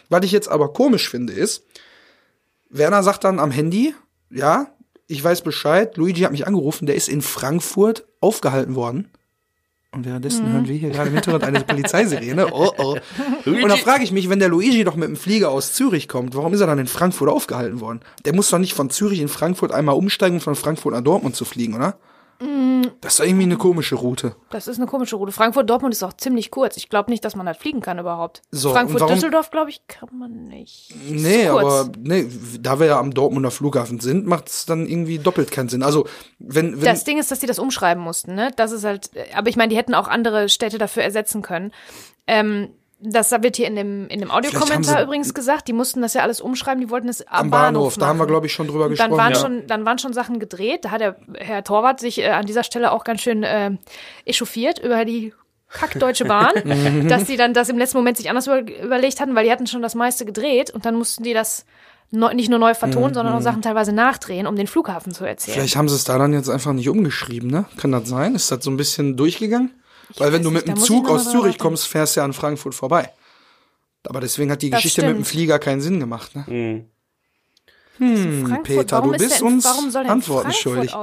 Was 0.09 0.25
ich 0.25 0.33
jetzt 0.33 0.49
aber 0.49 0.73
komisch 0.73 1.09
finde, 1.09 1.33
ist, 1.33 1.65
Werner 2.71 3.03
sagt 3.03 3.25
dann 3.25 3.39
am 3.39 3.51
Handy, 3.51 3.95
ja, 4.31 4.69
ich 5.07 5.23
weiß 5.23 5.43
Bescheid, 5.43 5.97
Luigi 5.99 6.23
hat 6.23 6.33
mich 6.33 6.47
angerufen, 6.47 6.87
der 6.87 6.95
ist 6.95 7.09
in 7.09 7.21
Frankfurt 7.21 8.07
aufgehalten 8.21 8.75
worden. 8.75 9.11
Und 9.95 10.07
währenddessen 10.07 10.51
hören 10.51 10.67
wir 10.67 10.75
hier 10.75 10.89
gerade 10.89 11.09
im 11.09 11.15
Hintergrund 11.15 11.45
eine 11.45 11.61
Polizeisirene. 11.61 12.47
Oh, 12.53 12.73
oh. 12.79 12.97
Und 13.45 13.69
da 13.69 13.77
frage 13.77 14.05
ich 14.05 14.13
mich, 14.13 14.31
wenn 14.31 14.39
der 14.39 14.49
Luigi 14.49 14.85
doch 14.85 14.97
mit 14.97 15.09
dem 15.09 15.17
Flieger 15.17 15.51
aus 15.51 15.75
Zürich 15.75 16.09
kommt, 16.09 16.35
warum 16.35 16.55
ist 16.55 16.61
er 16.61 16.67
dann 16.67 16.79
in 16.79 16.87
Frankfurt 16.87 17.29
aufgehalten 17.29 17.81
worden? 17.81 18.01
Der 18.25 18.35
muss 18.35 18.49
doch 18.49 18.59
nicht 18.59 18.73
von 18.73 18.89
Zürich 18.89 19.21
in 19.21 19.29
Frankfurt 19.29 19.71
einmal 19.71 19.95
umsteigen, 19.95 20.37
um 20.37 20.41
von 20.41 20.55
Frankfurt 20.55 20.95
nach 20.95 21.03
Dortmund 21.03 21.37
zu 21.37 21.45
fliegen, 21.45 21.75
oder? 21.75 21.97
Das 23.01 23.15
ist 23.15 23.27
irgendwie 23.27 23.45
eine 23.45 23.57
komische 23.57 23.95
Route. 23.95 24.35
Das 24.51 24.69
ist 24.69 24.79
eine 24.79 24.87
komische 24.87 25.17
Route. 25.17 25.33
Frankfurt-Dortmund 25.33 25.95
ist 25.95 26.03
auch 26.03 26.13
ziemlich 26.13 26.51
kurz. 26.51 26.77
Ich 26.77 26.89
glaube 26.89 27.11
nicht, 27.11 27.25
dass 27.25 27.37
man 27.37 27.47
halt 27.47 27.57
fliegen 27.57 27.81
kann 27.81 27.99
überhaupt. 27.99 28.43
So, 28.51 28.73
Frankfurt-Düsseldorf, 28.73 29.51
glaube 29.51 29.71
ich, 29.71 29.87
kann 29.87 30.09
man 30.19 30.45
nicht. 30.45 30.95
Nee, 31.09 31.47
aber 31.49 31.91
nee, 31.99 32.27
da 32.61 32.81
wir 32.81 32.87
ja 32.87 32.99
am 32.99 33.15
Dortmunder 33.15 33.51
Flughafen 33.51 34.01
sind, 34.01 34.27
macht 34.27 34.49
es 34.49 34.67
dann 34.67 34.87
irgendwie 34.87 35.19
doppelt 35.19 35.51
keinen 35.51 35.69
Sinn. 35.69 35.83
Also, 35.83 36.07
wenn, 36.39 36.77
wenn 36.77 36.85
Das 36.85 37.05
Ding 37.05 37.19
ist, 37.19 37.31
dass 37.31 37.41
die 37.41 37.47
das 37.47 37.59
umschreiben 37.59 38.03
mussten, 38.03 38.35
ne? 38.35 38.51
Das 38.57 38.73
ist 38.73 38.85
halt, 38.85 39.11
aber 39.35 39.49
ich 39.49 39.57
meine, 39.57 39.71
die 39.71 39.77
hätten 39.77 39.95
auch 39.95 40.09
andere 40.09 40.49
Städte 40.49 40.79
dafür 40.79 41.03
ersetzen 41.03 41.43
können. 41.43 41.73
Ähm, 42.27 42.71
das 43.03 43.31
wird 43.33 43.57
hier 43.57 43.67
in 43.67 43.75
dem, 43.75 44.09
in 44.09 44.21
dem 44.21 44.31
Audiokommentar 44.31 45.03
übrigens 45.03 45.35
gesagt, 45.35 45.67
die 45.69 45.73
mussten 45.73 46.03
das 46.03 46.15
ja 46.15 46.23
alles 46.23 46.41
umschreiben, 46.41 46.81
die 46.81 46.91
wollten 46.91 47.09
es 47.09 47.27
am, 47.27 47.45
am 47.45 47.51
Bahnhof, 47.51 47.97
da 47.97 48.07
haben 48.07 48.19
wir, 48.19 48.27
glaube 48.27 48.47
ich, 48.47 48.53
schon 48.53 48.69
drüber 48.69 48.87
Und 48.87 48.99
dann 48.99 49.11
gesprochen. 49.11 49.19
waren, 49.19 49.33
ja. 49.33 49.39
schon, 49.39 49.67
dann 49.67 49.85
waren 49.85 49.99
schon 49.99 50.13
Sachen 50.13 50.39
gedreht. 50.39 50.85
Da 50.85 50.91
hat 50.93 51.01
der 51.01 51.17
Herr 51.37 51.65
Torwart 51.65 52.01
sich 52.01 52.19
äh, 52.19 52.29
an 52.29 52.47
dieser 52.47 52.63
Stelle 52.63 52.93
auch 52.93 53.05
ganz 53.05 53.21
schön 53.21 53.43
äh, 53.43 53.73
echauffiert 54.25 54.79
über 54.79 55.05
die 55.05 55.35
kackdeutsche 55.69 56.25
Bahn, 56.25 56.53
dass 57.09 57.25
die 57.25 57.37
dann 57.37 57.55
das 57.55 57.69
im 57.69 57.79
letzten 57.79 57.99
Moment 57.99 58.17
sich 58.17 58.31
anders 58.31 58.47
über, 58.47 58.61
überlegt 58.61 59.21
hatten, 59.21 59.35
weil 59.35 59.45
die 59.45 59.51
hatten 59.51 59.67
schon 59.67 59.83
das 59.83 59.95
meiste 59.95 60.25
gedreht 60.25 60.71
und 60.71 60.87
dann 60.87 60.95
mussten 60.95 61.25
die 61.25 61.35
das 61.35 61.67
neu, 62.13 62.35
nicht 62.35 62.51
nur 62.51 62.59
neu 62.59 62.75
vertonen, 62.75 63.15
sondern 63.15 63.35
auch 63.35 63.41
Sachen 63.41 63.63
teilweise 63.63 63.93
nachdrehen, 63.93 64.47
um 64.47 64.55
den 64.55 64.67
Flughafen 64.67 65.13
zu 65.13 65.25
erzählen. 65.25 65.57
Mhm. 65.57 65.61
Vielleicht 65.61 65.77
haben 65.77 65.89
sie 65.89 65.97
es 65.97 66.05
da 66.05 66.19
dann 66.19 66.33
jetzt 66.33 66.49
einfach 66.49 66.73
nicht 66.73 66.89
umgeschrieben, 66.89 67.51
ne? 67.51 67.65
Kann 67.79 67.91
das 67.91 68.09
sein? 68.09 68.35
Ist 68.35 68.51
das 68.53 68.63
so 68.63 68.71
ein 68.71 68.77
bisschen 68.77 69.17
durchgegangen? 69.17 69.73
Weil 70.19 70.33
wenn 70.33 70.43
du 70.43 70.51
mit 70.51 70.67
dem 70.69 70.77
Zug 70.77 71.09
aus 71.09 71.31
Zürich 71.31 71.59
kommst, 71.59 71.87
fährst 71.89 72.17
du 72.17 72.21
ja 72.21 72.25
an 72.25 72.33
Frankfurt 72.33 72.75
vorbei. 72.75 73.11
Aber 74.07 74.21
deswegen 74.21 74.51
hat 74.51 74.63
die 74.63 74.71
Das 74.71 74.79
Geschichte 74.79 75.03
mit 75.03 75.11
dem 75.11 75.15
stimmt. 75.17 75.27
Flieger 75.29 75.59
keinen 75.59 75.81
Sinn 75.81 76.01
gemacht, 76.01 76.35
ne? 76.37 76.45
Mhm. 76.49 76.87
Frankfurt, 77.99 78.63
Peter, 78.65 78.97
warum 78.97 79.11
du 79.11 79.17
ist 79.17 79.23
bist 79.29 79.41
in- 79.43 79.47
uns 79.47 79.67
Antworten 79.67 80.07
Frankfurt 80.51 80.55
schuldig. 80.57 80.95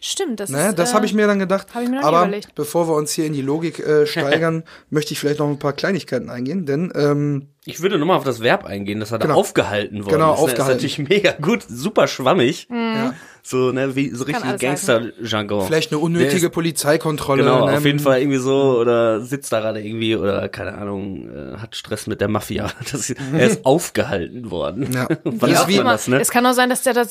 Stimmt, 0.00 0.40
das 0.40 0.48
Ne, 0.50 0.68
ist. 0.68 0.78
das 0.78 0.92
äh, 0.92 0.94
habe 0.94 1.04
ich 1.04 1.12
mir 1.12 1.26
dann 1.26 1.38
gedacht. 1.40 1.74
hab 1.74 1.82
ich 1.82 1.90
mir 1.90 2.02
Aber 2.02 2.22
überlegt. 2.22 2.54
bevor 2.54 2.88
wir 2.88 2.94
uns 2.94 3.12
hier 3.12 3.26
in 3.26 3.34
die 3.34 3.42
Logik 3.42 3.80
äh, 3.80 4.06
steigern, 4.06 4.62
möchte 4.90 5.12
ich 5.12 5.20
vielleicht 5.20 5.40
noch 5.40 5.48
ein 5.48 5.58
paar 5.58 5.74
Kleinigkeiten 5.74 6.30
eingehen, 6.30 6.64
denn 6.64 6.90
ähm, 6.94 7.48
Ich 7.66 7.82
würde 7.82 7.98
nochmal 7.98 8.16
auf 8.16 8.24
das 8.24 8.40
Verb 8.40 8.64
eingehen, 8.64 9.00
dass 9.00 9.10
er 9.10 9.18
da 9.18 9.26
Genau. 9.26 9.38
aufgehalten 9.38 10.04
worden 10.04 10.12
Genau, 10.14 10.32
ist. 10.32 10.38
ne? 10.38 10.44
aufgehalten. 10.44 10.76
Ist 10.86 10.98
natürlich 10.98 11.08
mega 11.10 11.32
gut, 11.32 11.64
super 11.68 12.06
schwammig. 12.06 12.68
ja, 12.70 13.12
So, 13.48 13.70
ne, 13.70 13.94
wie 13.94 14.10
so 14.10 14.24
richtig 14.24 14.44
alles 14.44 14.60
Gangster-Jargon. 14.60 15.66
vielleicht 15.66 15.92
eine 15.92 15.98
Der 16.00 16.04
unnötige 16.04 16.46
ist- 16.46 16.52
Polizeikontrolle. 16.52 17.44
Genau, 17.44 17.66
ne? 17.66 17.76
auf 17.76 17.84
jeden 17.84 18.00
Fall 18.00 18.18
irgendwie 18.20 18.38
so, 18.38 18.76
oder 18.80 19.20
sitzt 19.20 19.52
da 19.52 19.60
gerade 19.60 19.80
irgendwie, 19.80 20.16
oder 20.16 20.48
keine 20.48 20.76
Ahnung, 20.76 21.28
äh, 21.30 21.58
hat 21.58 21.76
Stress 21.76 22.08
mit 22.08 22.20
der 22.20 22.26
Mafia. 22.28 22.72
Das, 22.90 23.08
er 23.10 23.46
ist 23.46 23.64
aufgehalten 23.64 24.50
worden. 24.50 24.88
Ja. 24.92 25.06
Wann 25.24 25.54
sagt 25.54 25.68
wie- 25.68 25.74
man 25.76 25.80
immer. 25.82 25.92
das, 25.92 26.08
ne? 26.08 26.20
Es 26.20 26.30
kann 26.30 26.44
auch 26.44 26.54
sein, 26.54 26.70
dass 26.70 26.82
der 26.82 26.94
da 26.94 27.04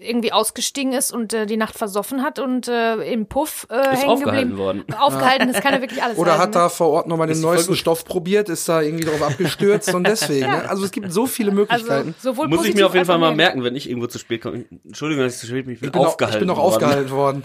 irgendwie 0.00 0.32
ausgestiegen 0.32 0.92
ist 0.92 1.12
und 1.12 1.32
äh, 1.32 1.46
die 1.46 1.56
Nacht 1.56 1.76
versoffen 1.78 2.22
hat 2.22 2.38
und 2.38 2.68
äh, 2.68 2.96
im 3.12 3.24
Puff 3.26 3.66
äh, 3.70 3.76
Ist 3.94 4.00
hängen 4.02 4.10
aufgehalten 4.10 4.50
geblieben. 4.50 4.58
worden. 4.58 4.84
Aufgehalten, 4.98 5.50
das 5.50 5.62
kann 5.62 5.72
ja 5.72 5.80
wirklich 5.80 6.02
alles 6.02 6.18
Oder 6.18 6.32
heißen, 6.32 6.42
hat 6.42 6.48
ne? 6.50 6.54
da 6.54 6.68
vor 6.68 6.88
Ort 6.90 7.08
nochmal 7.08 7.26
den 7.26 7.36
Ist 7.36 7.42
neuesten. 7.42 7.74
Stoff 7.74 8.04
probiert, 8.04 8.50
ist 8.50 8.68
da 8.68 8.82
irgendwie 8.82 9.04
drauf 9.04 9.22
abgestürzt 9.22 9.94
und 9.94 10.06
deswegen. 10.06 10.50
ne? 10.50 10.68
Also 10.68 10.84
es 10.84 10.90
gibt 10.90 11.10
so 11.10 11.26
viele 11.26 11.50
also 11.52 11.60
Möglichkeiten. 11.62 12.14
sowohl 12.20 12.48
Muss 12.48 12.66
ich 12.66 12.74
mir 12.74 12.86
auf 12.86 12.92
jeden 12.94 13.06
Fall 13.06 13.18
mal 13.18 13.34
merken, 13.34 13.64
wenn 13.64 13.74
ich 13.76 13.88
irgendwo 13.88 14.08
zu 14.08 14.18
spät 14.18 14.42
komme. 14.42 14.66
Entschuldigung, 14.84 15.24
dass 15.24 15.34
ich 15.36 15.40
zu 15.40 15.46
spät 15.46 15.53
bin, 15.62 15.72
ich 15.74 15.80
bin, 15.80 15.88
Ich 15.88 15.92
bin, 15.92 16.00
auch, 16.00 16.04
ich 16.04 16.08
aufgehalten 16.12 16.38
bin 16.40 16.48
worden. 16.48 16.60
aufgehalten 16.60 17.10
worden. 17.10 17.42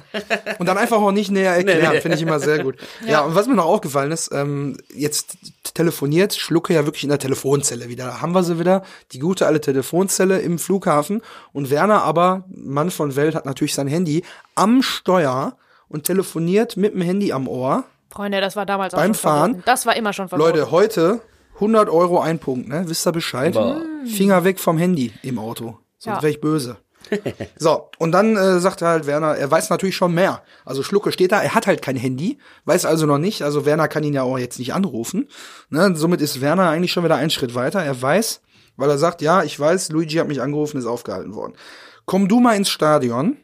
Und 0.59 0.65
dann 0.67 0.77
einfach 0.77 0.97
auch 0.97 1.11
nicht 1.11 1.31
näher 1.31 1.53
erklären, 1.55 1.81
Nee, 1.81 1.93
nee. 1.95 2.01
finde 2.01 2.17
ich 2.17 2.23
immer 2.23 2.39
sehr 2.39 2.63
gut. 2.63 2.75
Ja. 3.07 3.21
und 3.21 3.35
was 3.35 3.47
mir 3.47 3.55
noch 3.55 3.65
aufgefallen 3.65 4.11
ist, 4.11 4.31
ähm, 4.33 4.77
jetzt 4.93 5.37
telefoniert 5.73 6.33
Schlucke 6.33 6.73
ja 6.73 6.85
wirklich 6.85 7.03
in 7.03 7.09
der 7.09 7.19
Telefonzelle 7.19 7.87
wieder. 7.89 8.05
Da 8.05 8.21
haben 8.21 8.33
wir 8.33 8.43
sie 8.43 8.59
wieder, 8.59 8.83
die 9.11 9.19
gute 9.19 9.45
alte 9.47 9.61
Telefonzelle 9.61 10.39
im 10.39 10.59
Flughafen. 10.59 11.21
Und 11.53 11.69
Werner 11.69 12.03
aber, 12.03 12.43
Mann 12.49 12.91
von 12.91 13.15
Welt, 13.15 13.35
hat 13.35 13.45
natürlich 13.45 13.73
sein 13.75 13.87
Handy 13.87 14.23
am 14.55 14.81
Steuer 14.81 15.55
und 15.87 16.03
telefoniert 16.05 16.75
mit 16.77 16.93
dem 16.93 17.01
Handy 17.01 17.31
am 17.31 17.47
Ohr. 17.47 17.83
Freunde, 18.11 18.41
das 18.41 18.55
war 18.55 18.65
damals 18.65 18.93
auch 18.93 18.97
Beim 18.97 19.13
schon 19.13 19.21
verboten. 19.21 19.53
Fahren? 19.53 19.63
Das 19.65 19.85
war 19.85 19.95
immer 19.95 20.13
schon 20.13 20.29
verboten. 20.29 20.51
Leute, 20.57 20.71
heute 20.71 21.21
100 21.55 21.89
Euro 21.89 22.19
ein 22.19 22.39
Punkt, 22.39 22.67
ne? 22.69 22.83
Wisst 22.87 23.05
ihr 23.05 23.11
Bescheid? 23.11 23.53
Boah. 23.53 23.81
Finger 24.05 24.43
weg 24.43 24.59
vom 24.59 24.77
Handy 24.77 25.11
im 25.23 25.37
Auto. 25.39 25.77
Sonst 25.97 26.15
Ja. 26.17 26.21
wäre 26.23 26.31
ich 26.31 26.41
böse. 26.41 26.77
so, 27.57 27.89
und 27.97 28.11
dann 28.11 28.35
äh, 28.35 28.59
sagt 28.59 28.81
er 28.81 28.89
halt 28.89 29.05
Werner, 29.05 29.35
er 29.35 29.49
weiß 29.49 29.69
natürlich 29.69 29.95
schon 29.95 30.13
mehr. 30.13 30.43
Also 30.65 30.83
Schlucke 30.83 31.11
steht 31.11 31.31
da, 31.31 31.41
er 31.41 31.55
hat 31.55 31.67
halt 31.67 31.81
kein 31.81 31.95
Handy, 31.95 32.37
weiß 32.65 32.85
also 32.85 33.05
noch 33.05 33.17
nicht. 33.17 33.41
Also 33.43 33.65
Werner 33.65 33.87
kann 33.87 34.03
ihn 34.03 34.13
ja 34.13 34.23
auch 34.23 34.37
jetzt 34.37 34.59
nicht 34.59 34.73
anrufen. 34.73 35.29
Ne? 35.69 35.95
Somit 35.95 36.21
ist 36.21 36.41
Werner 36.41 36.69
eigentlich 36.69 36.91
schon 36.91 37.03
wieder 37.03 37.15
einen 37.15 37.29
Schritt 37.29 37.55
weiter. 37.55 37.83
Er 37.83 38.01
weiß, 38.01 38.41
weil 38.77 38.89
er 38.89 38.97
sagt, 38.97 39.21
ja, 39.21 39.43
ich 39.43 39.59
weiß, 39.59 39.89
Luigi 39.89 40.15
hat 40.17 40.27
mich 40.27 40.41
angerufen, 40.41 40.77
ist 40.77 40.85
aufgehalten 40.85 41.33
worden. 41.33 41.53
Komm 42.05 42.27
du 42.27 42.39
mal 42.39 42.55
ins 42.55 42.69
Stadion. 42.69 43.37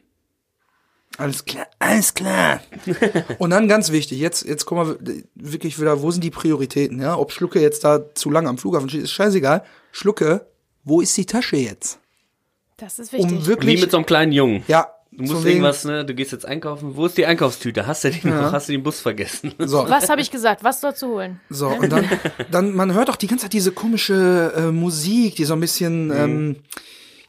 Alles 1.18 1.44
klar, 1.44 1.66
alles 1.78 2.12
klar. 2.12 2.60
Und 3.38 3.50
dann 3.50 3.68
ganz 3.68 3.90
wichtig, 3.90 4.18
jetzt, 4.18 4.44
jetzt 4.44 4.66
kommen 4.66 4.98
wir 5.00 5.22
wirklich 5.34 5.80
wieder, 5.80 6.02
wo 6.02 6.10
sind 6.10 6.22
die 6.22 6.30
Prioritäten, 6.30 7.00
ja? 7.00 7.16
Ob 7.16 7.32
Schlucke 7.32 7.60
jetzt 7.60 7.84
da 7.84 8.14
zu 8.14 8.30
lange 8.30 8.48
am 8.48 8.58
Flughafen 8.58 8.88
steht, 8.88 9.02
ist 9.02 9.12
scheißegal. 9.12 9.64
Schlucke, 9.92 10.46
wo 10.84 11.00
ist 11.00 11.16
die 11.16 11.24
Tasche 11.24 11.56
jetzt? 11.56 12.00
Das 12.76 12.98
ist 12.98 13.12
wichtig. 13.12 13.30
Um 13.32 13.42
Wie 13.42 13.46
wirklich, 13.46 13.80
mit 13.80 13.90
so 13.90 13.96
einem 13.96 14.06
kleinen 14.06 14.32
Jungen. 14.32 14.62
ja, 14.68 14.88
Du 15.12 15.22
musst 15.22 15.44
wegen- 15.44 15.48
irgendwas, 15.62 15.84
ne, 15.86 16.04
du 16.04 16.12
gehst 16.14 16.32
jetzt 16.32 16.44
einkaufen. 16.44 16.94
Wo 16.94 17.06
ist 17.06 17.16
die 17.16 17.24
Einkaufstüte? 17.24 17.86
Hast 17.86 18.04
du 18.04 18.10
die 18.10 18.26
noch? 18.28 18.52
Hast 18.52 18.68
du 18.68 18.72
den 18.72 18.82
Bus 18.82 19.00
vergessen? 19.00 19.54
So, 19.58 19.88
Was 19.88 20.10
habe 20.10 20.20
ich 20.20 20.30
gesagt? 20.30 20.62
Was 20.62 20.82
soll 20.82 20.94
zu 20.94 21.08
holen? 21.08 21.40
so, 21.48 21.68
und 21.68 21.90
dann, 21.90 22.06
dann, 22.50 22.74
man 22.74 22.92
hört 22.92 23.08
auch 23.08 23.16
die 23.16 23.26
ganze 23.26 23.44
Zeit 23.44 23.54
diese 23.54 23.72
komische 23.72 24.52
äh, 24.54 24.60
Musik, 24.72 25.36
die 25.36 25.44
so 25.46 25.54
ein 25.54 25.60
bisschen, 25.60 26.08
Mhm. 26.08 26.12
ähm, 26.16 26.56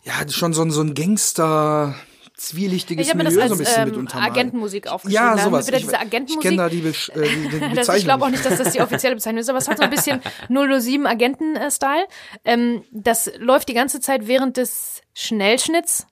ja, 0.03 0.13
schon 0.29 0.51
so, 0.53 0.63
ein- 0.63 0.71
so 0.71 0.81
ein 0.81 0.95
Gangster, 0.95 1.95
zwielichtiges 2.35 3.05
Ich 3.05 3.09
habe 3.09 3.19
mir 3.19 3.23
das 3.23 3.33
Milieu 3.35 3.47
so 3.47 3.53
als 3.53 3.61
ein 3.61 3.65
bisschen 3.65 3.85
mit 3.85 3.93
ähm, 3.93 3.99
untermalt. 4.01 4.31
Agentenmusik 4.31 4.87
aufgeschrieben. 4.87 5.15
Ja, 5.25 5.35
Da 5.35 5.41
haben 5.43 5.51
wir 5.53 5.61
sowas. 5.63 5.67
Wieder 5.67 5.77
Ich, 5.77 5.83
diese 5.83 5.95
ich 5.95 5.99
Agentenmusik. 6.01 6.41
kenne 6.41 6.57
da 6.57 6.69
die, 6.69 6.81
Besch 6.81 7.09
äh, 7.09 7.21
die, 7.21 7.49
die 7.49 7.49
Das, 7.59 7.69
Bezeichnung. 7.69 7.95
ich 7.97 8.03
glaube 8.03 8.25
auch 8.25 8.29
nicht, 8.29 8.45
dass 8.45 8.57
das 8.57 8.73
die 8.73 8.81
offizielle 8.81 9.15
Bezeichnung 9.15 9.39
ist, 9.41 9.49
aber 9.49 9.57
es 9.59 9.67
hat 9.69 9.77
so 9.77 9.83
ein 9.83 9.89
bisschen 9.89 10.19
007 10.49 11.07
Agenten-Style. 11.07 12.05
Ähm, 12.45 12.83
das 12.91 13.31
läuft 13.39 13.69
die 13.69 13.73
ganze 13.73 14.01
Zeit 14.01 14.27
während 14.27 14.57
des 14.57 14.96
Schnellschnitts, 15.17 16.05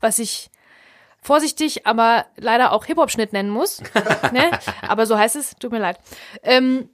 was 0.00 0.18
ich 0.18 0.50
vorsichtig, 1.22 1.86
aber 1.86 2.26
leider 2.36 2.72
auch 2.72 2.84
Hip-Hop-Schnitt 2.84 3.32
nennen 3.32 3.48
muss. 3.48 3.80
ne? 4.32 4.50
Aber 4.82 5.06
so 5.06 5.16
heißt 5.16 5.36
es, 5.36 5.54
tut 5.56 5.72
mir 5.72 5.78
leid. 5.78 5.98
Ähm, 6.42 6.90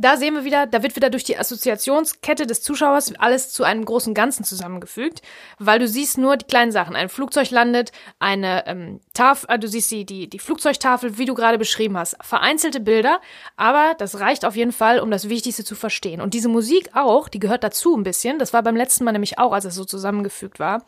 da 0.00 0.16
sehen 0.16 0.34
wir 0.34 0.44
wieder, 0.44 0.66
da 0.66 0.82
wird 0.82 0.96
wieder 0.96 1.10
durch 1.10 1.24
die 1.24 1.36
Assoziationskette 1.36 2.46
des 2.46 2.62
Zuschauers 2.62 3.14
alles 3.16 3.52
zu 3.52 3.64
einem 3.64 3.84
großen 3.84 4.14
Ganzen 4.14 4.44
zusammengefügt, 4.44 5.20
weil 5.58 5.78
du 5.78 5.86
siehst 5.86 6.16
nur 6.16 6.36
die 6.36 6.46
kleinen 6.46 6.72
Sachen. 6.72 6.96
Ein 6.96 7.08
Flugzeug 7.08 7.50
landet, 7.50 7.92
eine 8.18 8.66
ähm, 8.66 9.00
Tafel, 9.12 9.50
äh, 9.50 9.58
du 9.58 9.68
siehst 9.68 9.90
die, 9.90 10.06
die, 10.06 10.28
die 10.28 10.38
Flugzeugtafel, 10.38 11.18
wie 11.18 11.26
du 11.26 11.34
gerade 11.34 11.58
beschrieben 11.58 11.98
hast. 11.98 12.16
Vereinzelte 12.22 12.80
Bilder, 12.80 13.20
aber 13.56 13.94
das 13.98 14.20
reicht 14.20 14.44
auf 14.44 14.56
jeden 14.56 14.72
Fall, 14.72 15.00
um 15.00 15.10
das 15.10 15.28
Wichtigste 15.28 15.64
zu 15.64 15.74
verstehen. 15.74 16.20
Und 16.20 16.32
diese 16.32 16.48
Musik 16.48 16.90
auch, 16.94 17.28
die 17.28 17.38
gehört 17.38 17.62
dazu 17.62 17.96
ein 17.96 18.02
bisschen, 18.02 18.38
das 18.38 18.52
war 18.52 18.62
beim 18.62 18.76
letzten 18.76 19.04
Mal 19.04 19.12
nämlich 19.12 19.38
auch, 19.38 19.52
als 19.52 19.66
es 19.66 19.74
so 19.74 19.84
zusammengefügt 19.84 20.58
war, 20.58 20.84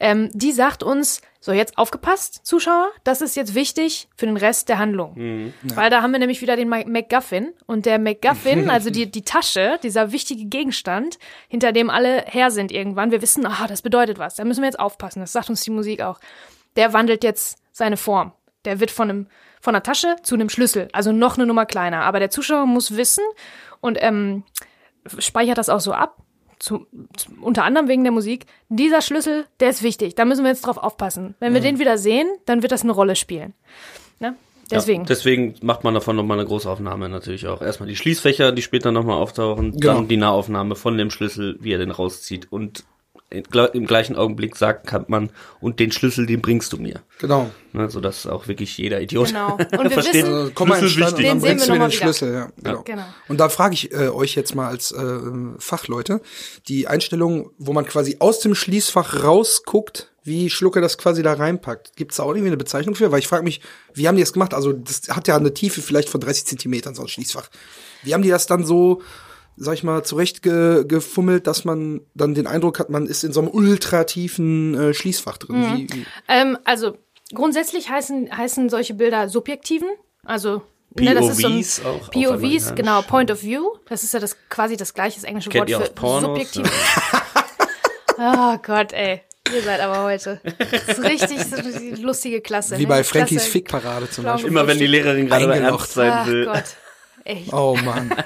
ähm, 0.00 0.30
die 0.32 0.52
sagt 0.52 0.82
uns, 0.82 1.20
so 1.46 1.52
jetzt 1.52 1.78
aufgepasst, 1.78 2.40
Zuschauer, 2.44 2.90
das 3.04 3.20
ist 3.20 3.36
jetzt 3.36 3.54
wichtig 3.54 4.08
für 4.16 4.26
den 4.26 4.36
Rest 4.36 4.68
der 4.68 4.78
Handlung. 4.78 5.14
Weil 5.76 5.90
da 5.90 6.02
haben 6.02 6.10
wir 6.10 6.18
nämlich 6.18 6.42
wieder 6.42 6.56
den 6.56 6.68
Ma- 6.68 6.84
MacGuffin 6.84 7.54
und 7.66 7.86
der 7.86 7.98
MacGuffin, 8.00 8.68
also 8.74 8.90
die, 8.90 9.10
die 9.10 9.22
Tasche, 9.22 9.78
dieser 9.82 10.10
wichtige 10.12 10.44
Gegenstand, 10.46 11.18
hinter 11.48 11.70
dem 11.72 11.88
alle 11.88 12.24
her 12.26 12.50
sind 12.50 12.72
irgendwann. 12.72 13.12
Wir 13.12 13.22
wissen, 13.22 13.46
ah, 13.46 13.66
das 13.68 13.80
bedeutet 13.80 14.18
was, 14.18 14.34
da 14.34 14.44
müssen 14.44 14.60
wir 14.62 14.66
jetzt 14.66 14.80
aufpassen, 14.80 15.20
das 15.20 15.32
sagt 15.32 15.48
uns 15.48 15.62
die 15.62 15.70
Musik 15.70 16.02
auch. 16.02 16.18
der 16.74 16.92
wandelt 16.92 17.22
jetzt 17.24 17.58
seine 17.72 17.96
Form. 17.96 18.32
Der 18.64 18.80
wird 18.80 18.90
von 18.90 19.08
einem 19.08 19.26
von 19.60 19.74
einer 19.74 19.82
Tasche 19.82 20.16
zu 20.22 20.34
einem 20.34 20.48
Schlüssel, 20.48 20.88
also 20.92 21.12
noch 21.12 21.36
eine 21.38 21.46
Nummer 21.46 21.64
kleiner. 21.66 22.02
Aber 22.02 22.18
der 22.18 22.30
Zuschauer 22.30 22.66
muss 22.66 22.96
wissen 22.96 23.24
und 23.80 23.98
ähm, 24.00 24.42
speichert 25.18 25.58
das 25.58 25.68
auch 25.68 25.80
so 25.80 25.92
ab, 25.92 26.16
zu, 26.58 26.86
zu, 27.16 27.30
unter 27.40 27.64
anderem 27.64 27.88
wegen 27.88 28.02
der 28.04 28.12
Musik. 28.12 28.46
Dieser 28.68 29.02
Schlüssel, 29.02 29.46
der 29.60 29.70
ist 29.70 29.82
wichtig. 29.82 30.14
Da 30.14 30.24
müssen 30.24 30.44
wir 30.44 30.50
jetzt 30.50 30.62
drauf 30.66 30.78
aufpassen. 30.78 31.34
Wenn 31.40 31.54
wir 31.54 31.60
den 31.60 31.78
wieder 31.78 31.98
sehen, 31.98 32.28
dann 32.46 32.62
wird 32.62 32.72
das 32.72 32.82
eine 32.82 32.92
Rolle 32.92 33.16
spielen. 33.16 33.54
Ne? 34.20 34.34
Deswegen. 34.70 35.02
Ja, 35.02 35.06
deswegen 35.08 35.54
macht 35.62 35.84
man 35.84 35.94
davon 35.94 36.16
nochmal 36.16 36.38
eine 36.38 36.46
Großaufnahme 36.48 37.08
natürlich 37.08 37.46
auch. 37.46 37.62
Erstmal 37.62 37.88
die 37.88 37.96
Schließfächer, 37.96 38.52
die 38.52 38.62
später 38.62 38.90
nochmal 38.90 39.16
auftauchen, 39.20 39.72
Genau. 39.72 39.94
dann 39.94 40.08
die 40.08 40.16
Nahaufnahme 40.16 40.74
von 40.74 40.98
dem 40.98 41.10
Schlüssel, 41.10 41.56
wie 41.60 41.72
er 41.72 41.78
den 41.78 41.92
rauszieht 41.92 42.50
und 42.50 42.84
im 43.30 43.86
gleichen 43.86 44.14
Augenblick 44.16 44.54
sagt 44.56 44.86
kann 44.86 45.04
man, 45.08 45.30
und 45.60 45.80
den 45.80 45.90
Schlüssel, 45.90 46.26
den 46.26 46.40
bringst 46.40 46.72
du 46.72 46.76
mir. 46.76 47.02
Genau. 47.18 47.50
Ne, 47.72 47.90
sodass 47.90 48.26
auch 48.26 48.46
wirklich 48.46 48.78
jeder 48.78 49.00
Idiot 49.00 49.28
Genau. 49.28 49.54
Und 49.72 49.82
wir 49.82 49.90
versteht, 49.90 50.24
wissen- 50.24 50.32
Also, 50.34 50.52
komm 50.54 50.68
mal 50.68 50.76
in 50.76 50.80
den 50.82 50.90
Schlüssel 50.90 51.08
Stand 51.18 51.18
und 51.18 51.18
wichtig. 51.18 51.28
dann 51.28 51.38
Den 51.40 51.42
bringst 51.42 51.66
wir 51.66 51.74
du 51.74 51.78
mir 51.80 51.86
den 51.88 51.92
wieder. 51.92 52.02
Schlüssel. 52.04 52.32
Ja, 52.34 52.48
genau. 52.62 52.82
Genau. 52.84 53.04
Und 53.28 53.40
da 53.40 53.48
frage 53.48 53.74
ich 53.74 53.92
äh, 53.92 54.08
euch 54.08 54.34
jetzt 54.36 54.54
mal 54.54 54.68
als 54.68 54.92
äh, 54.92 55.18
Fachleute, 55.58 56.20
die 56.68 56.86
Einstellung, 56.86 57.50
wo 57.58 57.72
man 57.72 57.84
quasi 57.84 58.16
aus 58.20 58.38
dem 58.40 58.54
Schließfach 58.54 59.24
rausguckt, 59.24 60.10
wie 60.22 60.48
Schlucke 60.50 60.80
das 60.80 60.96
quasi 60.98 61.22
da 61.22 61.32
reinpackt. 61.34 61.94
Gibt 61.96 62.12
es 62.12 62.16
da 62.18 62.22
auch 62.24 62.30
irgendwie 62.30 62.48
eine 62.48 62.56
Bezeichnung 62.56 62.94
für? 62.94 63.12
Weil 63.12 63.18
ich 63.20 63.28
frage 63.28 63.44
mich, 63.44 63.60
wie 63.94 64.08
haben 64.08 64.16
die 64.16 64.22
das 64.22 64.32
gemacht? 64.32 64.54
Also 64.54 64.72
das 64.72 65.02
hat 65.10 65.28
ja 65.28 65.36
eine 65.36 65.52
Tiefe 65.54 65.82
vielleicht 65.82 66.08
von 66.08 66.20
30 66.20 66.46
Zentimetern, 66.46 66.94
so 66.94 67.02
ein 67.02 67.08
Schließfach. 67.08 67.48
Wie 68.02 68.12
haben 68.14 68.22
die 68.22 68.28
das 68.30 68.46
dann 68.46 68.64
so, 68.64 69.02
sag 69.56 69.74
ich 69.74 69.82
mal, 69.82 70.04
zurechtgefummelt, 70.04 70.88
gefummelt, 70.88 71.46
dass 71.46 71.64
man 71.64 72.02
dann 72.14 72.34
den 72.34 72.46
Eindruck 72.46 72.78
hat, 72.78 72.90
man 72.90 73.06
ist 73.06 73.24
in 73.24 73.32
so 73.32 73.40
einem 73.40 73.50
ultra 73.50 74.04
tiefen 74.04 74.74
äh, 74.74 74.94
Schließfach 74.94 75.38
drin? 75.38 75.60
Mhm. 75.60 75.76
Wie, 75.76 75.94
wie, 75.94 76.06
Ähm, 76.28 76.58
also 76.64 76.98
grundsätzlich 77.34 77.88
heißen, 77.88 78.36
heißen 78.36 78.68
solche 78.68 78.94
Bilder 78.94 79.28
Subjektiven. 79.28 79.88
Also 80.24 80.62
ne, 80.94 81.14
das 81.14 81.38
ist 81.38 81.40
so 81.40 81.48
ein 81.48 81.54
POVs 81.54 81.84
auch 81.84 82.10
POVs, 82.10 82.74
genau, 82.74 83.02
Point 83.02 83.30
of 83.30 83.42
View. 83.42 83.64
Das 83.88 84.04
ist 84.04 84.12
ja 84.12 84.20
das 84.20 84.36
quasi 84.48 84.76
das 84.76 84.92
gleiche, 84.94 85.16
das 85.16 85.24
englische 85.24 85.50
Kennt 85.50 85.70
Wort 85.70 85.86
für 85.86 85.92
Pornos? 85.92 86.22
subjektiv. 86.22 86.70
oh 88.18 88.56
Gott, 88.62 88.92
ey. 88.92 89.22
Ihr 89.54 89.62
seid 89.62 89.80
aber 89.80 90.02
heute. 90.02 90.40
Das 90.58 90.98
ist 90.98 91.04
richtig 91.04 91.38
so 91.44 91.62
die 91.62 92.02
lustige 92.02 92.40
Klasse. 92.40 92.76
wie 92.78 92.82
ne? 92.82 92.88
bei 92.88 93.04
Frankies 93.04 93.46
Fickparade 93.46 94.10
zum 94.10 94.24
Beispiel. 94.24 94.50
Immer 94.50 94.66
wenn 94.66 94.78
die 94.78 94.88
Lehrerin 94.88 95.28
gerade 95.28 95.54
ernst 95.54 95.92
sein 95.92 96.12
Ach 96.12 96.26
will. 96.26 96.46
Gott. 96.46 96.64
Echt. 97.24 97.52
Oh 97.52 97.76
Mann. 97.84 98.12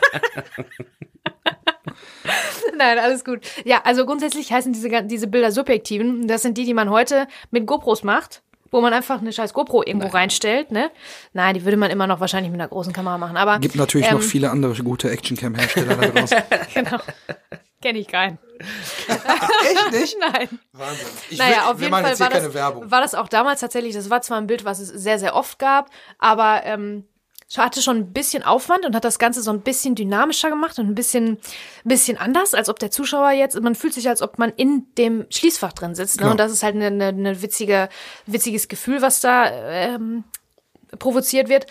Nein, 2.76 2.98
alles 2.98 3.24
gut. 3.24 3.40
Ja, 3.64 3.82
also 3.84 4.04
grundsätzlich 4.06 4.52
heißen 4.52 4.72
diese, 4.72 5.02
diese 5.04 5.26
Bilder 5.26 5.52
subjektiven. 5.52 6.26
Das 6.28 6.42
sind 6.42 6.56
die, 6.58 6.64
die 6.64 6.74
man 6.74 6.90
heute 6.90 7.26
mit 7.50 7.66
GoPros 7.66 8.02
macht, 8.02 8.42
wo 8.70 8.80
man 8.80 8.92
einfach 8.92 9.20
eine 9.20 9.32
scheiß 9.32 9.52
GoPro 9.52 9.82
irgendwo 9.84 10.08
reinstellt, 10.08 10.70
ne? 10.70 10.90
Nein, 11.32 11.54
die 11.54 11.64
würde 11.64 11.76
man 11.76 11.90
immer 11.90 12.06
noch 12.06 12.20
wahrscheinlich 12.20 12.50
mit 12.52 12.60
einer 12.60 12.68
großen 12.68 12.92
Kamera 12.92 13.18
machen, 13.18 13.36
aber. 13.36 13.58
Gibt 13.58 13.76
natürlich 13.76 14.08
ähm, 14.08 14.14
noch 14.14 14.22
viele 14.22 14.50
andere 14.50 14.74
gute 14.82 15.10
Actioncam-Hersteller 15.10 15.96
da 15.96 16.06
draußen. 16.20 16.38
Genau. 16.74 16.98
Kenn 17.82 17.96
ich 17.96 18.08
keinen. 18.08 18.38
Echt 19.08 19.92
nicht? 19.92 20.16
Nein. 20.20 20.48
Wahnsinn. 20.72 21.06
Ich 21.30 21.38
naja, 21.38 21.50
will- 21.50 21.72
auf 21.72 21.80
jeden 21.80 21.92
Fall 21.92 22.20
war 22.20 22.28
keine 22.28 22.44
das, 22.46 22.54
Werbung. 22.54 22.90
war 22.90 23.00
das 23.00 23.14
auch 23.14 23.28
damals 23.28 23.60
tatsächlich, 23.60 23.94
das 23.94 24.10
war 24.10 24.20
zwar 24.20 24.36
ein 24.38 24.46
Bild, 24.46 24.64
was 24.66 24.80
es 24.80 24.88
sehr, 24.88 25.18
sehr 25.18 25.34
oft 25.34 25.58
gab, 25.58 25.88
aber 26.18 26.60
ähm, 26.64 27.04
hatte 27.58 27.82
schon 27.82 27.96
ein 27.96 28.12
bisschen 28.12 28.42
Aufwand 28.42 28.86
und 28.86 28.94
hat 28.94 29.04
das 29.04 29.18
Ganze 29.18 29.42
so 29.42 29.50
ein 29.50 29.60
bisschen 29.62 29.94
dynamischer 29.94 30.50
gemacht 30.50 30.78
und 30.78 30.86
ein 30.86 30.94
bisschen, 30.94 31.32
ein 31.32 31.38
bisschen 31.88 32.16
anders, 32.16 32.54
als 32.54 32.68
ob 32.68 32.78
der 32.78 32.90
Zuschauer 32.90 33.32
jetzt, 33.32 33.60
man 33.60 33.74
fühlt 33.74 33.92
sich, 33.92 34.08
als 34.08 34.22
ob 34.22 34.38
man 34.38 34.50
in 34.50 34.86
dem 34.96 35.26
Schließfach 35.30 35.72
drin 35.72 35.94
sitzt. 35.94 36.16
Ne? 36.16 36.22
Genau. 36.22 36.30
Und 36.32 36.40
das 36.40 36.52
ist 36.52 36.62
halt 36.62 36.76
eine, 36.76 36.86
eine, 36.86 37.06
eine 37.06 37.42
witzige, 37.42 37.88
witziges 38.26 38.68
Gefühl, 38.68 39.02
was 39.02 39.20
da 39.20 39.50
ähm, 39.50 40.24
provoziert 40.98 41.48
wird. 41.48 41.66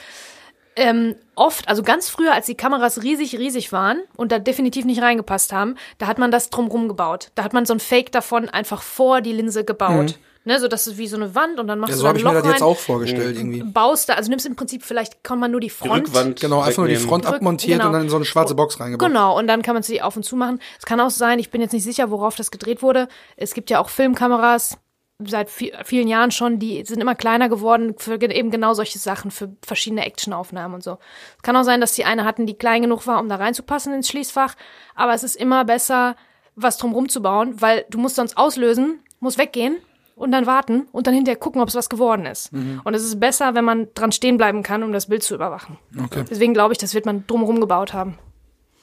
Ähm, 0.76 1.16
oft, 1.36 1.68
also 1.68 1.84
ganz 1.84 2.10
früher, 2.10 2.34
als 2.34 2.46
die 2.46 2.56
Kameras 2.56 3.02
riesig, 3.04 3.38
riesig 3.38 3.72
waren 3.72 4.02
und 4.16 4.32
da 4.32 4.40
definitiv 4.40 4.86
nicht 4.86 5.02
reingepasst 5.02 5.52
haben, 5.52 5.76
da 5.98 6.08
hat 6.08 6.20
man 6.20 6.32
das 6.32 6.50
drumrum 6.50 6.88
gebaut. 6.88 7.32
Da 7.36 7.44
hat 7.44 7.54
man 7.54 7.66
so 7.66 7.74
ein 7.74 7.80
Fake 7.80 8.12
davon 8.12 8.50
einfach 8.50 8.82
vor 8.82 9.22
die 9.22 9.34
Linse 9.34 9.66
gebaut. 9.66 10.20
Ne, 10.50 10.60
so 10.60 10.68
das 10.68 10.88
ist 10.88 10.98
wie 10.98 11.08
so 11.08 11.16
eine 11.16 11.36
Wand 11.36 11.60
und 11.60 11.68
dann 11.68 11.78
machst. 11.78 11.92
Ja, 11.92 11.96
du 11.96 12.00
so 12.00 12.04
da 12.04 12.10
habe 12.10 12.18
ich 12.18 12.24
mir 12.24 12.32
Loch 12.34 12.42
das 12.42 12.52
jetzt 12.54 12.62
rein, 12.62 12.68
auch 12.70 12.78
vorgestellt 12.78 13.38
irgendwie. 13.38 13.62
baust 13.62 14.10
da, 14.10 14.14
also 14.16 14.30
nimmst 14.32 14.48
im 14.48 14.56
Prinzip 14.56 14.82
vielleicht, 14.84 15.24
kann 15.24 15.38
man 15.38 15.52
nur 15.52 15.60
die 15.62 15.68
Die 15.68 15.70
Front. 15.70 16.08
Rückwand. 16.08 16.40
Genau, 16.42 16.62
einfach 16.62 16.80
nur 16.80 16.88
die. 16.88 16.96
Front 16.96 17.26
Rück- 17.28 17.36
abmontiert 17.36 17.78
genau. 17.78 17.88
und 17.88 17.94
dann 17.94 18.02
in 18.02 18.10
so 18.10 18.16
eine 18.16 18.26
schwarze 18.26 18.56
Box 18.56 18.80
reingebaut. 18.80 19.08
Genau, 19.08 19.38
und 19.38 19.46
dann 19.46 19.62
kann 19.62 19.76
man 19.76 19.84
sie 19.84 20.02
auf 20.02 20.16
und 20.16 20.24
zu 20.24 20.36
machen. 20.36 20.60
Es 20.80 20.86
kann 20.88 21.00
auch 21.00 21.12
sein, 21.12 21.38
ich 21.38 21.52
bin 21.52 21.62
jetzt 21.62 21.72
nicht 21.74 21.84
sicher, 21.84 22.10
worauf 22.10 22.36
das 22.36 22.50
gedreht 22.50 22.82
wurde. 22.82 23.08
Es 23.38 23.54
gibt 23.54 23.70
ja 23.70 23.80
auch 23.80 23.90
Filmkameras 23.90 24.78
seit 25.24 25.50
vi- 25.50 25.74
vielen 25.84 26.08
Jahren 26.08 26.32
schon, 26.32 26.58
die 26.60 26.84
sind 26.86 27.00
immer 27.02 27.14
kleiner 27.14 27.48
geworden 27.50 27.94
für 27.98 28.20
eben 28.22 28.50
genau 28.52 28.74
solche 28.74 28.98
Sachen, 28.98 29.32
für 29.32 29.50
verschiedene 29.64 30.06
Actionaufnahmen 30.06 30.74
und 30.74 30.84
so. 30.84 30.98
Es 31.38 31.44
kann 31.44 31.56
auch 31.58 31.64
sein, 31.64 31.82
dass 31.82 31.94
die 31.94 32.06
eine 32.06 32.24
hatten, 32.26 32.46
die 32.46 32.54
klein 32.58 32.82
genug 32.82 33.06
war, 33.06 33.20
um 33.20 33.30
da 33.30 33.36
reinzupassen 33.36 33.94
ins 33.94 34.08
Schließfach, 34.08 34.56
aber 34.96 35.14
es 35.14 35.24
ist 35.24 35.36
immer 35.36 35.66
besser, 35.66 36.16
was 36.56 36.78
drumrum 36.78 37.08
zu 37.10 37.22
bauen, 37.22 37.62
weil 37.62 37.86
du 37.90 37.98
musst 38.00 38.16
sonst 38.16 38.38
auslösen, 38.38 39.04
musst 39.20 39.38
weggehen 39.38 39.78
und 40.20 40.32
dann 40.32 40.46
warten 40.46 40.88
und 40.92 41.08
dann 41.08 41.14
hinterher 41.14 41.40
gucken, 41.40 41.62
ob 41.62 41.70
es 41.70 41.76
was 41.76 41.90
geworden 41.90 42.26
ist. 42.26 42.52
Und 42.52 42.94
es 42.94 43.04
ist 43.04 43.20
besser, 43.20 43.56
wenn 43.56 43.66
man 43.66 43.88
dran 43.96 44.12
stehen 44.12 44.38
bleiben 44.38 44.64
kann, 44.64 44.84
um 44.84 44.92
das 44.92 45.08
Bild 45.08 45.24
zu 45.24 45.34
überwachen. 45.34 45.78
Okay. 45.98 46.26
Deswegen 46.30 46.54
glaube 46.54 46.74
ich, 46.74 46.78
das 46.78 46.94
wird 46.94 47.06
man 47.06 47.26
drumherum 47.26 47.60
gebaut 47.60 47.94
haben. 47.94 48.20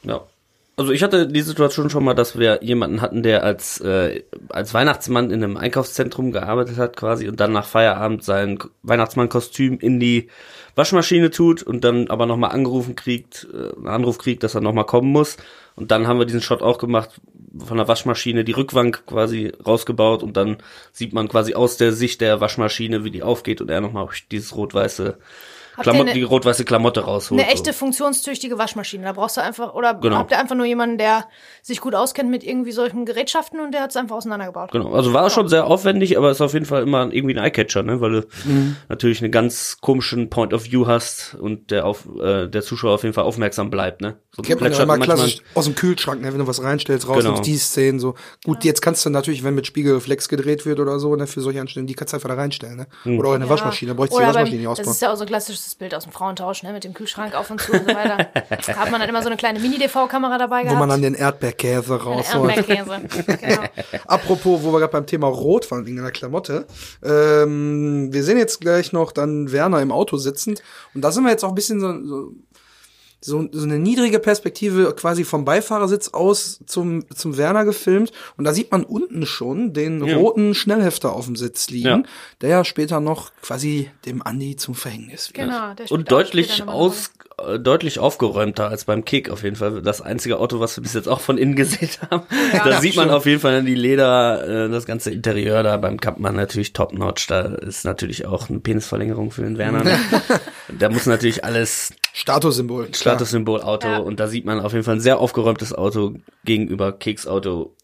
Ja. 0.03 0.23
Also 0.79 0.93
ich 0.93 1.03
hatte 1.03 1.27
die 1.27 1.41
Situation 1.41 1.89
schon 1.89 2.05
mal, 2.05 2.13
dass 2.13 2.39
wir 2.39 2.63
jemanden 2.63 3.01
hatten, 3.01 3.23
der 3.23 3.45
als 3.45 3.81
äh, 3.81 4.25
als 4.51 4.75
Weihnachtsmann 4.75 5.31
in 5.31 5.43
einem 5.43 5.57
Einkaufszentrum 5.57 6.33
gearbeitet 6.33 6.77
hat 6.77 6.97
quasi 6.97 7.29
und 7.29 7.41
dann 7.41 7.53
nach 7.53 7.65
Feierabend 7.65 8.23
sein 8.23 8.59
Weihnachtsmannkostüm 8.83 9.79
in 9.79 9.99
die 10.01 10.29
Waschmaschine 10.75 11.31
tut 11.31 11.63
und 11.63 11.83
dann 11.83 12.09
aber 12.11 12.27
nochmal 12.27 12.51
angerufen 12.51 12.95
kriegt, 12.95 13.49
äh, 13.55 13.75
einen 13.75 13.89
Anruf 13.89 14.19
kriegt, 14.19 14.43
dass 14.43 14.55
er 14.55 14.61
nochmal 14.61 14.85
kommen 14.85 15.11
muss. 15.11 15.39
Und 15.77 15.91
dann 15.91 16.07
haben 16.07 16.19
wir 16.19 16.27
diesen 16.27 16.43
Shot 16.43 16.61
auch 16.61 16.77
gemacht, 16.77 17.23
von 17.59 17.79
der 17.79 17.89
Waschmaschine 17.89 18.45
die 18.45 18.53
Rückwand 18.53 19.07
quasi 19.07 19.53
rausgebaut 19.67 20.23
und 20.23 20.37
dann 20.37 20.59
sieht 20.93 21.15
man 21.15 21.29
quasi 21.29 21.55
aus 21.55 21.79
der 21.79 21.93
Sicht 21.93 22.21
der 22.21 22.43
Waschmaschine, 22.43 23.03
wie 23.03 23.11
die 23.11 23.23
aufgeht 23.23 23.63
und 23.63 23.71
er 23.71 23.81
nochmal 23.81 24.09
dieses 24.31 24.55
rot-weiße 24.55 25.17
Habt 25.77 25.87
ihr 25.87 25.91
Klamotte, 25.93 26.11
eine- 26.11 26.19
die 26.19 26.23
rot-weiße 26.23 26.65
Klamotte 26.65 27.01
rausholt. 27.01 27.41
Eine 27.41 27.51
echte 27.53 27.73
so. 27.73 27.79
funktionstüchtige 27.79 28.59
Waschmaschine. 28.59 29.05
Da 29.05 29.13
brauchst 29.13 29.37
du 29.37 29.43
einfach, 29.43 29.75
oder 29.75 29.95
Genau. 29.95 30.17
habt 30.17 30.31
ihr 30.31 30.39
einfach 30.39 30.57
nur 30.57 30.67
jemanden, 30.67 30.99
der 30.99 31.27
sich 31.63 31.81
gut 31.81 31.95
auskennt 31.95 32.31
mit 32.31 32.45
irgendwie 32.45 32.73
solchen 32.73 33.05
Gerätschaften 33.05 33.61
und 33.61 33.73
der 33.73 33.83
hat 33.83 33.91
es 33.91 33.97
einfach 33.97 34.17
auseinandergebaut. 34.17 34.71
Genau, 34.73 34.93
also 34.93 35.13
war 35.13 35.29
schon 35.31 35.49
sehr 35.49 35.67
aufwendig, 35.67 36.17
aber 36.17 36.31
ist 36.31 36.41
auf 36.41 36.55
jeden 36.55 36.67
Fall 36.67 36.83
immer 36.83 37.13
irgendwie 37.13 37.35
ein 37.37 37.45
Eyecatcher, 37.45 37.83
ne? 37.83 38.01
weil 38.01 38.11
du 38.13 38.27
Mhm. 38.45 38.77
natürlich 38.89 39.23
einen 39.23 39.33
ganz 39.33 39.79
komischen 39.81 40.31
Point 40.31 40.55
of 40.55 40.65
View 40.65 40.87
hast 40.87 41.35
und 41.39 41.71
der 41.71 41.85
auf 41.87 42.07
äh, 42.21 42.49
der 42.49 42.63
Zuschauer 42.63 42.95
auf 42.95 43.03
jeden 43.03 43.15
Fall 43.15 43.25
aufmerksam 43.25 43.71
bleibt, 43.71 44.01
ne? 44.01 44.17
So 44.35 44.43
Kennt 44.43 44.61
man 44.61 44.71
ja 44.73 44.79
immer 44.79 44.97
manchmal- 44.97 45.17
klassisch 45.17 45.39
aus 45.55 45.65
dem 45.67 45.75
Kühlschrank, 45.75 46.21
ne, 46.23 46.33
wenn 46.33 46.39
du 46.39 46.47
was 46.47 46.63
reinstellst, 46.63 47.09
raus 47.09 47.19
Genau. 47.25 47.37
und 47.37 47.47
die 47.47 47.57
Szenen 47.59 47.99
so. 48.01 48.15
Gut, 48.45 48.65
jetzt 48.65 48.81
kannst 48.83 49.05
du 49.05 49.11
natürlich, 49.11 49.45
wenn 49.45 49.55
mit 49.55 49.67
Spiegelreflex 49.67 50.29
gedreht 50.29 50.65
wird 50.67 50.81
oder 50.81 50.99
so, 50.99 51.15
ne, 51.17 51.27
für 51.27 51.41
solche 51.41 51.61
Einstellungen, 51.61 51.87
die 51.87 51.95
kannst 51.95 52.13
du 52.13 52.17
einfach 52.17 52.29
da 52.29 52.35
reinstellen, 52.35 52.77
ne? 52.77 52.87
Hm. 53.03 53.19
Oder 53.19 53.29
auch 53.31 53.35
in 53.35 53.43
eine 53.43 53.51
Waschmaschine, 53.51 53.91
da 53.93 53.95
bräuchst 53.97 54.15
du 54.15 54.19
die 54.21 54.27
Waschmaschine 54.27 54.57
nicht 54.59 54.67
das 54.67 54.79
ausbauen. 54.81 54.93
ist 54.95 55.03
ja 55.03 55.13
auch 55.13 55.17
so 55.17 55.25
ein 55.25 55.29
klassisches 55.67 55.75
Bild 55.75 55.95
aus 55.95 56.05
dem 56.05 56.13
Frauentausch, 56.13 56.63
ne, 56.63 56.73
mit 56.73 56.85
dem 56.85 56.95
Kühlschrank 56.95 57.35
auf 57.35 57.51
und 57.51 57.61
zu 57.61 57.73
und 57.73 57.89
so 57.89 57.95
weiter. 57.95 58.29
da 58.67 58.77
hat 58.77 58.91
man 58.91 59.01
dann 59.01 59.09
immer 59.09 59.23
so 59.23 59.29
eine 59.29 59.37
kleine 59.37 59.59
Mini-DV-Kamera 59.59 60.39
dabei 60.39 60.61
Wo 60.61 60.65
gehabt. 60.65 60.79
man 60.79 60.89
dann 60.89 61.03
den 61.03 61.15
Erdbeerkäse 61.15 62.03
rausholt. 62.03 62.57
Erdbeerkäse. 62.57 63.01
genau. 63.41 63.63
Apropos, 64.07 64.63
wo 64.63 64.73
wir 64.73 64.79
gerade 64.79 64.93
beim 64.93 65.07
Thema 65.07 65.27
Rot 65.29 65.71
waren, 65.71 65.87
wegen 65.87 65.99
einer 65.99 66.13
Klamotte. 66.13 66.67
Ähm, 67.03 68.13
wir 68.13 68.23
sehen 68.23 68.39
jetzt 68.39 68.61
gleich 68.61 68.93
noch 68.93 69.13
dann 69.13 69.53
Werner 69.53 69.81
im 69.83 69.93
Auto 69.93 70.17
sitzend. 70.17 70.63
Und 70.95 71.03
da 71.03 71.11
sind 71.11 71.25
wir 71.25 71.31
jetzt 71.31 71.45
auch 71.45 71.51
ein 71.51 71.55
bisschen 71.55 71.81
so, 71.81 72.05
so, 72.05 72.33
so, 73.21 73.49
so 73.51 73.65
eine 73.65 73.79
niedrige 73.79 74.19
Perspektive 74.19 74.95
quasi 74.95 75.25
vom 75.25 75.45
Beifahrersitz 75.45 76.11
aus 76.11 76.61
zum, 76.67 77.05
zum 77.15 77.37
Werner 77.37 77.65
gefilmt. 77.65 78.13
Und 78.37 78.45
da 78.45 78.53
sieht 78.55 78.71
man 78.71 78.85
unten 78.85 79.27
schon 79.27 79.73
den 79.73 80.05
Ja. 80.05 80.17
roten 80.17 80.55
Schnellhefter 80.55 81.13
auf 81.13 81.25
dem 81.27 81.35
Sitz 81.37 81.69
liegen, 81.71 81.87
Ja. 81.89 82.03
der 82.43 82.49
ja 82.51 82.65
später 82.65 83.01
noch 83.01 83.33
quasi 83.43 83.91
dem 84.05 84.23
Andi 84.23 84.57
zum 84.57 84.75
Verhängnis 84.75 85.29
wird. 85.29 85.49
Genau. 85.49 85.75
Der 85.75 85.91
und 85.91 86.11
deutlich 86.13 86.67
aus 86.69 87.11
äh, 87.45 87.59
deutlich 87.59 87.99
aufgeräumter 87.99 88.69
als 88.69 88.85
beim 88.85 89.05
Kick 89.05 89.29
auf 89.31 89.43
jeden 89.43 89.57
Fall. 89.57 89.83
Das 89.83 90.01
einzige 90.03 90.39
Auto, 90.39 90.61
was 90.61 90.77
wir 90.77 90.83
bis 90.83 90.95
jetzt 90.95 91.09
auch 91.09 91.21
von 91.21 91.37
innen 91.39 91.55
gesehen 91.57 91.89
haben. 92.11 92.27
da 92.53 92.81
sieht 92.81 92.97
man 92.97 93.07
stimmt. 93.07 93.17
auf 93.17 93.27
jeden 93.27 93.41
Fall 93.41 93.63
die 93.65 93.75
Leder, 93.75 94.67
äh, 94.67 94.71
das 94.71 94.87
ganze 94.87 95.11
Interieur 95.11 95.63
da 95.63 95.77
beim 95.79 95.99
Kampmann 96.01 96.37
natürlich 96.37 96.73
top 96.75 96.93
notch. 96.93 97.27
Da 97.27 97.41
ist 97.43 97.85
natürlich 97.85 98.25
auch 98.27 98.49
eine 98.51 98.61
Penisverlängerung 98.61 99.31
für 99.33 99.43
den 99.43 99.59
Werner. 99.59 99.85
ne? 99.85 99.99
da 100.79 100.89
muss 100.91 101.07
natürlich 101.07 101.45
alles 101.45 101.93
Statussymbol. 102.19 102.89
Statussymbol 102.95 103.61
Auto 103.61 103.89
Ja. 103.89 103.99
und 103.99 104.19
da 104.21 104.27
sieht 104.27 104.47
man 104.47 104.59
auf 104.61 104.73
jeden 104.73 104.85
Fall 104.85 104.95
ein 104.95 105.01
sehr 105.01 105.19
aufgeräumtes 105.19 105.75
Auto 105.75 106.15
gegenüber 106.45 106.93
Keks 106.93 107.27
Auto, 107.27 107.75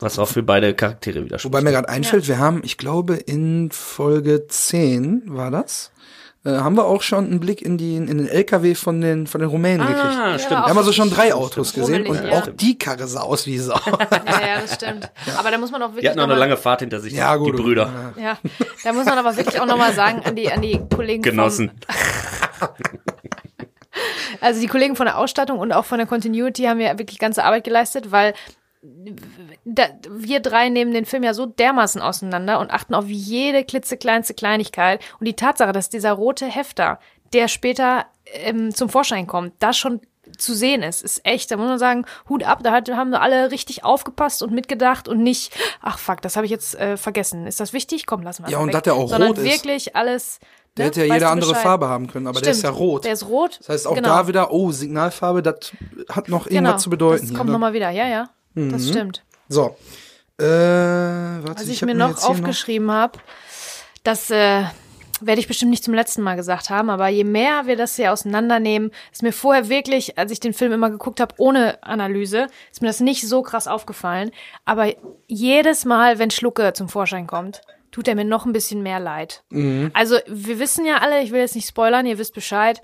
was 0.00 0.18
auch 0.18 0.26
für 0.26 0.42
beide 0.42 0.74
Charaktere 0.74 1.24
widerspricht. 1.24 1.44
Wobei 1.54 1.62
mir 1.62 1.70
gerade 1.70 1.88
einfällt, 1.88 2.26
wir 2.26 2.38
haben, 2.38 2.60
ich 2.64 2.76
glaube, 2.76 3.14
in 3.14 3.70
Folge 3.70 4.48
10 4.48 5.22
war 5.26 5.52
das, 5.52 5.92
äh, 6.44 6.50
haben 6.50 6.76
wir 6.76 6.86
auch 6.86 7.02
schon 7.02 7.26
einen 7.26 7.38
Blick 7.38 7.62
in, 7.62 7.78
die, 7.78 7.94
in 7.94 8.06
den 8.08 8.26
LKW 8.26 8.74
von 8.74 9.00
den, 9.00 9.28
von 9.28 9.40
den 9.40 9.48
Rumänen 9.48 9.86
gekriegt. 9.86 10.02
Ah, 10.04 10.30
Ja, 10.32 10.38
stimmt. 10.40 10.60
Wir 10.62 10.66
haben 10.70 10.78
also 10.78 10.92
schon 10.92 11.10
drei 11.10 11.32
Autos 11.32 11.72
gesehen 11.72 12.02
und 12.02 12.16
rummelig, 12.16 12.32
ja. 12.32 12.38
auch 12.40 12.48
die 12.48 12.76
Karre 12.78 13.06
sah 13.06 13.20
aus 13.20 13.46
wie 13.46 13.58
Sau. 13.58 13.74
Ja, 13.86 14.00
ja, 14.44 14.60
das 14.60 14.74
stimmt. 14.74 15.08
Aber 15.38 15.52
da 15.52 15.58
muss 15.58 15.70
man 15.70 15.82
auch 15.82 15.90
wirklich 15.90 16.02
Die 16.02 16.08
hatten 16.08 16.18
noch 16.18 16.26
noch 16.26 16.32
eine 16.32 16.40
lange 16.40 16.56
Fahrt 16.56 16.80
hinter 16.80 16.98
sich, 16.98 17.12
ja, 17.12 17.36
gut. 17.36 17.56
die 17.56 17.62
Brüder. 17.62 18.12
Ja, 18.20 18.38
da 18.82 18.92
muss 18.92 19.04
man 19.04 19.18
aber 19.18 19.36
wirklich 19.36 19.60
auch 19.60 19.66
nochmal 19.66 19.92
sagen 19.94 20.22
an 20.24 20.34
die, 20.34 20.50
an 20.50 20.62
die 20.62 20.80
Kollegen 20.92 21.22
Genossen. 21.22 21.70
Also 24.40 24.60
die 24.60 24.66
Kollegen 24.66 24.96
von 24.96 25.06
der 25.06 25.18
Ausstattung 25.18 25.58
und 25.58 25.72
auch 25.72 25.84
von 25.84 25.98
der 25.98 26.06
Continuity 26.06 26.64
haben 26.64 26.80
ja 26.80 26.98
wirklich 26.98 27.18
ganze 27.18 27.44
Arbeit 27.44 27.64
geleistet, 27.64 28.10
weil 28.10 28.34
da, 29.64 29.88
wir 30.08 30.40
drei 30.40 30.68
nehmen 30.68 30.92
den 30.94 31.04
Film 31.04 31.24
ja 31.24 31.34
so 31.34 31.46
dermaßen 31.46 32.00
auseinander 32.00 32.60
und 32.60 32.70
achten 32.70 32.94
auf 32.94 33.06
jede 33.08 33.64
klitzekleinste 33.64 34.34
Kleinigkeit. 34.34 35.00
Und 35.18 35.26
die 35.26 35.34
Tatsache, 35.34 35.72
dass 35.72 35.90
dieser 35.90 36.12
rote 36.12 36.46
Hefter, 36.46 37.00
der 37.32 37.48
später 37.48 38.06
ähm, 38.32 38.74
zum 38.74 38.88
Vorschein 38.88 39.26
kommt, 39.26 39.54
da 39.58 39.72
schon 39.72 40.00
zu 40.36 40.54
sehen 40.54 40.82
ist, 40.82 41.02
ist 41.02 41.24
echt, 41.24 41.50
da 41.50 41.56
muss 41.56 41.68
man 41.68 41.78
sagen, 41.78 42.04
Hut 42.28 42.44
ab, 42.44 42.60
da 42.62 42.72
haben 42.72 43.10
wir 43.10 43.22
alle 43.22 43.50
richtig 43.50 43.84
aufgepasst 43.84 44.42
und 44.42 44.52
mitgedacht 44.52 45.08
und 45.08 45.22
nicht, 45.22 45.52
ach 45.80 45.98
fuck, 45.98 46.20
das 46.20 46.36
habe 46.36 46.44
ich 46.44 46.50
jetzt 46.50 46.74
äh, 46.74 46.96
vergessen. 46.96 47.46
Ist 47.46 47.60
das 47.60 47.72
wichtig? 47.72 48.06
Komm, 48.06 48.22
lassen 48.22 48.44
wir 48.44 48.50
Ja, 48.50 48.58
und 48.58 48.72
dass 48.72 48.82
der 48.82 48.94
auch 48.94 49.08
Sondern 49.08 49.30
rot 49.30 49.38
ist. 49.38 49.44
wirklich 49.44 49.96
alles. 49.96 50.38
Der 50.78 50.84
ne? 50.84 50.90
hätte 50.90 51.00
ja 51.04 51.08
Weißt 51.08 51.14
jede 51.14 51.28
andere 51.28 51.50
Bescheid? 51.50 51.64
Farbe 51.64 51.88
haben 51.88 52.06
können, 52.06 52.26
aber 52.26 52.40
der 52.40 52.52
ist 52.52 52.62
ja 52.62 52.70
Stimmt, 52.70 52.80
rot. 52.80 53.04
Der 53.04 53.12
ist 53.12 53.26
rot. 53.26 53.58
Das 53.58 53.68
heißt 53.68 53.86
auch 53.86 53.94
genau. 53.94 54.08
da 54.08 54.28
wieder, 54.28 54.52
oh, 54.52 54.70
Signalfarbe, 54.70 55.42
das 55.42 55.72
hat 56.08 56.28
noch 56.28 56.46
irgendwas 56.46 56.72
genau. 56.72 56.76
zu 56.78 56.90
bedeuten. 56.90 57.26
Das 57.26 57.36
kommt 57.36 57.46
ne? 57.46 57.52
nochmal 57.52 57.72
wieder, 57.72 57.90
ja, 57.90 58.06
ja. 58.06 58.30
Das 58.54 58.88
stimmt. 58.88 59.22
So. 59.48 59.76
Äh, 60.38 60.44
warte, 60.44 61.60
Was 61.60 61.68
ich, 61.68 61.82
hab 61.82 61.88
mir 61.88 61.94
noch 61.94 62.22
aufgeschrieben 62.22 62.90
habe, 62.90 63.18
das 64.04 64.30
äh, 64.30 64.64
werde 65.20 65.40
ich 65.40 65.48
bestimmt 65.48 65.70
nicht 65.70 65.84
zum 65.84 65.94
letzten 65.94 66.22
Mal 66.22 66.36
gesagt 66.36 66.70
haben, 66.70 66.90
aber 66.90 67.08
je 67.08 67.24
mehr 67.24 67.66
wir 67.66 67.76
das 67.76 67.96
hier 67.96 68.12
auseinandernehmen, 68.12 68.92
ist 69.12 69.22
mir 69.22 69.32
vorher 69.32 69.68
wirklich, 69.68 70.18
als 70.18 70.30
ich 70.30 70.40
den 70.40 70.54
Film 70.54 70.72
immer 70.72 70.90
geguckt 70.90 71.20
habe, 71.20 71.34
ohne 71.38 71.82
Analyse, 71.82 72.46
ist 72.70 72.82
mir 72.82 72.88
das 72.88 73.00
nicht 73.00 73.26
so 73.26 73.42
krass 73.42 73.66
aufgefallen. 73.66 74.30
Aber 74.64 74.92
jedes 75.26 75.84
Mal, 75.84 76.18
wenn 76.18 76.30
Schlucke 76.30 76.72
zum 76.72 76.88
Vorschein 76.88 77.26
kommt, 77.26 77.62
tut 77.90 78.08
er 78.08 78.14
mir 78.14 78.24
noch 78.24 78.46
ein 78.46 78.52
bisschen 78.52 78.82
mehr 78.82 79.00
leid. 79.00 79.42
Also 79.94 80.16
wir 80.26 80.58
wissen 80.58 80.84
ja 80.84 80.98
alle, 80.98 81.22
ich 81.22 81.30
will 81.32 81.40
jetzt 81.40 81.54
nicht 81.54 81.68
spoilern, 81.68 82.06
ihr 82.06 82.18
wisst 82.18 82.34
Bescheid, 82.34 82.80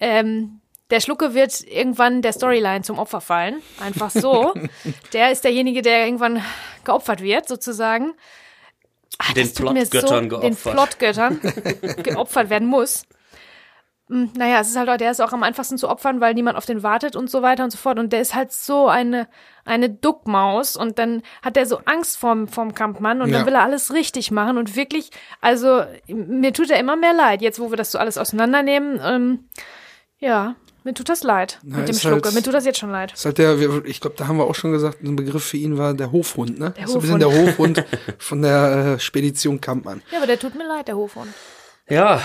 ähm, 0.00 0.60
der 0.90 1.00
Schlucke 1.00 1.34
wird 1.34 1.60
irgendwann 1.68 2.22
der 2.22 2.32
Storyline 2.32 2.82
zum 2.82 2.98
Opfer 2.98 3.20
fallen. 3.20 3.62
Einfach 3.80 4.10
so. 4.10 4.54
der 5.12 5.32
ist 5.32 5.44
derjenige, 5.44 5.82
der 5.82 6.04
irgendwann 6.06 6.42
geopfert 6.84 7.20
wird, 7.22 7.46
sozusagen. 7.46 8.14
Ah, 9.18 9.32
Den 9.34 9.52
Plotgöttern 9.52 10.28
Den 10.28 10.28
geopfert. 10.28 10.72
Plotgöttern 10.74 11.40
geopfert 12.02 12.50
werden 12.50 12.68
muss. 12.68 13.02
Hm, 14.08 14.30
Naja, 14.36 14.60
es 14.60 14.68
ist 14.68 14.76
halt, 14.76 14.88
auch- 14.88 14.96
der 14.96 15.10
ist 15.10 15.20
auch 15.20 15.32
am 15.32 15.42
einfachsten 15.42 15.76
zu 15.78 15.88
opfern, 15.88 16.20
weil 16.20 16.34
niemand 16.34 16.56
auf 16.56 16.64
den 16.66 16.82
wartet 16.82 17.14
und 17.16 17.30
so 17.30 17.42
weiter 17.42 17.64
und 17.64 17.70
so 17.70 17.76
fort. 17.78 17.98
Und 17.98 18.12
der 18.12 18.20
ist 18.20 18.34
halt 18.34 18.52
so 18.52 18.88
eine, 18.88 19.28
eine 19.64 19.90
Duckmaus 19.90 20.76
und 20.76 20.98
dann 20.98 21.22
hat 21.42 21.56
er 21.56 21.66
so 21.66 21.80
Angst 21.84 22.16
vorm, 22.18 22.48
vorm 22.48 22.74
Kampfmann 22.74 23.20
und 23.20 23.28
Ja. 23.30 23.38
dann 23.38 23.46
will 23.46 23.54
er 23.54 23.62
alles 23.62 23.92
richtig 23.92 24.30
machen 24.30 24.56
und 24.58 24.76
wirklich, 24.76 25.10
also 25.42 25.82
mir 26.08 26.52
tut 26.54 26.70
er 26.70 26.78
immer 26.80 26.96
mehr 26.96 27.12
leid, 27.12 27.42
jetzt 27.42 27.60
wo 27.60 27.70
wir 27.70 27.76
das 27.76 27.92
so 27.92 27.98
alles 27.98 28.16
auseinandernehmen. 28.16 28.98
Ähm, 29.04 29.44
ja, 30.18 30.54
mir 30.84 30.94
tut 30.94 31.10
das 31.10 31.22
leid 31.22 31.58
Na, 31.62 31.78
mit 31.78 31.88
dem 31.88 31.94
Schlucke. 31.96 32.24
halt- 32.26 32.34
mir 32.34 32.42
tut 32.42 32.54
das 32.54 32.64
jetzt 32.64 32.78
schon 32.78 32.90
leid. 32.90 33.12
ist 33.12 33.26
halt 33.26 33.36
der, 33.36 33.60
wir- 33.60 33.84
ich 33.84 34.00
glaube, 34.00 34.16
da 34.16 34.26
haben 34.26 34.38
wir 34.38 34.44
auch 34.44 34.54
schon 34.54 34.72
gesagt, 34.72 35.02
ein 35.02 35.16
Begriff 35.16 35.44
für 35.44 35.58
ihn 35.58 35.76
war 35.76 35.92
der 35.92 36.12
Hofhund, 36.12 36.58
ne? 36.58 36.70
Der 36.78 36.88
so 36.88 36.94
ein 36.94 37.00
bisschen 37.02 37.18
der 37.18 37.28
Hofhund. 37.30 37.78
Hofhund 37.78 37.84
von 38.18 38.40
der 38.40 38.94
äh, 38.96 38.98
Spedition 39.00 39.60
Kampmann. 39.60 40.00
Ja, 40.10 40.16
aber 40.18 40.26
der 40.26 40.38
tut 40.38 40.54
mir 40.54 40.66
leid, 40.66 40.88
der 40.88 40.96
Hofhund. 40.96 41.28
Ja, 41.90 42.20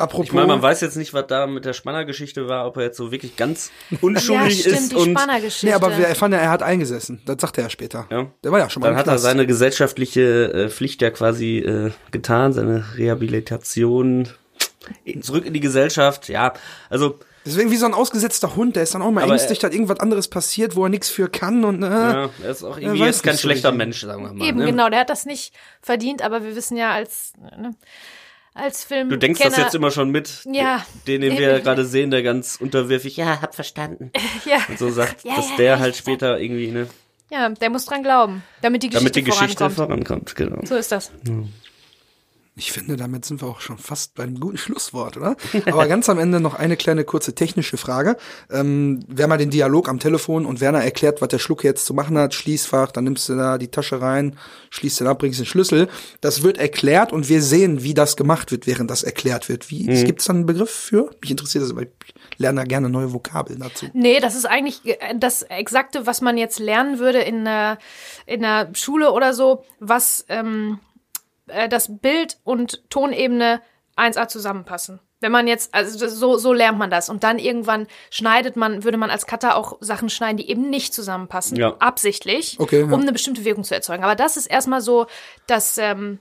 Apropos, 0.00 0.26
ich 0.26 0.32
meine, 0.32 0.46
man 0.46 0.62
weiß 0.62 0.80
jetzt 0.80 0.96
nicht, 0.96 1.12
was 1.12 1.26
da 1.26 1.46
mit 1.46 1.64
der 1.64 1.72
Spannergeschichte 1.72 2.48
war, 2.48 2.66
ob 2.66 2.76
er 2.78 2.84
jetzt 2.84 2.96
so 2.96 3.12
wirklich 3.12 3.36
ganz 3.36 3.70
unschuldig 4.00 4.64
ja, 4.64 4.70
stimmt, 4.72 4.76
ist 4.76 4.92
die 4.92 4.96
und 4.96 5.10
Spannergeschichte. 5.10 5.66
nee, 5.66 5.72
aber 5.72 5.96
wir 5.96 6.06
erfahren 6.06 6.32
ja, 6.32 6.38
er 6.38 6.50
hat 6.50 6.62
eingesessen. 6.62 7.20
Das 7.26 7.36
sagt 7.40 7.58
er 7.58 7.64
ja 7.64 7.70
später. 7.70 8.06
Ja. 8.10 8.26
Der 8.42 8.52
war 8.52 8.58
ja 8.58 8.70
schon 8.70 8.80
mal 8.80 8.88
dann 8.88 8.96
hat 8.96 9.06
er 9.06 9.12
Knast. 9.12 9.24
seine 9.24 9.46
gesellschaftliche 9.46 10.52
äh, 10.52 10.68
Pflicht 10.70 11.02
ja 11.02 11.10
quasi 11.10 11.58
äh, 11.58 11.90
getan, 12.10 12.52
seine 12.52 12.84
Rehabilitation 12.96 14.28
zurück 15.20 15.44
in 15.44 15.52
die 15.52 15.60
Gesellschaft. 15.60 16.28
Ja, 16.28 16.54
also 16.88 17.18
Deswegen 17.44 17.70
wie 17.70 17.76
so 17.76 17.86
ein 17.86 17.94
ausgesetzter 17.94 18.54
Hund, 18.54 18.76
der 18.76 18.82
ist 18.82 18.94
dann 18.94 19.00
auch 19.00 19.10
mal 19.10 19.22
Aber 19.22 19.32
ängstlich, 19.32 19.58
dass 19.58 19.72
irgendwas 19.72 19.98
anderes 20.00 20.28
passiert, 20.28 20.76
wo 20.76 20.84
er 20.84 20.90
nichts 20.90 21.08
für 21.08 21.28
kann 21.28 21.64
und 21.64 21.82
äh, 21.82 21.86
ja, 21.86 22.30
er 22.42 22.50
ist 22.50 22.62
auch 22.62 22.76
irgendwie 22.76 23.02
jetzt 23.02 23.22
kein 23.22 23.38
schlechter. 23.38 23.72
Mensch, 23.72 24.02
sagen 24.02 24.22
wir 24.22 24.32
mal. 24.34 24.44
Eben, 24.46 24.58
ne? 24.58 24.66
genau, 24.66 24.90
der 24.90 25.00
hat 25.00 25.10
das 25.10 25.24
nicht 25.24 25.54
verdient, 25.80 26.22
aber 26.22 26.42
wir 26.42 26.54
wissen 26.54 26.76
ja 26.76 26.92
als, 26.92 27.32
ne, 27.40 27.74
als 28.54 28.84
Film. 28.84 29.08
Du 29.08 29.16
denkst 29.16 29.40
das 29.40 29.56
jetzt 29.56 29.74
immer 29.74 29.90
schon 29.90 30.10
mit, 30.10 30.44
Ja. 30.50 30.84
den, 31.06 31.20
den 31.20 31.38
wir 31.38 31.60
gerade 31.62 31.84
sehen, 31.84 32.10
der 32.10 32.22
ganz 32.22 32.56
unterwürfig, 32.60 33.16
ja, 33.16 33.40
hab 33.40 33.54
verstanden. 33.54 34.10
Ja, 34.44 34.58
Und 34.68 34.78
so 34.78 34.90
sagt, 34.90 35.24
Ja, 35.24 35.36
dass 35.36 35.50
ja, 35.50 35.56
der 35.56 35.78
halt 35.78 35.96
später 35.96 36.38
irgendwie, 36.40 36.70
ne, 36.70 36.86
ja, 37.30 37.48
der 37.48 37.70
muss 37.70 37.84
dran 37.84 38.02
glauben, 38.02 38.42
damit 38.60 38.82
die 38.82 38.88
Geschichte, 38.88 39.04
damit 39.04 39.16
die 39.16 39.22
Geschichte 39.22 39.70
vorankommt. 39.70 40.08
vorankommt, 40.08 40.34
genau. 40.36 40.64
So 40.64 40.74
ist 40.74 40.90
das. 40.90 41.12
Ich 42.60 42.72
finde, 42.72 42.98
damit 42.98 43.24
sind 43.24 43.40
wir 43.40 43.48
auch 43.48 43.62
schon 43.62 43.78
fast 43.78 44.14
beim 44.14 44.38
guten 44.38 44.58
Schlusswort, 44.58 45.16
oder? 45.16 45.34
Aber 45.64 45.86
ganz 45.86 46.10
am 46.10 46.18
Ende 46.18 46.40
noch 46.40 46.54
eine 46.54 46.76
kleine 46.76 47.04
kurze 47.04 47.34
technische 47.34 47.78
Frage. 47.78 48.18
Ähm, 48.50 49.02
wir 49.08 49.22
haben 49.22 49.30
mal 49.30 49.38
den 49.38 49.48
Dialog 49.48 49.88
am 49.88 49.98
Telefon 49.98 50.44
und 50.44 50.60
Werner 50.60 50.84
erklärt, 50.84 51.22
was 51.22 51.28
der 51.28 51.38
Schlucke 51.38 51.66
jetzt 51.66 51.86
zu 51.86 51.94
machen 51.94 52.18
hat. 52.18 52.34
Schließfach, 52.34 52.92
dann 52.92 53.04
nimmst 53.04 53.30
du 53.30 53.34
da 53.34 53.56
die 53.56 53.68
Tasche 53.68 54.02
rein, 54.02 54.36
schließt 54.68 55.00
den 55.00 55.06
ab, 55.06 55.20
bringst 55.20 55.38
den 55.38 55.46
Schlüssel. 55.46 55.88
Das 56.20 56.42
wird 56.42 56.58
erklärt 56.58 57.14
und 57.14 57.30
wir 57.30 57.40
sehen, 57.40 57.82
wie 57.82 57.94
das 57.94 58.18
gemacht 58.18 58.52
wird, 58.52 58.66
während 58.66 58.90
das 58.90 59.02
erklärt 59.04 59.48
wird. 59.48 59.70
Wie, 59.70 59.88
Mhm. 59.88 60.04
Gibt 60.04 60.20
es 60.20 60.26
da 60.26 60.34
einen 60.34 60.44
Begriff 60.44 60.70
für? 60.70 61.08
Mich 61.22 61.30
interessiert 61.30 61.64
das, 61.64 61.74
weil 61.74 61.84
ich 62.04 62.14
lerne 62.36 62.60
da 62.60 62.64
gerne 62.66 62.90
neue 62.90 63.14
Vokabeln 63.14 63.60
dazu. 63.60 63.86
Nee, 63.94 64.20
das 64.20 64.34
ist 64.34 64.44
eigentlich 64.44 64.82
äh, 64.84 65.14
das 65.18 65.44
Exakte, 65.44 66.04
was 66.06 66.20
man 66.20 66.36
jetzt 66.36 66.58
lernen 66.58 66.98
würde 66.98 67.20
in 67.20 67.46
einer, 67.46 67.78
in 68.26 68.44
einer 68.44 68.74
Schule 68.74 69.12
oder 69.12 69.32
so, 69.32 69.64
was 69.78 70.26
ähm, 70.28 70.78
äh, 71.52 71.68
das 71.68 71.98
Bild 71.98 72.38
und 72.44 72.88
Tonebene 72.90 73.60
1A 73.96 74.28
zusammenpassen. 74.28 75.00
Wenn 75.22 75.32
man 75.32 75.46
jetzt, 75.46 75.74
also 75.74 76.08
so, 76.08 76.38
so 76.38 76.52
lernt 76.54 76.78
man 76.78 76.90
das. 76.90 77.10
Und 77.10 77.24
dann 77.24 77.38
irgendwann 77.38 77.86
schneidet 78.08 78.56
man, 78.56 78.84
würde 78.84 78.96
man 78.96 79.10
als 79.10 79.26
Cutter 79.26 79.54
auch 79.54 79.76
Sachen 79.80 80.08
schneiden, 80.08 80.38
die 80.38 80.48
eben 80.48 80.70
nicht 80.70 80.94
zusammenpassen. 80.94 81.58
Ja. 81.58 81.76
Absichtlich, 81.78 82.56
Okay, 82.58 82.80
ja. 82.80 82.84
um 82.86 83.00
eine 83.02 83.12
bestimmte 83.12 83.44
Wirkung 83.44 83.62
zu 83.64 83.74
erzeugen. 83.74 84.02
Aber 84.02 84.14
das 84.14 84.38
ist 84.38 84.46
erstmal 84.46 84.80
so, 84.80 85.06
dass 85.46 85.76
ähm, 85.76 86.20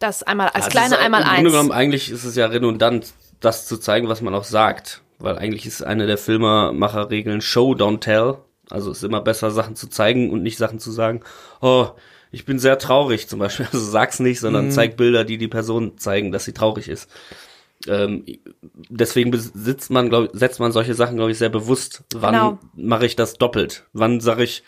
das 0.00 0.24
einmal 0.24 0.48
als 0.48 0.64
Also 0.66 0.70
kleine 0.70 0.94
es 0.94 0.98
ist, 0.98 1.04
einmal 1.04 1.20
Im 1.20 1.26
Grunde 1.26 1.40
eins. 1.40 1.50
genommen, 1.52 1.70
eigentlich 1.72 2.10
ist 2.10 2.24
es 2.24 2.34
ja 2.34 2.46
redundant, 2.46 3.12
das 3.38 3.66
zu 3.66 3.78
zeigen, 3.78 4.08
was 4.08 4.22
man 4.22 4.34
auch 4.34 4.44
sagt. 4.44 5.02
Weil 5.20 5.38
eigentlich 5.38 5.64
ist 5.66 5.84
eine 5.84 6.08
der 6.08 6.18
Filmemacherregeln 6.18 7.40
Show, 7.42 7.74
don't 7.74 8.00
tell. 8.00 8.38
Also 8.70 8.90
es 8.90 8.98
ist 8.98 9.04
immer 9.04 9.20
besser, 9.20 9.52
Sachen 9.52 9.76
zu 9.76 9.86
zeigen 9.88 10.30
und 10.30 10.42
nicht 10.42 10.58
Sachen 10.58 10.80
zu 10.80 10.90
sagen, 10.90 11.20
oh, 11.60 11.90
ich 12.32 12.44
bin 12.44 12.58
sehr 12.58 12.78
traurig 12.78 13.28
zum 13.28 13.38
Beispiel. 13.38 13.66
Also 13.72 13.84
sag's 13.84 14.18
nicht, 14.20 14.40
sondern 14.40 14.66
Mhm. 14.66 14.70
zeig 14.72 14.96
Bilder, 14.96 15.24
die 15.24 15.38
die 15.38 15.48
Person 15.48 15.96
zeigen, 15.98 16.32
dass 16.32 16.44
sie 16.44 16.52
traurig 16.52 16.88
ist. 16.88 17.08
Ähm, 17.88 18.24
deswegen 18.88 19.30
besitzt 19.30 19.90
man, 19.90 20.08
glaub, 20.08 20.30
setzt 20.32 20.60
man 20.60 20.72
solche 20.72 20.94
Sachen, 20.94 21.16
glaube 21.16 21.32
ich, 21.32 21.38
sehr 21.38 21.48
bewusst. 21.48 22.04
Wann 22.14 22.34
Genau. 22.34 22.58
mache 22.74 23.06
ich 23.06 23.16
das 23.16 23.34
doppelt? 23.34 23.86
Wann 23.92 24.20
sage 24.20 24.44
ich 24.44 24.62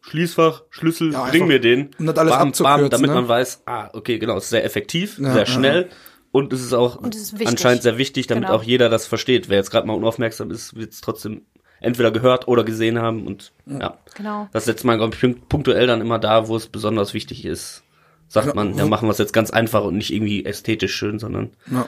Schließfach, 0.00 0.64
Schlüssel, 0.70 1.12
Ja, 1.12 1.24
bring 1.30 1.46
mir 1.46 1.60
den. 1.60 1.90
um 1.98 2.06
das 2.06 2.18
alles 2.18 2.34
abzukürzen, 2.34 2.90
damit 2.90 3.08
ne? 3.08 3.14
man 3.14 3.28
weiß, 3.28 3.62
ah, 3.66 3.88
okay, 3.94 4.18
genau, 4.18 4.36
es 4.36 4.44
ist 4.44 4.50
sehr 4.50 4.64
effektiv, 4.64 5.18
Ja, 5.18 5.32
sehr 5.32 5.36
ja, 5.40 5.46
schnell 5.46 5.88
und 6.30 6.52
es 6.52 6.60
ist 6.62 6.74
auch 6.74 6.96
Und 6.96 7.14
es 7.14 7.32
ist 7.32 7.46
anscheinend 7.46 7.82
sehr 7.82 7.96
wichtig, 7.96 8.26
damit 8.26 8.44
Genau. 8.48 8.58
auch 8.58 8.62
jeder 8.62 8.90
das 8.90 9.06
versteht. 9.06 9.48
Wer 9.48 9.56
jetzt 9.58 9.70
gerade 9.70 9.86
mal 9.86 9.94
unaufmerksam 9.94 10.50
ist, 10.50 10.76
wird 10.76 10.92
es 10.92 11.00
trotzdem 11.00 11.42
entweder 11.84 12.10
gehört 12.10 12.48
oder 12.48 12.64
gesehen 12.64 12.98
haben 12.98 13.26
und 13.26 13.52
ja. 13.66 13.98
Genau. 14.14 14.48
Das 14.52 14.64
setzt 14.64 14.84
man, 14.84 14.98
glaube 14.98 15.14
ich, 15.14 15.20
punk- 15.20 15.48
punktuell 15.48 15.86
dann 15.86 16.00
immer 16.00 16.18
da, 16.18 16.48
wo 16.48 16.56
es 16.56 16.66
besonders 16.66 17.14
wichtig 17.14 17.44
ist. 17.44 17.82
Sagt 18.28 18.54
man, 18.54 18.76
ja, 18.76 18.86
machen 18.86 19.06
wir 19.06 19.12
es 19.12 19.18
jetzt 19.18 19.32
ganz 19.32 19.50
einfach 19.50 19.84
und 19.84 19.96
nicht 19.96 20.12
irgendwie 20.12 20.44
ästhetisch 20.44 20.94
schön, 20.94 21.18
sondern 21.18 21.50
Ja. 21.70 21.86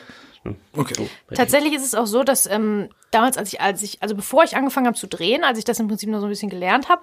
Okay. 0.74 1.08
Tatsächlich 1.34 1.74
ist 1.74 1.84
es 1.84 1.94
auch 1.96 2.06
so, 2.06 2.22
dass 2.22 2.46
ähm, 2.46 2.88
damals, 3.10 3.36
als 3.36 3.52
ich, 3.52 3.60
als 3.60 3.82
ich, 3.82 4.00
also 4.00 4.14
bevor 4.14 4.44
ich 4.44 4.56
angefangen 4.56 4.86
habe 4.86 4.96
zu 4.96 5.08
drehen, 5.08 5.42
als 5.42 5.58
ich 5.58 5.64
das 5.64 5.80
im 5.80 5.88
Prinzip 5.88 6.08
noch 6.08 6.20
so 6.20 6.26
ein 6.26 6.30
bisschen 6.30 6.50
gelernt 6.50 6.88
habe, 6.88 7.02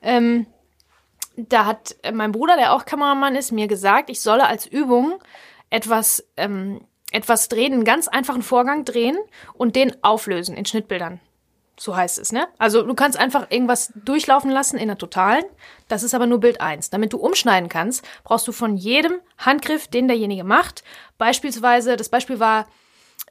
ähm, 0.00 0.46
da 1.36 1.64
hat 1.64 1.96
mein 2.12 2.30
Bruder, 2.30 2.56
der 2.56 2.72
auch 2.72 2.84
Kameramann 2.84 3.34
ist, 3.34 3.50
mir 3.50 3.66
gesagt, 3.66 4.10
ich 4.10 4.20
solle 4.20 4.46
als 4.46 4.66
Übung 4.66 5.18
etwas, 5.70 6.24
ähm, 6.36 6.82
etwas 7.10 7.48
drehen, 7.48 7.72
einen 7.72 7.84
ganz 7.84 8.06
einfachen 8.06 8.42
Vorgang 8.42 8.84
drehen 8.84 9.16
und 9.54 9.74
den 9.74 9.92
auflösen 10.04 10.56
in 10.56 10.64
Schnittbildern. 10.64 11.18
So 11.76 11.96
heißt 11.96 12.18
es, 12.18 12.30
ne? 12.30 12.46
Also 12.58 12.82
du 12.82 12.94
kannst 12.94 13.18
einfach 13.18 13.50
irgendwas 13.50 13.92
durchlaufen 13.96 14.50
lassen 14.50 14.78
in 14.78 14.88
der 14.88 14.98
Totalen. 14.98 15.44
Das 15.88 16.02
ist 16.02 16.14
aber 16.14 16.26
nur 16.26 16.38
Bild 16.38 16.60
1. 16.60 16.90
Damit 16.90 17.12
du 17.12 17.18
umschneiden 17.18 17.68
kannst, 17.68 18.06
brauchst 18.22 18.46
du 18.46 18.52
von 18.52 18.76
jedem 18.76 19.14
Handgriff, 19.38 19.88
den 19.88 20.06
derjenige 20.06 20.44
macht, 20.44 20.84
beispielsweise, 21.18 21.96
das 21.96 22.08
Beispiel 22.08 22.38
war, 22.38 22.68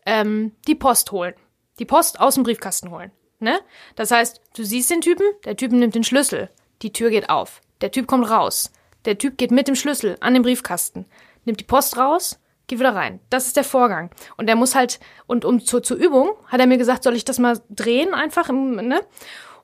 ähm, 0.06 0.52
die 0.68 0.76
Post 0.76 1.12
holen. 1.12 1.36
Die 1.80 1.86
Post 1.86 2.20
aus 2.20 2.36
dem 2.36 2.44
Briefkasten 2.44 2.92
holen. 2.92 3.12
Ne? 3.40 3.60
Das 3.96 4.12
heißt, 4.12 4.42
du 4.56 4.64
siehst 4.64 4.90
den 4.90 5.02
Typen, 5.02 5.26
der 5.46 5.58
Typ 5.58 5.72
nimmt 5.72 5.96
den 5.96 6.04
Schlüssel, 6.04 6.50
die 6.82 6.94
Tür 6.94 7.10
geht 7.10 7.30
auf, 7.30 7.62
der 7.82 7.92
Typ 7.92 8.08
kommt 8.08 8.30
raus, 8.30 8.72
der 9.04 9.18
Typ 9.18 9.38
geht 9.38 9.52
mit 9.52 9.68
dem 9.68 9.76
Schlüssel 9.76 10.16
an 10.22 10.34
den 10.34 10.44
Briefkasten, 10.44 11.06
nimmt 11.44 11.60
die 11.60 11.66
Post 11.66 11.98
raus, 11.98 12.40
geh 12.68 12.80
wieder 12.80 12.96
rein. 12.96 13.20
Das 13.30 13.48
ist 13.48 13.56
der 13.56 13.64
Vorgang. 13.64 14.10
Und 14.38 14.48
der 14.48 14.56
muss 14.56 14.76
halt, 14.76 15.00
und 15.28 15.46
um 15.46 15.64
zur, 15.64 15.84
zur 15.84 15.98
Übung 15.98 16.32
hat 16.48 16.60
er 16.60 16.68
mir 16.68 16.78
gesagt, 16.78 17.04
soll 17.04 17.16
ich 17.16 17.26
das 17.26 17.40
mal 17.40 17.60
drehen 17.70 18.14
einfach, 18.14 18.50
im, 18.50 18.76
ne? 18.76 19.02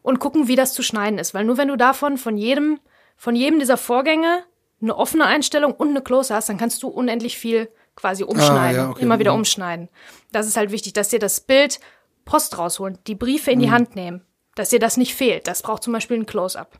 Und 0.01 0.19
gucken, 0.19 0.47
wie 0.47 0.55
das 0.55 0.73
zu 0.73 0.81
schneiden 0.81 1.19
ist. 1.19 1.33
Weil 1.33 1.43
nur 1.45 1.57
wenn 1.57 1.67
du 1.67 1.75
davon, 1.75 2.17
von 2.17 2.37
jedem, 2.37 2.79
von 3.17 3.35
jedem 3.35 3.59
dieser 3.59 3.77
Vorgänge 3.77 4.43
eine 4.81 4.95
offene 4.95 5.25
Einstellung 5.25 5.73
und 5.73 5.89
eine 5.89 6.01
Close 6.01 6.33
hast, 6.33 6.47
dann 6.47 6.57
kannst 6.57 6.81
du 6.83 6.87
unendlich 6.87 7.37
viel 7.37 7.69
quasi 7.95 8.23
umschneiden. 8.23 8.79
Ah, 8.79 8.83
ja, 8.85 8.89
okay. 8.91 9.01
Immer 9.03 9.19
wieder 9.19 9.33
Mhm. 9.33 9.39
umschneiden. 9.39 9.89
Das 10.31 10.47
ist 10.47 10.55
halt 10.55 10.71
wichtig, 10.71 10.93
dass 10.93 11.09
dir 11.09 11.19
das 11.19 11.41
Bild 11.41 11.81
Post 12.23 12.57
rausholen, 12.57 12.97
die 13.07 13.15
Briefe 13.15 13.51
in 13.51 13.59
die 13.59 13.71
Hand 13.71 13.95
nehmen, 13.95 14.21
dass 14.55 14.69
dir 14.69 14.79
das 14.79 14.95
nicht 14.95 15.15
fehlt. 15.15 15.47
Das 15.47 15.63
braucht 15.63 15.83
zum 15.83 15.91
Beispiel 15.91 16.17
ein 16.17 16.25
Close-up. 16.25 16.77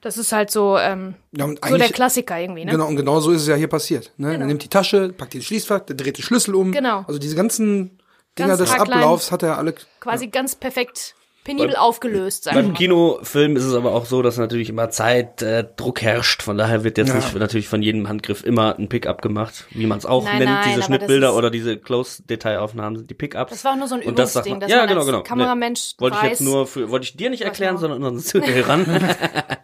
Das 0.00 0.16
ist 0.16 0.32
halt 0.32 0.50
so, 0.50 0.78
ähm, 0.78 1.14
Ja, 1.32 1.46
so 1.46 1.76
der 1.76 1.88
Klassiker 1.88 2.38
irgendwie, 2.38 2.64
ne? 2.64 2.70
Genau, 2.70 2.86
und 2.86 2.96
genau 2.96 3.20
so 3.20 3.32
ist 3.32 3.42
es 3.42 3.48
ja 3.48 3.56
hier 3.56 3.68
passiert. 3.68 4.12
Ne? 4.16 4.32
Er 4.32 4.46
nimmt 4.46 4.62
die 4.62 4.68
Tasche, 4.68 5.12
packt 5.12 5.34
den 5.34 5.42
Schließfach, 5.42 5.80
der 5.80 5.96
dreht 5.96 6.18
den 6.18 6.22
Schlüssel 6.22 6.54
um. 6.54 6.72
Genau. 6.72 7.04
Also 7.08 7.18
diese 7.18 7.34
ganzen 7.34 7.98
Dinger 8.38 8.56
Ganz 8.56 8.70
des. 8.70 8.80
Ablaufs 8.80 9.32
hat 9.32 9.42
er 9.42 9.58
alle. 9.58 9.74
Quasi 10.00 10.28
ganz 10.28 10.54
perfekt 10.54 11.14
penibel 11.56 11.76
aufgelöst, 11.76 12.44
sagen 12.44 12.56
wir 12.56 12.62
Beim 12.62 12.72
mal. 12.72 12.76
Kinofilm 12.78 13.56
ist 13.56 13.64
es 13.64 13.74
aber 13.74 13.94
auch 13.94 14.06
so, 14.06 14.22
dass 14.22 14.36
natürlich 14.38 14.68
immer 14.68 14.90
Zeitdruck 14.90 15.48
äh, 15.48 15.64
Druck 15.76 16.02
herrscht. 16.02 16.42
Von 16.42 16.56
daher 16.58 16.84
wird 16.84 16.98
jetzt 16.98 17.08
Ja. 17.08 17.14
nicht 17.16 17.34
natürlich 17.34 17.68
von 17.68 17.82
jedem 17.82 18.08
Handgriff 18.08 18.44
immer 18.44 18.78
ein 18.78 18.88
Pickup 18.88 19.22
gemacht, 19.22 19.66
wie 19.70 19.86
man 19.86 19.98
es 19.98 20.06
auch 20.06 20.24
Nein, 20.24 20.38
nennt. 20.38 20.50
nein, 20.50 20.68
diese 20.68 20.82
Schnittbilder 20.82 21.34
oder 21.34 21.50
diese 21.50 21.76
Close-Detailaufnahmen 21.76 22.98
sind 22.98 23.10
die 23.10 23.14
Pickups. 23.14 23.50
Das 23.50 23.64
war 23.64 23.72
auch 23.72 23.76
nur 23.76 23.88
so 23.88 23.94
ein 23.96 24.02
Und 24.02 24.18
das 24.18 24.32
Übungsding, 24.32 24.60
dass 24.60 24.70
ja, 24.70 24.78
man 24.78 24.88
genau, 24.88 25.00
als 25.00 25.06
genau. 25.06 25.22
Kameramensch 25.22 25.92
Nee, 25.98 26.02
wollte 26.02 26.16
ich 26.22 26.28
jetzt 26.28 26.40
nur 26.40 26.66
für, 26.66 26.90
wollte 26.90 27.04
ich 27.04 27.16
dir 27.16 27.30
nicht 27.30 27.42
erklären, 27.42 27.74
man- 27.74 27.80
sondern 27.80 28.02
unseren 28.04 28.42
Zuhörern. 28.42 28.86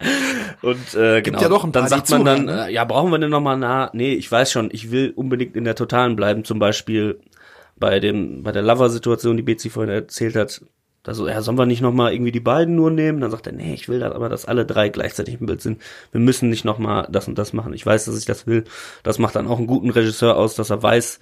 Und 0.61 0.93
äh, 0.95 1.21
genau, 1.21 1.41
ja 1.41 1.49
doch 1.49 1.63
ein 1.63 1.71
paar, 1.71 1.83
dann 1.83 1.89
sagt 1.89 2.09
man 2.09 2.25
dann, 2.25 2.45
ne? 2.45 2.67
äh, 2.67 2.73
ja, 2.73 2.83
brauchen 2.85 3.11
wir 3.11 3.19
denn 3.19 3.29
nochmal 3.29 3.57
nah? 3.57 3.89
Nee, 3.93 4.13
ich 4.13 4.31
weiß 4.31 4.51
schon, 4.51 4.69
ich 4.71 4.91
will 4.91 5.11
unbedingt 5.15 5.55
in 5.55 5.63
der 5.63 5.75
Totalen 5.75 6.15
bleiben, 6.15 6.43
zum 6.43 6.59
Beispiel 6.59 7.19
bei 7.77 7.99
dem, 7.99 8.43
bei 8.43 8.51
der 8.51 8.61
Lover-Situation, 8.61 9.37
die 9.37 9.43
Betsy 9.43 9.69
vorhin 9.69 9.93
erzählt 9.93 10.35
hat. 10.35 10.61
Da 11.05 11.13
so, 11.13 11.27
ja, 11.27 11.39
sollen 11.43 11.57
wir 11.57 11.67
nicht 11.67 11.81
nochmal 11.81 12.13
irgendwie 12.13 12.31
die 12.31 12.39
beiden 12.39 12.75
nur 12.75 12.89
nehmen? 12.89 13.21
Dann 13.21 13.29
sagt 13.29 13.45
er, 13.45 13.53
nee, 13.53 13.75
ich 13.75 13.87
will 13.87 13.99
das 13.99 14.11
aber, 14.11 14.27
dass 14.27 14.45
alle 14.45 14.65
drei 14.65 14.89
gleichzeitig 14.89 15.39
im 15.39 15.45
Bild 15.45 15.61
sind. 15.61 15.79
Wir 16.11 16.19
müssen 16.19 16.49
nicht 16.49 16.65
nochmal 16.65 17.07
das 17.11 17.27
und 17.27 17.37
das 17.37 17.53
machen. 17.53 17.73
Ich 17.73 17.85
weiß, 17.85 18.05
dass 18.05 18.17
ich 18.17 18.25
das 18.25 18.47
will. 18.47 18.63
Das 19.03 19.19
macht 19.19 19.35
dann 19.35 19.47
auch 19.47 19.59
einen 19.59 19.67
guten 19.67 19.91
Regisseur 19.91 20.35
aus, 20.35 20.55
dass 20.55 20.71
er 20.71 20.81
weiß, 20.81 21.19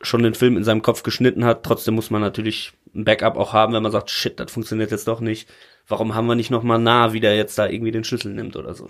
schon 0.00 0.22
den 0.22 0.34
Film 0.34 0.56
in 0.56 0.62
seinem 0.62 0.82
Kopf 0.82 1.02
geschnitten 1.02 1.44
hat. 1.44 1.64
Trotzdem 1.64 1.94
muss 1.94 2.10
man 2.10 2.20
natürlich 2.20 2.72
ein 2.94 3.04
Backup 3.04 3.36
auch 3.36 3.52
haben, 3.52 3.72
wenn 3.72 3.82
man 3.82 3.90
sagt, 3.90 4.10
shit, 4.10 4.38
das 4.38 4.52
funktioniert 4.52 4.92
jetzt 4.92 5.08
doch 5.08 5.18
nicht. 5.20 5.48
Warum 5.88 6.14
haben 6.14 6.26
wir 6.26 6.36
nicht 6.36 6.52
noch 6.52 6.62
mal 6.62 6.78
nah, 6.78 7.12
wie 7.12 7.20
der 7.20 7.36
jetzt 7.36 7.58
da 7.58 7.66
irgendwie 7.66 7.90
den 7.90 8.04
Schlüssel 8.04 8.32
nimmt 8.32 8.54
oder 8.54 8.74
so. 8.74 8.88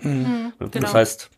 Das 0.59 0.71
genau. 0.71 0.93
heißt, 0.93 1.31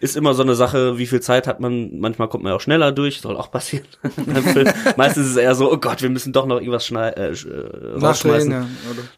ist 0.00 0.16
immer 0.16 0.34
so 0.34 0.42
eine 0.42 0.54
Sache, 0.54 0.98
wie 0.98 1.06
viel 1.06 1.20
Zeit 1.20 1.46
hat 1.46 1.60
man, 1.60 1.98
manchmal 1.98 2.28
kommt 2.28 2.44
man 2.44 2.52
ja 2.52 2.56
auch 2.56 2.60
schneller 2.60 2.92
durch, 2.92 3.20
soll 3.20 3.36
auch 3.36 3.50
passieren. 3.50 3.86
Meistens 4.96 5.26
ist 5.26 5.32
es 5.32 5.36
eher 5.36 5.54
so, 5.54 5.72
oh 5.72 5.78
Gott, 5.78 6.02
wir 6.02 6.10
müssen 6.10 6.32
doch 6.32 6.46
noch 6.46 6.56
irgendwas 6.56 6.86
schnei 6.86 7.08
äh, 7.10 7.32
äh, 7.32 7.98
rausschmeißen. 8.00 8.68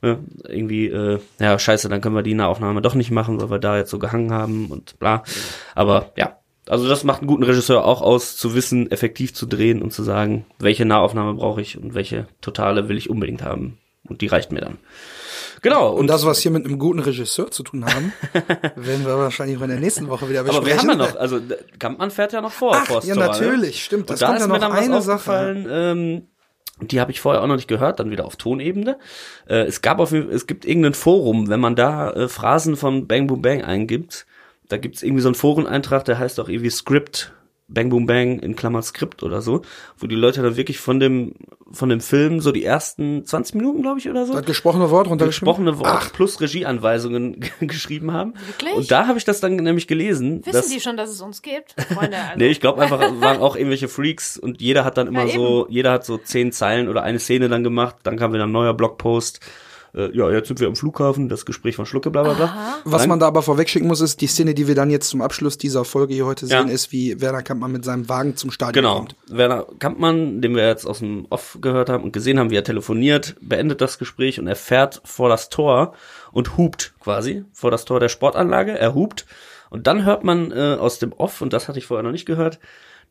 Ja. 0.02 0.18
Irgendwie, 0.48 0.86
äh, 0.86 1.18
ja, 1.38 1.58
scheiße, 1.58 1.88
dann 1.88 2.00
können 2.00 2.14
wir 2.14 2.22
die 2.22 2.34
Nahaufnahme 2.34 2.82
doch 2.82 2.94
nicht 2.94 3.10
machen, 3.10 3.40
weil 3.40 3.50
wir 3.50 3.58
da 3.58 3.76
jetzt 3.76 3.90
so 3.90 3.98
gehangen 3.98 4.32
haben 4.32 4.66
und 4.66 4.98
bla. 4.98 5.22
Aber 5.74 6.12
ja, 6.16 6.38
also 6.68 6.88
das 6.88 7.04
macht 7.04 7.20
einen 7.20 7.28
guten 7.28 7.42
Regisseur 7.42 7.84
auch 7.84 8.00
aus, 8.00 8.36
zu 8.36 8.54
wissen, 8.54 8.90
effektiv 8.90 9.34
zu 9.34 9.46
drehen 9.46 9.82
und 9.82 9.92
zu 9.92 10.02
sagen, 10.02 10.46
welche 10.58 10.84
Nahaufnahme 10.84 11.34
brauche 11.34 11.60
ich 11.60 11.76
und 11.76 11.94
welche 11.94 12.26
totale 12.40 12.88
will 12.88 12.96
ich 12.96 13.10
unbedingt 13.10 13.42
haben. 13.42 13.78
Und 14.08 14.20
die 14.20 14.28
reicht 14.28 14.52
mir 14.52 14.60
dann. 14.60 14.78
Genau. 15.62 15.92
Und 15.92 16.06
das, 16.06 16.24
was 16.24 16.38
hier 16.40 16.50
mit 16.50 16.64
einem 16.64 16.78
guten 16.78 17.00
Regisseur 17.00 17.50
zu 17.50 17.62
tun 17.62 17.84
haben, 17.84 18.12
werden 18.76 19.04
wir 19.04 19.18
wahrscheinlich 19.18 19.58
auch 19.58 19.62
in 19.62 19.68
der 19.70 19.80
nächsten 19.80 20.08
Woche 20.08 20.28
wieder 20.28 20.42
besprechen. 20.42 20.58
aber 20.58 20.66
wir 20.66 20.78
haben 20.78 21.00
ja 21.00 21.06
noch, 21.12 21.16
also 21.20 21.40
Kampmann 21.78 22.10
fährt 22.10 22.32
ja 22.32 22.40
noch 22.40 22.52
vor. 22.52 22.72
Ach, 22.76 22.86
vors 22.86 23.06
ja, 23.06 23.14
natürlich, 23.14 23.84
stimmt. 23.84 24.02
Und 24.02 24.10
Das 24.10 24.20
da 24.20 24.26
kommt 24.26 24.38
ist 24.38 24.42
ja 24.46 24.48
mir 24.48 24.58
noch 24.58 24.68
dann 24.68 24.72
eine 24.72 25.02
Sache. 25.02 25.64
ähm, 25.68 26.22
die 26.82 27.00
habe 27.00 27.10
ich 27.12 27.20
vorher 27.20 27.42
auch 27.42 27.46
noch 27.46 27.56
nicht 27.56 27.68
gehört, 27.68 28.00
dann 28.00 28.10
wieder 28.10 28.24
auf 28.24 28.36
Tonebene. 28.36 28.98
Äh, 29.46 29.64
es 29.66 29.82
gab 29.82 29.98
auf, 30.00 30.12
es 30.12 30.46
gibt 30.46 30.64
irgendein 30.64 30.94
Forum, 30.94 31.48
wenn 31.48 31.60
man 31.60 31.76
da 31.76 32.10
äh, 32.12 32.28
Phrasen 32.28 32.76
von 32.76 33.06
Bang 33.06 33.26
Boom 33.26 33.42
Bang 33.42 33.62
eingibt, 33.62 34.26
da 34.68 34.76
gibt's 34.78 35.02
irgendwie 35.02 35.20
so 35.22 35.28
einen 35.28 35.34
Foreneintrag, 35.34 36.04
der 36.06 36.18
heißt 36.18 36.40
auch 36.40 36.48
irgendwie 36.48 36.70
Script, 36.70 37.32
Bang 37.72 37.88
Boom 37.88 38.06
Bang 38.06 38.38
in 38.40 38.56
Klammern 38.56 38.82
Skript 38.82 39.22
oder 39.22 39.40
so, 39.40 39.62
wo 39.96 40.06
die 40.06 40.16
Leute 40.16 40.42
dann 40.42 40.56
wirklich 40.56 40.78
von 40.80 40.98
dem, 41.00 41.34
von 41.70 41.88
dem 41.88 42.00
Film 42.00 42.40
so 42.40 42.50
die 42.52 42.64
ersten 42.64 43.24
20 43.24 43.54
Minuten, 43.54 43.82
glaube 43.82 43.98
ich, 44.00 44.08
oder 44.10 44.26
so, 44.26 44.32
Das 44.32 44.44
gesprochene 44.44 44.90
Wort 44.90 45.08
runtergeschrieben? 45.08 45.46
gesprochene 45.46 45.78
Wort 45.78 46.12
plus 46.12 46.40
Regieanweisungen 46.40 47.44
geschrieben 47.60 48.12
haben. 48.12 48.34
Wirklich? 48.46 48.74
Und 48.74 48.90
da 48.90 49.06
habe 49.06 49.18
ich 49.18 49.24
das 49.24 49.40
dann 49.40 49.56
nämlich 49.56 49.86
gelesen. 49.86 50.40
Wissen 50.44 50.52
dass, 50.52 50.68
die 50.68 50.80
schon, 50.80 50.96
dass 50.96 51.10
es 51.10 51.20
uns 51.20 51.42
gibt? 51.42 51.74
Freunde, 51.94 52.16
also. 52.28 52.36
Nee, 52.36 52.48
ich 52.48 52.60
glaube 52.60 52.82
einfach, 52.82 53.00
es 53.00 53.20
waren 53.20 53.38
auch 53.40 53.54
irgendwelche 53.56 53.88
Freaks 53.88 54.36
und 54.36 54.60
jeder 54.60 54.84
hat 54.84 54.96
dann 54.96 55.06
immer 55.06 55.26
Ja, 55.26 55.34
so, 55.34 55.66
jeder 55.70 55.92
hat 55.92 56.04
so 56.04 56.18
zehn 56.18 56.52
Zeilen 56.52 56.88
oder 56.88 57.02
eine 57.02 57.18
Szene 57.20 57.48
dann 57.48 57.62
gemacht, 57.64 57.96
dann 58.02 58.16
kam 58.16 58.32
wieder 58.32 58.44
ein 58.44 58.52
neuer 58.52 58.74
Blogpost. 58.74 59.40
Äh, 59.94 60.16
ja, 60.16 60.30
jetzt 60.30 60.48
sind 60.48 60.60
wir 60.60 60.68
am 60.68 60.76
Flughafen, 60.76 61.28
das 61.28 61.44
Gespräch 61.46 61.76
von 61.76 61.86
Schlucke, 61.86 62.10
bla 62.10 62.22
bla 62.22 62.34
bla. 62.34 62.76
Was 62.84 63.06
man 63.06 63.18
da 63.18 63.26
aber 63.26 63.42
vorwegschicken 63.42 63.88
muss, 63.88 64.00
ist 64.00 64.20
die 64.20 64.26
Szene, 64.26 64.54
die 64.54 64.68
wir 64.68 64.74
dann 64.74 64.90
jetzt 64.90 65.08
zum 65.08 65.20
Abschluss 65.22 65.58
dieser 65.58 65.84
Folge 65.84 66.14
hier 66.14 66.26
heute 66.26 66.46
Ja. 66.46 66.60
sehen, 66.62 66.68
ist, 66.70 66.92
wie 66.92 67.20
Werner 67.20 67.42
Kampmann 67.42 67.72
mit 67.72 67.84
seinem 67.84 68.08
Wagen 68.08 68.36
zum 68.36 68.50
Stadion 68.50 68.84
Genau. 68.84 68.96
kommt. 68.98 69.16
Werner 69.28 69.66
Kampmann, 69.78 70.40
den 70.40 70.54
wir 70.54 70.66
jetzt 70.66 70.86
aus 70.86 70.98
dem 71.00 71.26
Off 71.30 71.58
gehört 71.60 71.88
haben 71.88 72.04
und 72.04 72.12
gesehen 72.12 72.38
haben, 72.38 72.50
wie 72.50 72.56
er 72.56 72.64
telefoniert, 72.64 73.36
beendet 73.40 73.80
das 73.80 73.98
Gespräch 73.98 74.38
und 74.38 74.46
er 74.46 74.56
fährt 74.56 75.00
vor 75.04 75.28
das 75.28 75.48
Tor 75.48 75.94
und 76.32 76.56
hupt 76.56 76.94
quasi 77.00 77.44
vor 77.52 77.70
das 77.70 77.84
Tor 77.84 78.00
der 78.00 78.08
Sportanlage. 78.08 78.78
Er 78.78 78.94
hupt 78.94 79.26
und 79.70 79.86
dann 79.86 80.04
hört 80.04 80.24
man 80.24 80.52
äh, 80.52 80.76
aus 80.78 80.98
dem 80.98 81.12
Off, 81.12 81.40
und 81.40 81.52
das 81.52 81.68
hatte 81.68 81.78
ich 81.78 81.86
vorher 81.86 82.02
noch 82.04 82.12
nicht 82.12 82.26
gehört, 82.26 82.58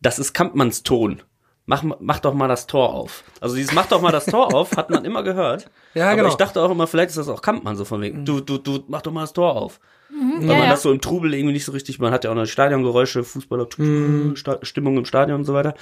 das 0.02 0.20
ist 0.20 0.34
Kampmanns 0.34 0.84
Ton. 0.84 1.22
Mach, 1.70 1.84
mach 2.00 2.20
doch 2.20 2.34
mal 2.34 2.48
das 2.48 2.66
Tor 2.66 2.96
auf. 2.96 3.24
Also 3.42 3.56
dieses 3.56 3.74
Mach 3.74 3.86
doch 3.86 4.02
mal 4.02 4.12
das 4.12 4.26
Tor 4.26 4.56
auf, 4.56 4.76
hat 4.76 4.90
man 4.90 5.06
immer 5.06 5.22
gehört. 5.22 5.70
Ja, 5.96 6.08
Aber 6.08 6.18
genau. 6.18 6.30
ich 6.30 6.36
dachte 6.36 6.62
auch 6.62 6.70
immer, 6.70 6.86
vielleicht 6.86 7.10
ist 7.10 7.18
das 7.18 7.30
auch 7.30 7.42
Kampmann 7.42 7.76
so 7.76 7.84
von 7.84 8.00
wegen, 8.02 8.24
du, 8.24 8.42
du, 8.42 8.60
du, 8.60 8.84
mach 8.88 9.02
doch 9.02 9.12
mal 9.12 9.22
das 9.22 9.34
Tor 9.34 9.56
auf. 9.56 9.80
Weil 10.10 10.42
ja, 10.42 10.48
man 10.48 10.64
ja. 10.64 10.70
das 10.70 10.84
so 10.84 10.92
im 10.92 11.02
Trubel 11.02 11.34
irgendwie 11.34 11.54
nicht 11.54 11.66
so 11.66 11.72
richtig, 11.72 11.98
man 12.00 12.12
hat 12.12 12.24
ja 12.24 12.32
auch 12.32 12.36
noch 12.36 12.46
Stadiongeräusche, 12.46 13.24
Fußballer, 13.24 13.68
Sta 14.36 14.60
Stimmung 14.62 14.98
im 14.98 15.06
Stadion 15.06 15.40
und 15.40 15.46
so 15.46 15.54
weiter. 15.54 15.74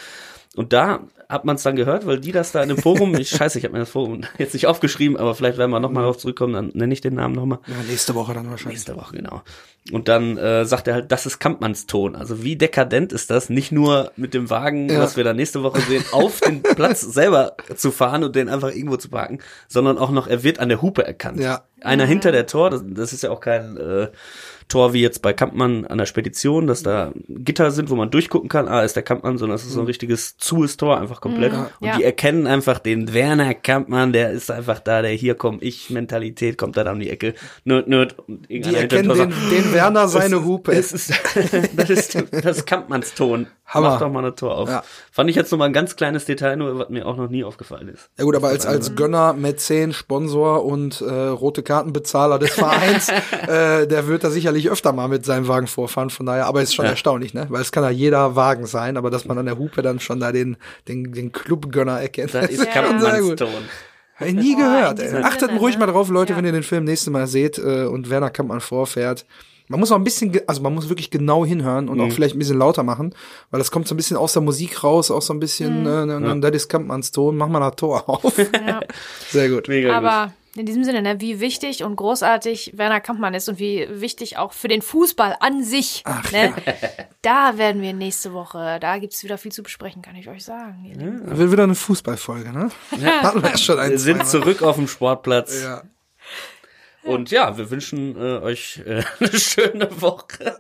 Und 0.56 0.74
da 0.74 1.02
hat 1.30 1.44
man 1.46 1.58
es 1.58 1.64
dann 1.64 1.76
gehört, 1.76 2.06
weil 2.08 2.20
die 2.20 2.32
das 2.32 2.52
da 2.54 2.64
in 2.64 2.70
dem 2.70 2.78
Forum, 2.78 3.14
ich 3.16 3.30
scheiße, 3.38 3.58
ich 3.60 3.66
habe 3.66 3.74
mir 3.74 3.80
das 3.80 3.90
Forum 3.90 4.22
jetzt 4.38 4.54
nicht 4.54 4.66
aufgeschrieben, 4.66 5.18
aber 5.18 5.36
vielleicht 5.36 5.58
werden 5.58 5.72
wir 5.72 5.80
nochmal 5.80 6.04
darauf 6.04 6.18
zurückkommen, 6.18 6.54
dann 6.54 6.72
nenne 6.74 6.94
ich 6.94 7.02
den 7.02 7.16
Namen 7.16 7.36
nochmal. 7.36 7.60
Ja, 7.68 7.76
nächste 7.88 8.16
Woche 8.16 8.34
dann 8.34 8.50
wahrscheinlich. 8.50 8.78
Nächste 8.80 8.96
Woche, 8.96 9.16
genau. 9.18 9.42
Und 9.92 10.08
dann 10.08 10.38
äh, 10.38 10.66
sagt 10.66 10.88
er 10.88 10.96
halt, 10.96 11.12
das 11.12 11.26
ist 11.26 11.40
Kampmanns 11.40 11.86
Ton. 11.86 12.16
Also 12.16 12.44
wie 12.44 12.56
dekadent 12.56 13.14
ist 13.14 13.30
das, 13.30 13.50
nicht 13.50 13.72
nur 13.72 14.12
mit 14.16 14.34
dem 14.34 14.50
Wagen, 14.50 14.90
Ja. 14.90 15.00
was 15.00 15.16
wir 15.18 15.24
dann 15.24 15.36
nächste 15.36 15.64
Woche 15.64 15.80
sehen, 15.82 16.04
auf 16.12 16.40
den 16.42 16.62
Platz 16.64 17.02
selber 17.02 17.56
zu 17.76 17.92
fahren 17.92 18.24
und 18.24 18.36
den 18.36 18.50
einfach 18.50 18.70
irgendwo 18.74 18.98
zu 18.98 19.10
parken, 19.10 19.40
sondern 19.68 19.98
auch 19.98 20.12
noch, 20.12 20.28
er 20.28 20.44
wird 20.44 20.60
an 20.60 20.70
der 20.70 20.82
Hupe 20.82 21.06
erkannt. 21.06 21.40
Ja. 21.40 21.64
Einer 21.82 22.06
hinter 22.06 22.32
der 22.32 22.48
Tor, 22.48 22.70
das, 22.70 22.84
das 22.86 23.14
ist 23.14 23.24
ja 23.24 23.30
auch 23.30 23.40
kein 23.42 23.78
äh, 23.78 24.08
Tor 24.68 24.94
wie 24.94 25.02
jetzt 25.02 25.22
bei 25.22 25.34
Kampmann 25.34 25.86
an 25.86 25.98
der 25.98 26.06
Spedition, 26.06 26.68
dass 26.68 26.84
da 26.84 27.12
Gitter 27.28 27.72
sind, 27.72 27.90
wo 27.90 27.96
man 27.96 28.12
durchgucken 28.12 28.50
kann, 28.50 28.68
ah, 28.68 28.82
ist 28.84 28.96
der 28.96 29.04
Kampmann, 29.04 29.38
sondern 29.38 29.56
es 29.56 29.64
ist 29.66 29.74
so 29.74 29.80
ein 29.80 29.86
richtiges 29.86 30.38
zues 30.38 30.78
Tor, 30.78 31.00
einfach 31.00 31.22
komplett. 31.22 31.54
Und 31.54 31.68
Ja. 31.80 31.98
die 31.98 32.04
erkennen 32.04 32.48
einfach 32.48 32.80
den 32.80 33.14
Werner 33.14 33.54
Kampmann, 33.54 34.14
der 34.14 34.32
ist 34.32 34.52
einfach 34.52 34.80
da, 34.80 35.02
der 35.02 35.12
hier 35.12 35.36
komm 35.36 35.58
ich 35.62 35.90
Mentalität, 35.90 36.58
kommt 36.58 36.76
da 36.78 36.92
um 36.92 37.00
die 37.00 37.10
Ecke. 37.10 37.34
Nerd, 37.64 37.88
nerd. 37.88 38.16
Und 38.28 38.50
Die 38.50 38.62
erkennen 38.76 39.10
den, 39.10 39.34
den 39.52 39.74
Werner 39.74 40.08
seine 40.08 40.44
Hupe. 40.44 40.74
es 40.74 40.92
ist, 40.92 41.14
das 41.76 41.90
ist, 41.90 42.18
das 42.44 42.66
Kampmanns 42.66 43.14
Ton. 43.14 43.48
Hammer. 43.68 43.90
Mach 43.90 44.00
doch 44.00 44.10
mal 44.10 44.20
eine 44.20 44.34
Tor 44.34 44.58
auf. 44.58 44.70
Ja. 44.70 44.82
Fand 45.12 45.30
ich 45.30 45.36
jetzt 45.36 45.52
noch 45.52 45.58
mal 45.60 45.66
ein 45.66 45.74
ganz 45.74 45.98
kleines 45.98 46.24
Detail, 46.24 46.56
nur 46.56 46.80
was 46.80 46.90
mir 46.90 47.06
auch 47.06 47.18
noch 47.18 47.30
nie 47.30 47.44
aufgefallen 47.44 47.90
ist. 47.90 48.10
Ja 48.18 48.24
gut, 48.24 48.34
aber 48.36 48.48
als, 48.48 48.66
als 48.66 48.96
Gönner, 48.96 49.34
Mäzen, 49.34 49.92
Sponsor 49.92 50.64
und 50.64 51.02
äh, 51.02 51.06
rote 51.14 51.64
Kartenbezahler 51.64 52.40
des 52.40 52.52
Vereins, 52.52 53.10
äh, 53.48 53.86
der 53.86 54.08
wird 54.08 54.24
da 54.24 54.30
sicherlich 54.30 54.57
öfter 54.66 54.94
mal 54.94 55.08
mit 55.08 55.26
seinem 55.26 55.48
Wagen 55.48 55.68
vorfahren. 55.68 56.10
Von 56.10 56.26
daher, 56.26 56.46
aber 56.48 56.62
es 56.62 56.70
ist 56.70 56.76
schon 56.76 56.86
Ja. 56.86 56.92
erstaunlich, 56.92 57.34
ne? 57.34 57.46
Weil 57.50 57.62
es 57.62 57.72
kann 57.72 57.84
ja 57.84 57.90
jeder 57.90 58.36
Wagen 58.36 58.66
sein, 58.66 58.98
aber 58.98 59.10
dass 59.10 59.26
man 59.26 59.38
an 59.38 59.46
der 59.46 59.58
Hupe 59.58 59.82
dann 59.82 60.00
schon 60.00 60.20
da 60.20 60.32
den, 60.32 60.58
den, 60.88 61.12
den 61.14 61.32
Clubgönner 61.32 62.02
erkennt. 62.02 62.34
Das 62.34 62.46
ist 62.50 62.58
sehr 62.62 62.66
Kampmanns 62.68 63.20
gut. 63.22 63.42
Hab 64.20 64.28
ich 64.28 64.34
nie 64.34 64.56
Boah, 64.56 64.62
gehört. 64.64 65.00
Ey. 65.00 65.24
Achtet 65.24 65.50
Sinne, 65.50 65.60
ruhig 65.60 65.76
ne? 65.76 65.86
mal 65.86 65.92
drauf, 65.92 66.10
Leute, 66.10 66.34
Ja. 66.34 66.38
wenn 66.38 66.46
ihr 66.46 66.52
den 66.52 66.64
Film 66.64 66.86
nächstes 66.86 67.12
Mal 67.14 67.28
seht 67.28 67.60
äh, 67.60 67.86
und 67.86 68.10
Werner 68.10 68.32
Kampmann 68.32 68.62
vorfährt. 68.62 69.26
Man 69.70 69.82
muss 69.82 69.92
auch 69.92 69.98
ein 69.98 70.04
bisschen, 70.06 70.32
also 70.48 70.62
man 70.62 70.74
muss 70.74 70.88
wirklich 70.88 71.12
genau 71.12 71.46
hinhören 71.46 71.90
und 71.90 72.00
auch 72.00 72.10
vielleicht 72.10 72.36
ein 72.36 72.40
bisschen 72.40 72.58
lauter 72.58 72.84
machen, 72.84 73.14
weil 73.52 73.58
das 73.60 73.70
kommt 73.70 73.86
so 73.86 73.94
ein 73.94 73.98
bisschen 73.98 74.16
aus 74.16 74.32
der 74.32 74.42
Musik 74.42 74.82
raus, 74.82 75.12
auch 75.12 75.22
so 75.22 75.34
ein 75.34 75.42
bisschen, 75.42 75.86
äh, 75.86 75.90
und 76.16 76.24
dann 76.24 76.40
das 76.40 76.52
ist 76.56 76.70
Kampmanns 76.70 77.12
Ton, 77.12 77.36
mach 77.36 77.50
mal 77.50 77.60
das 77.60 77.76
Tor 77.76 78.10
auf. 78.10 78.38
Ja. 78.38 78.80
Sehr 79.30 79.50
gut. 79.50 79.68
Mega 79.68 80.00
gut. 80.00 80.32
In 80.58 80.66
diesem 80.66 80.84
Sinne, 80.84 81.02
ne, 81.02 81.22
wie 81.22 81.40
wichtig 81.40 81.84
und 81.84 81.96
großartig 81.96 82.74
Werner 82.78 83.00
Kampmann 83.00 83.34
ist 83.34 83.48
und 83.48 83.60
wie 83.60 83.88
wichtig 83.90 84.38
auch 84.38 84.54
für 84.54 84.68
den 84.68 84.82
Fußball 84.82 85.36
an 85.40 85.64
sich. 85.64 86.04
ne? 86.32 86.54
Da 87.22 87.58
werden 87.58 87.82
wir 87.82 87.94
nächste 87.94 88.32
Woche, 88.34 88.78
da 88.80 88.98
gibt's 89.00 89.24
wieder 89.24 89.38
viel 89.38 89.52
zu 89.52 89.62
besprechen, 89.62 90.02
kann 90.02 90.16
ich 90.16 90.30
euch 90.30 90.46
sagen. 90.46 90.84
Lieben. 90.86 91.38
Wird 91.38 91.52
wieder 91.52 91.64
eine 91.64 91.76
Fußballfolge, 91.76 92.54
ne? 92.54 92.70
Hatten 93.22 93.44
wir 93.44 93.50
ja 93.50 93.58
schon 93.58 93.80
ein, 93.80 93.92
Wir 93.92 94.00
sind 94.00 94.26
zweimal. 94.26 94.44
zurück 94.46 94.62
auf 94.62 94.78
dem 94.78 94.88
Sportplatz. 94.88 95.62
Ja. 95.62 95.84
Und 97.04 97.32
ja, 97.32 97.58
wir 97.58 97.70
wünschen 97.70 98.16
äh, 98.18 98.40
euch 98.40 98.82
äh, 98.86 99.02
eine 99.20 99.32
schöne 99.40 99.90
Woche. 100.02 100.58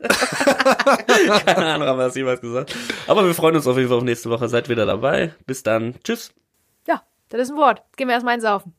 Keine 1.45 1.65
Ahnung, 1.65 1.87
haben 1.87 1.99
wir 1.99 2.05
das 2.05 2.15
jemals 2.15 2.41
gesagt. 2.41 2.75
Aber 3.07 3.25
wir 3.25 3.33
freuen 3.33 3.55
uns 3.55 3.67
auf 3.67 3.77
jeden 3.77 3.89
Fall 3.89 3.97
auf 3.97 4.03
nächste 4.03 4.29
Woche. 4.29 4.47
Seid 4.47 4.69
wieder 4.69 4.85
dabei. 4.85 5.33
Bis 5.45 5.63
dann. 5.63 5.95
Tschüss. 6.03 6.33
Ja, 6.87 7.03
das 7.29 7.41
ist 7.41 7.51
ein 7.51 7.57
Wort. 7.57 7.83
Gehen 7.97 8.07
wir 8.07 8.13
erstmal 8.13 8.35
einsaufen. 8.35 8.73